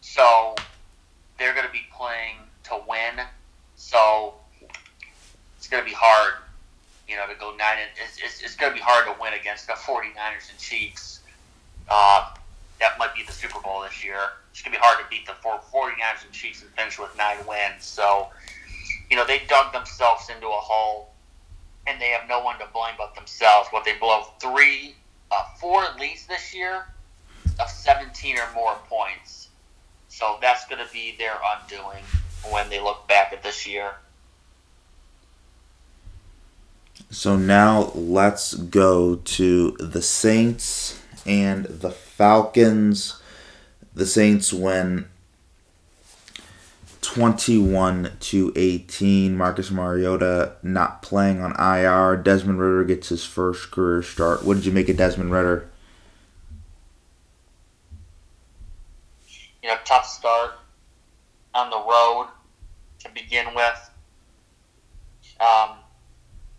[0.00, 0.54] So
[1.38, 3.24] they're going to be playing to win.
[3.76, 4.34] So
[5.56, 6.34] it's going to be hard
[7.10, 9.34] you know, to go nine and it's, it's, it's going to be hard to win
[9.34, 11.20] against the 49ers and Chiefs.
[11.88, 12.34] Uh,
[12.78, 14.20] that might be the Super Bowl this year.
[14.52, 17.38] It's going to be hard to beat the 49ers and Chiefs and finish with nine
[17.48, 17.84] wins.
[17.84, 18.28] So,
[19.10, 21.10] you know, they dug themselves into a hole,
[21.86, 23.68] and they have no one to blame but themselves.
[23.70, 24.94] What they blow three,
[25.30, 26.86] uh, four leads this year
[27.58, 29.48] of 17 or more points.
[30.08, 32.04] So that's going to be their undoing
[32.50, 33.92] when they look back at this year.
[37.10, 43.20] So now let's go to the Saints and the Falcons.
[43.94, 45.09] The Saints win
[47.14, 49.36] 21 to 18.
[49.36, 52.16] Marcus Mariota not playing on IR.
[52.16, 54.44] Desmond Ridder gets his first career start.
[54.44, 55.68] What did you make of Desmond Ridder?
[59.60, 60.52] You know, tough start
[61.52, 62.28] on the road
[63.00, 63.90] to begin with.
[65.40, 65.78] Um,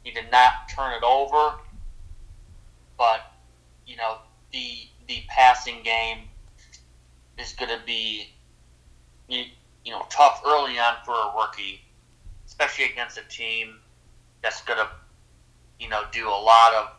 [0.03, 1.59] he did not turn it over,
[2.97, 3.31] but
[3.87, 4.17] you know
[4.51, 6.23] the the passing game
[7.37, 8.33] is going to be
[9.85, 11.81] you know tough early on for a rookie,
[12.45, 13.79] especially against a team
[14.41, 14.87] that's going to
[15.79, 16.91] you know do a lot of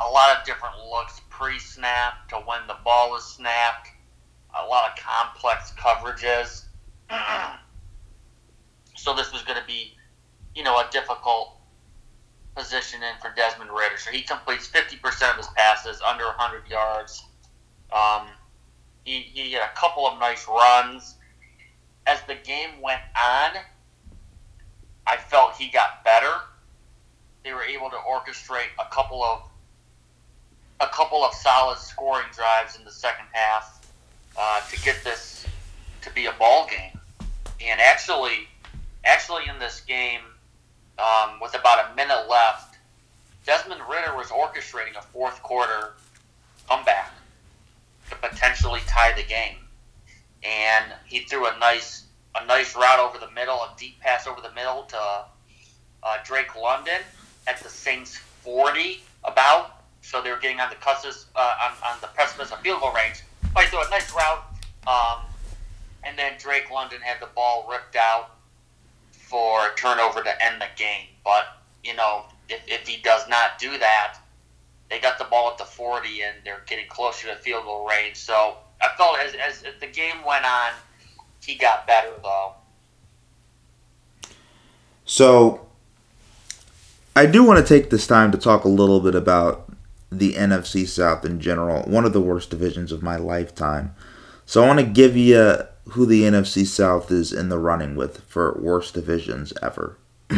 [0.00, 3.88] a lot of different looks pre-snap to when the ball is snapped,
[4.60, 6.64] a lot of complex coverages.
[8.96, 9.94] so this was going to be,
[10.54, 11.56] you know, a difficult
[12.56, 13.98] position in for Desmond Ridder.
[13.98, 17.24] So he completes 50% of his passes under 100 yards.
[17.92, 18.28] Um,
[19.04, 21.16] he, he had a couple of nice runs.
[22.06, 23.62] As the game went on,
[25.06, 26.32] I felt he got better.
[27.42, 29.42] They were able to orchestrate a couple of
[30.80, 33.86] a couple of solid scoring drives in the second half
[34.36, 35.46] uh, to get this
[36.02, 37.00] to be a ball game.
[37.60, 38.48] And actually,
[39.04, 40.20] actually in this game,
[40.98, 42.76] um, with about a minute left,
[43.46, 45.94] Desmond Ridder was orchestrating a fourth quarter
[46.68, 47.12] comeback
[48.10, 49.56] to potentially tie the game,
[50.44, 52.04] and he threw a nice
[52.36, 54.98] a nice route over the middle, a deep pass over the middle to
[56.02, 57.00] uh, Drake London
[57.46, 59.82] at the Saints 40 about.
[60.02, 62.92] So they were getting on the cusps, uh, on, on the precipice of field goal
[62.92, 63.22] range.
[63.54, 64.44] But he threw a nice route,
[64.86, 65.24] um,
[66.02, 68.32] and then Drake London had the ball ripped out
[69.12, 71.06] for a turnover to end the game.
[71.24, 71.44] But,
[71.82, 74.18] you know, if, if he does not do that,
[74.90, 78.16] they got the ball at the 40 and they're getting closer to field goal range.
[78.16, 80.72] So I felt as, as, as the game went on,
[81.44, 82.54] he got better, though.
[85.04, 85.66] So
[87.16, 89.70] I do want to take this time to talk a little bit about
[90.10, 93.94] the NFC South in general, one of the worst divisions of my lifetime.
[94.46, 95.60] So I want to give you
[95.90, 99.96] who the NFC South is in the running with for worst divisions ever.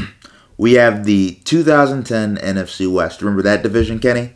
[0.59, 3.21] we have the 2010 NFC West.
[3.23, 4.35] Remember that division, Kenny?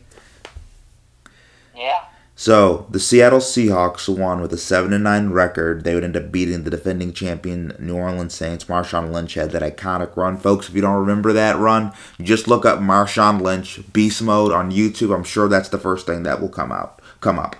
[1.75, 2.05] Yeah.
[2.41, 5.83] So the Seattle Seahawks won with a seven and nine record.
[5.83, 8.65] They would end up beating the defending champion New Orleans Saints.
[8.65, 10.67] Marshawn Lynch had that iconic run, folks.
[10.67, 15.13] If you don't remember that run, just look up Marshawn Lynch Beast Mode on YouTube.
[15.13, 17.55] I'm sure that's the first thing that will come out come up.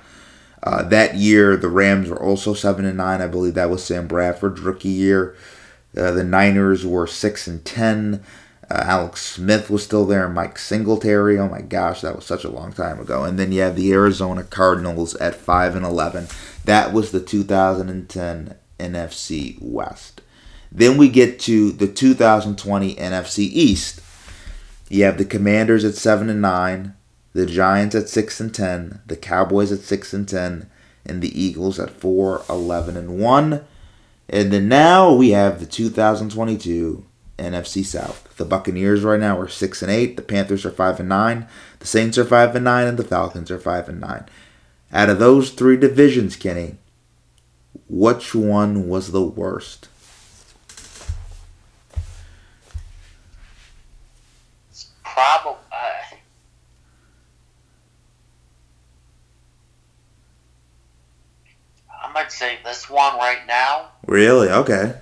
[0.64, 3.22] Uh, that year, the Rams were also seven and nine.
[3.22, 5.36] I believe that was Sam Bradford's rookie year.
[5.96, 8.24] Uh, the Niners were six and ten.
[8.72, 10.30] Uh, Alex Smith was still there.
[10.30, 11.38] Mike Singletary.
[11.38, 13.26] Oh my gosh, that was such a long time ago.
[13.26, 16.28] And then you have the Arizona Cardinals at five and eleven.
[16.64, 20.22] That was the 2010 NFC West.
[20.72, 24.00] Then we get to the 2020 NFC East.
[24.88, 26.96] You have the Commanders at seven and nine,
[27.34, 30.70] the Giants at six and ten, the Cowboys at six and ten,
[31.06, 33.66] and the Eagles at 4, 11 and one.
[34.30, 37.06] And then now we have the 2022
[37.42, 38.36] NFC South.
[38.38, 40.16] The Buccaneers right now are six and eight.
[40.16, 41.48] The Panthers are five and nine.
[41.80, 44.26] The Saints are five and nine, and the Falcons are five and nine.
[44.94, 46.78] Out of those three divisions, Kenny,
[47.90, 49.88] which one was the worst?
[54.70, 55.60] It's Probably.
[55.72, 56.16] Uh,
[62.04, 63.90] I might say this one right now.
[64.06, 64.50] Really?
[64.50, 65.01] Okay.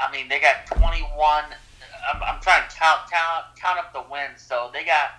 [0.00, 1.12] I mean, they got 21.
[1.22, 4.40] I'm, I'm trying to count, count count up the wins.
[4.40, 5.10] So they got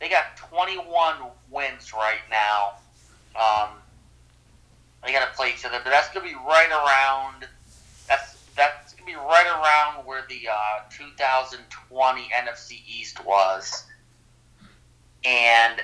[0.00, 1.16] they got 21
[1.50, 2.74] wins right now.
[3.34, 3.70] Um,
[5.04, 7.48] they got to play each other, but that's gonna be right around.
[8.08, 13.84] That's that's gonna be right around where the uh, 2020 NFC East was,
[15.24, 15.82] and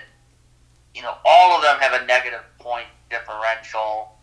[0.94, 4.14] you know all of them have a negative point differential.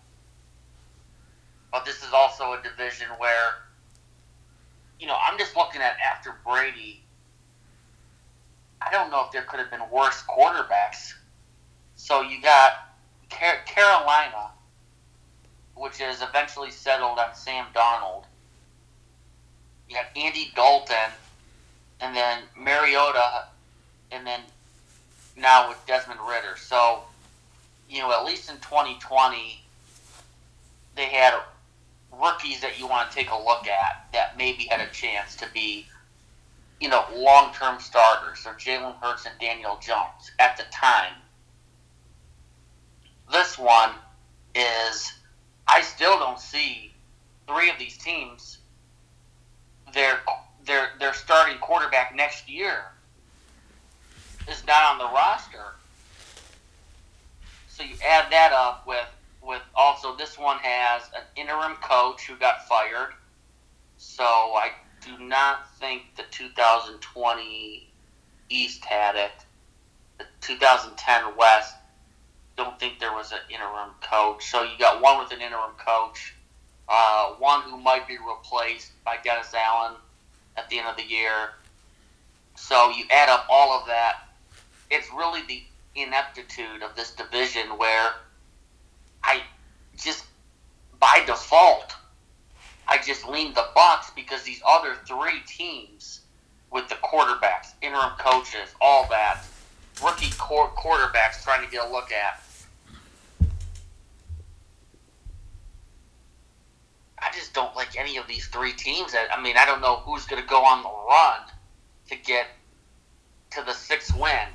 [1.72, 3.65] But this is also a division where
[5.00, 7.02] you know, I'm just looking at after Brady.
[8.82, 11.14] I don't know if there could have been worse quarterbacks.
[11.96, 12.94] So you got
[13.30, 14.52] Car- Carolina,
[15.76, 18.26] which has eventually settled on Sam Darnold.
[19.90, 21.12] You got Andy Dalton,
[22.02, 23.48] and then Mariota,
[24.12, 24.42] and then
[25.38, 26.56] now with Desmond Ridder.
[26.58, 27.04] So,
[27.90, 29.62] you know, at least in 2020,
[30.96, 31.34] they had
[32.22, 35.46] rookies that you want to take a look at that maybe had a chance to
[35.54, 35.86] be,
[36.80, 38.40] you know, long term starters.
[38.40, 41.14] So Jalen Hurts and Daniel Jones at the time.
[43.32, 43.92] This one
[44.54, 45.14] is,
[45.68, 46.94] I still don't see
[47.48, 48.60] three of these teams.
[49.94, 50.20] Their
[50.66, 52.86] their their starting quarterback next year
[54.50, 55.74] is not on the roster.
[57.68, 59.06] So you add that up with
[59.46, 63.14] with also this one has an interim coach who got fired.
[63.98, 64.72] So I
[65.06, 67.90] do not think the 2020
[68.50, 69.32] East had it.
[70.18, 71.76] The 2010 West
[72.58, 74.50] don't think there was an interim coach.
[74.50, 76.36] So you got one with an interim coach,
[76.88, 79.96] uh, one who might be replaced by Dennis Allen
[80.58, 81.52] at the end of the year.
[82.56, 84.30] So you add up all of that.
[84.90, 85.64] It's really the
[85.96, 88.12] ineptitude of this division where
[89.26, 89.42] I
[89.98, 90.26] just
[91.00, 91.96] by default
[92.88, 96.22] I just lean the Bucks because these other three teams
[96.72, 99.44] with the quarterbacks, interim coaches, all that,
[100.04, 102.42] rookie qu- quarterbacks trying to get a look at.
[107.18, 109.16] I just don't like any of these three teams.
[109.16, 111.40] I mean, I don't know who's going to go on the run
[112.10, 112.48] to get
[113.52, 114.48] to the sixth win.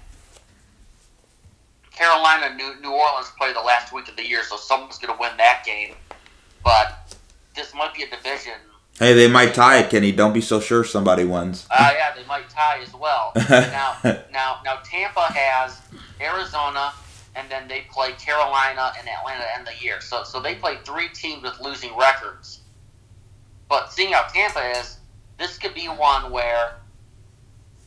[1.91, 5.21] Carolina, New, New Orleans play the last week of the year, so someone's going to
[5.21, 5.95] win that game.
[6.65, 7.17] But
[7.55, 8.55] this might be a division.
[8.99, 10.12] Hey, they might tie it, Kenny.
[10.12, 11.67] Don't be so sure somebody wins.
[11.71, 13.33] Uh, yeah, they might tie as well.
[13.51, 13.97] now,
[14.31, 15.81] now, now, Tampa has
[16.21, 16.93] Arizona,
[17.35, 20.03] and then they play Carolina and Atlanta end the year.
[20.03, 22.61] So, so they play three teams with losing records.
[23.71, 24.99] But seeing how Tampa is,
[25.39, 26.75] this could be one where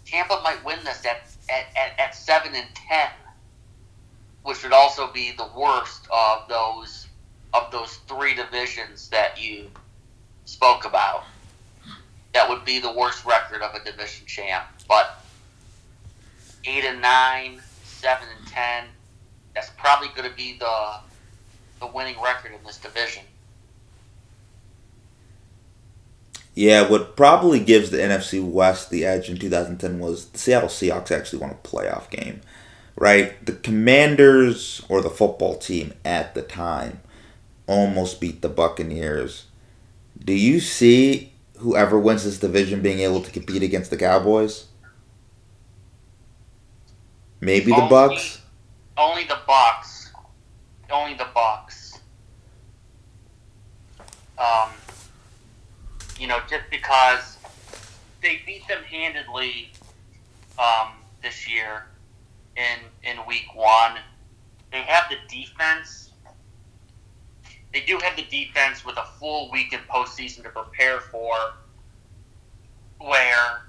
[0.05, 3.09] Tampa might win this at, at, at, at seven and ten,
[4.43, 7.07] which would also be the worst of those
[7.53, 9.69] of those three divisions that you
[10.45, 11.23] spoke about.
[12.33, 14.65] That would be the worst record of a division champ.
[14.87, 15.19] But
[16.65, 18.85] eight and nine, seven and ten,
[19.53, 20.99] that's probably going to be the
[21.79, 23.23] the winning record in this division.
[26.55, 31.11] Yeah, what probably gives the NFC West the edge in 2010 was the Seattle Seahawks
[31.11, 32.41] actually won a playoff game,
[33.03, 33.45] right?
[33.45, 37.01] The Commanders or the football team at the time
[37.67, 39.47] almost beat the Buccaneers.
[40.23, 44.67] Do you see whoever wins this division being able to compete against the Cowboys?
[47.41, 48.39] Maybe the Only- Bucks.
[48.95, 50.13] Only the Bucks.
[50.89, 51.99] Only the Bucks.
[54.37, 54.69] Um,
[56.17, 57.35] you know, just because
[58.21, 59.73] they beat them handedly
[60.57, 61.83] um, this year
[62.55, 63.97] in in week one.
[64.71, 66.11] They have the defense.
[67.73, 71.35] They do have the defense with a full week in postseason to prepare for.
[72.99, 73.63] Where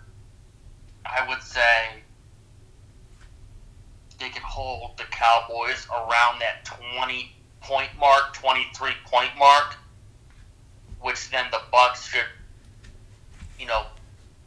[1.05, 2.03] I would say
[4.19, 9.77] they can hold the Cowboys around that 20 point mark, 23 point mark,
[11.01, 12.25] which then the Bucks should,
[13.59, 13.87] you know,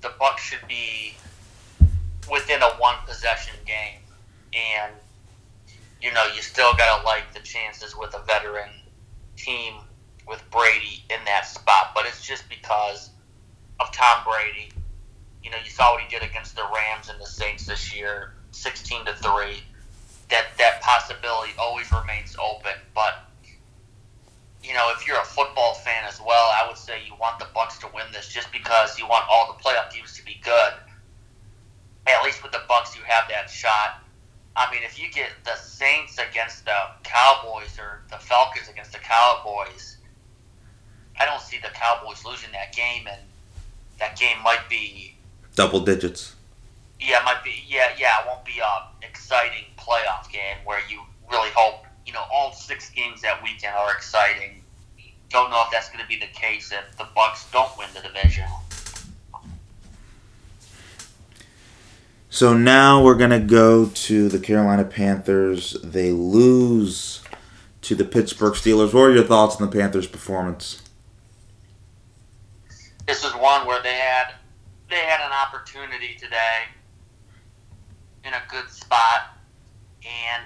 [0.01, 1.15] the Bucks should be
[2.31, 3.99] within a one possession game,
[4.53, 4.93] and
[6.01, 8.69] you know you still gotta like the chances with a veteran
[9.35, 9.75] team
[10.27, 13.11] with Brady in that spot, but it's just because
[13.79, 14.71] of Tom Brady.
[15.43, 18.33] You know, you saw what he did against the Rams and the Saints this year,
[18.51, 19.63] sixteen to three.
[20.29, 23.27] That that possibility always remains open, but
[24.63, 27.47] you know, if you're a football fan as well, I would say you want the
[27.53, 30.73] Bucks to win this just because you want all the playoff teams to be good.
[32.05, 34.03] At least with the Bucks, you have that shot.
[34.57, 38.97] I mean, if you get the Saints against the Cowboys or the Falcons against the
[38.97, 39.97] Cowboys,
[41.19, 43.21] I don't see the Cowboys losing that game, and
[43.99, 45.13] that game might be
[45.55, 46.35] Double digits.
[46.99, 51.01] yeah, it might be yeah, yeah, it won't be a exciting playoff game where you
[51.31, 54.63] really hope you know all six games that weekend are exciting.
[55.29, 57.99] Don't know if that's going to be the case if the Bucks don't win the
[58.01, 58.45] division.
[62.29, 65.77] So now we're gonna go to the Carolina Panthers.
[65.81, 67.21] They lose
[67.81, 68.93] to the Pittsburgh Steelers.
[68.93, 70.81] What are your thoughts on the Panthers' performance?
[73.07, 74.35] This is one where they had
[74.89, 76.63] they had an opportunity today
[78.25, 79.37] in a good spot,
[80.01, 80.43] and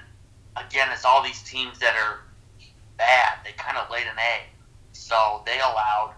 [0.56, 2.20] again, it's all these teams that are
[2.98, 3.40] bad.
[3.44, 4.44] They kind of laid an egg,
[4.92, 6.14] so they allowed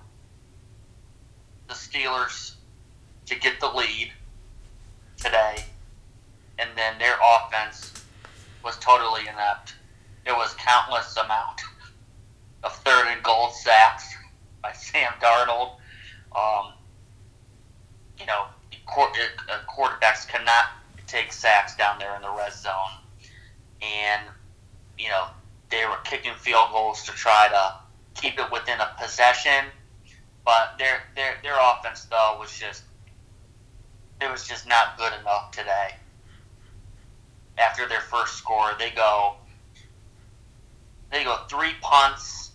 [1.70, 2.56] the Steelers
[3.28, 4.12] to get the lead
[5.24, 5.64] today,
[6.60, 7.94] and then their offense
[8.64, 9.76] was totally inept.
[10.26, 11.62] There was countless amount
[12.64, 14.14] of third and goal sacks
[14.62, 15.76] by Sam Darnold.
[16.36, 16.74] Um,
[18.20, 18.46] you know,
[18.88, 20.66] uh, quarterbacks cannot
[21.08, 22.74] take sacks down there in the red zone,
[23.82, 24.22] and
[24.98, 25.28] you know
[25.70, 29.66] they were kicking field goals to try to keep it within a possession.
[30.46, 32.84] But their their their offense though was just
[34.24, 35.96] it was just not good enough today.
[37.58, 39.36] After their first score, they go
[41.12, 42.52] they go three punts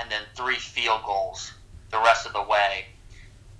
[0.00, 1.52] and then three field goals
[1.90, 2.86] the rest of the way.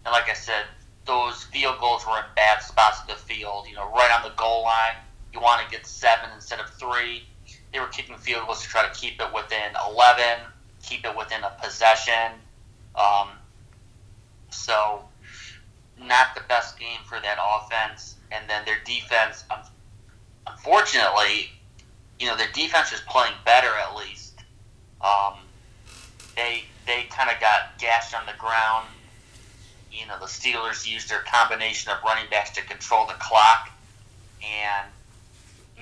[0.04, 0.64] And like I said,
[1.04, 3.66] those field goals were in bad spots of the field.
[3.68, 4.96] You know, right on the goal line,
[5.32, 7.24] you want to get seven instead of three.
[7.72, 10.24] They were kicking field goals to try to keep it within 11,
[10.82, 12.32] keep it within a possession.
[12.96, 13.28] Um,
[14.50, 15.04] so,
[16.02, 18.16] not the best game for that offense.
[18.32, 19.44] And then their defense,
[20.46, 21.50] unfortunately,
[22.18, 24.40] you know, their defense is playing better at least.
[25.00, 25.34] Um,
[26.36, 28.86] they they kind of got gashed on the ground.
[29.90, 33.70] You know, the Steelers used their combination of running backs to control the clock,
[34.42, 34.86] and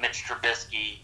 [0.01, 0.99] Mitch Trubisky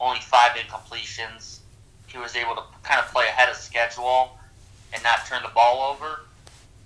[0.00, 1.58] only five incompletions.
[2.06, 4.38] He was able to kind of play ahead of schedule
[4.92, 6.20] and not turn the ball over.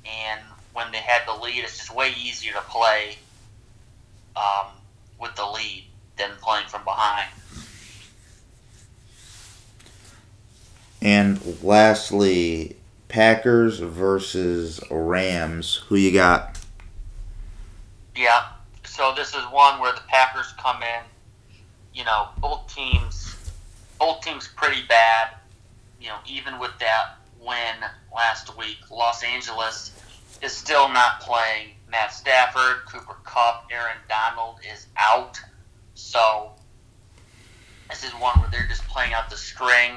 [0.04, 0.40] And
[0.76, 3.16] when they had the lead, it's just way easier to play
[4.36, 4.66] um,
[5.18, 5.84] with the lead
[6.18, 7.30] than playing from behind.
[11.00, 12.76] And lastly,
[13.08, 15.82] Packers versus Rams.
[15.88, 16.58] Who you got?
[18.14, 18.48] Yeah.
[18.84, 21.04] So this is one where the Packers come in.
[21.94, 23.34] You know, both teams,
[23.98, 25.30] both teams pretty bad.
[26.02, 27.76] You know, even with that win
[28.14, 29.92] last week, Los Angeles
[30.42, 31.70] is still not playing.
[31.88, 35.40] Matt Stafford, Cooper Kupp, Aaron Donald is out.
[35.94, 36.52] So
[37.88, 39.92] this is one where they're just playing out the string.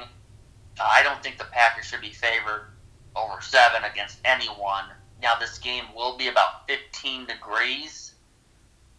[0.78, 2.68] Uh, I don't think the Packers should be favored
[3.16, 4.84] over seven against anyone.
[5.22, 8.14] Now this game will be about 15 degrees,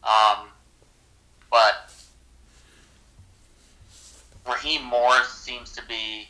[0.03, 0.47] um,
[1.49, 1.91] but
[4.47, 6.27] Raheem Morris seems to be,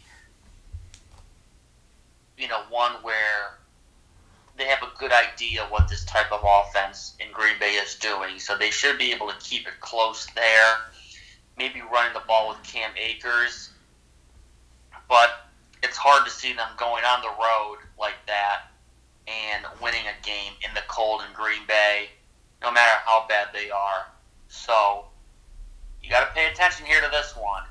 [2.37, 3.57] you know, one where
[4.61, 8.37] they have a good idea what this type of offense in Green Bay is doing,
[8.37, 10.75] so they should be able to keep it close there.
[11.57, 13.71] Maybe running the ball with Cam Akers,
[15.09, 15.47] but
[15.81, 18.69] it's hard to see them going on the road like that
[19.25, 22.09] and winning a game in the cold in Green Bay,
[22.61, 24.05] no matter how bad they are.
[24.47, 25.05] So
[26.03, 27.63] you got to pay attention here to this one.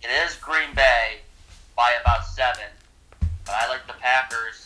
[0.00, 1.18] It is Green Bay
[1.76, 2.72] by about seven,
[3.44, 4.65] but I like the Packers.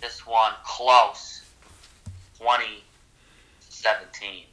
[0.00, 1.42] This one close,
[2.38, 2.84] 20
[3.78, 4.44] 17.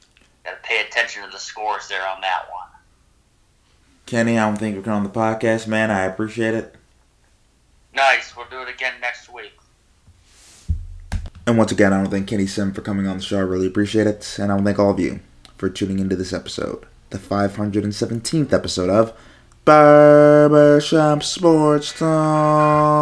[0.43, 2.67] Got to pay attention to the scores there on that one.
[4.05, 5.89] Kenny, I don't think you're coming on the podcast, man.
[5.89, 6.75] I appreciate it.
[7.93, 8.35] Nice.
[8.35, 9.57] We'll do it again next week.
[11.47, 13.37] And once again, I want to thank Kenny Sim for coming on the show.
[13.37, 14.37] I really appreciate it.
[14.39, 15.21] And I want to thank all of you
[15.57, 19.13] for tuning into this episode, the 517th episode of
[19.63, 22.95] Barbershop Sports Talk.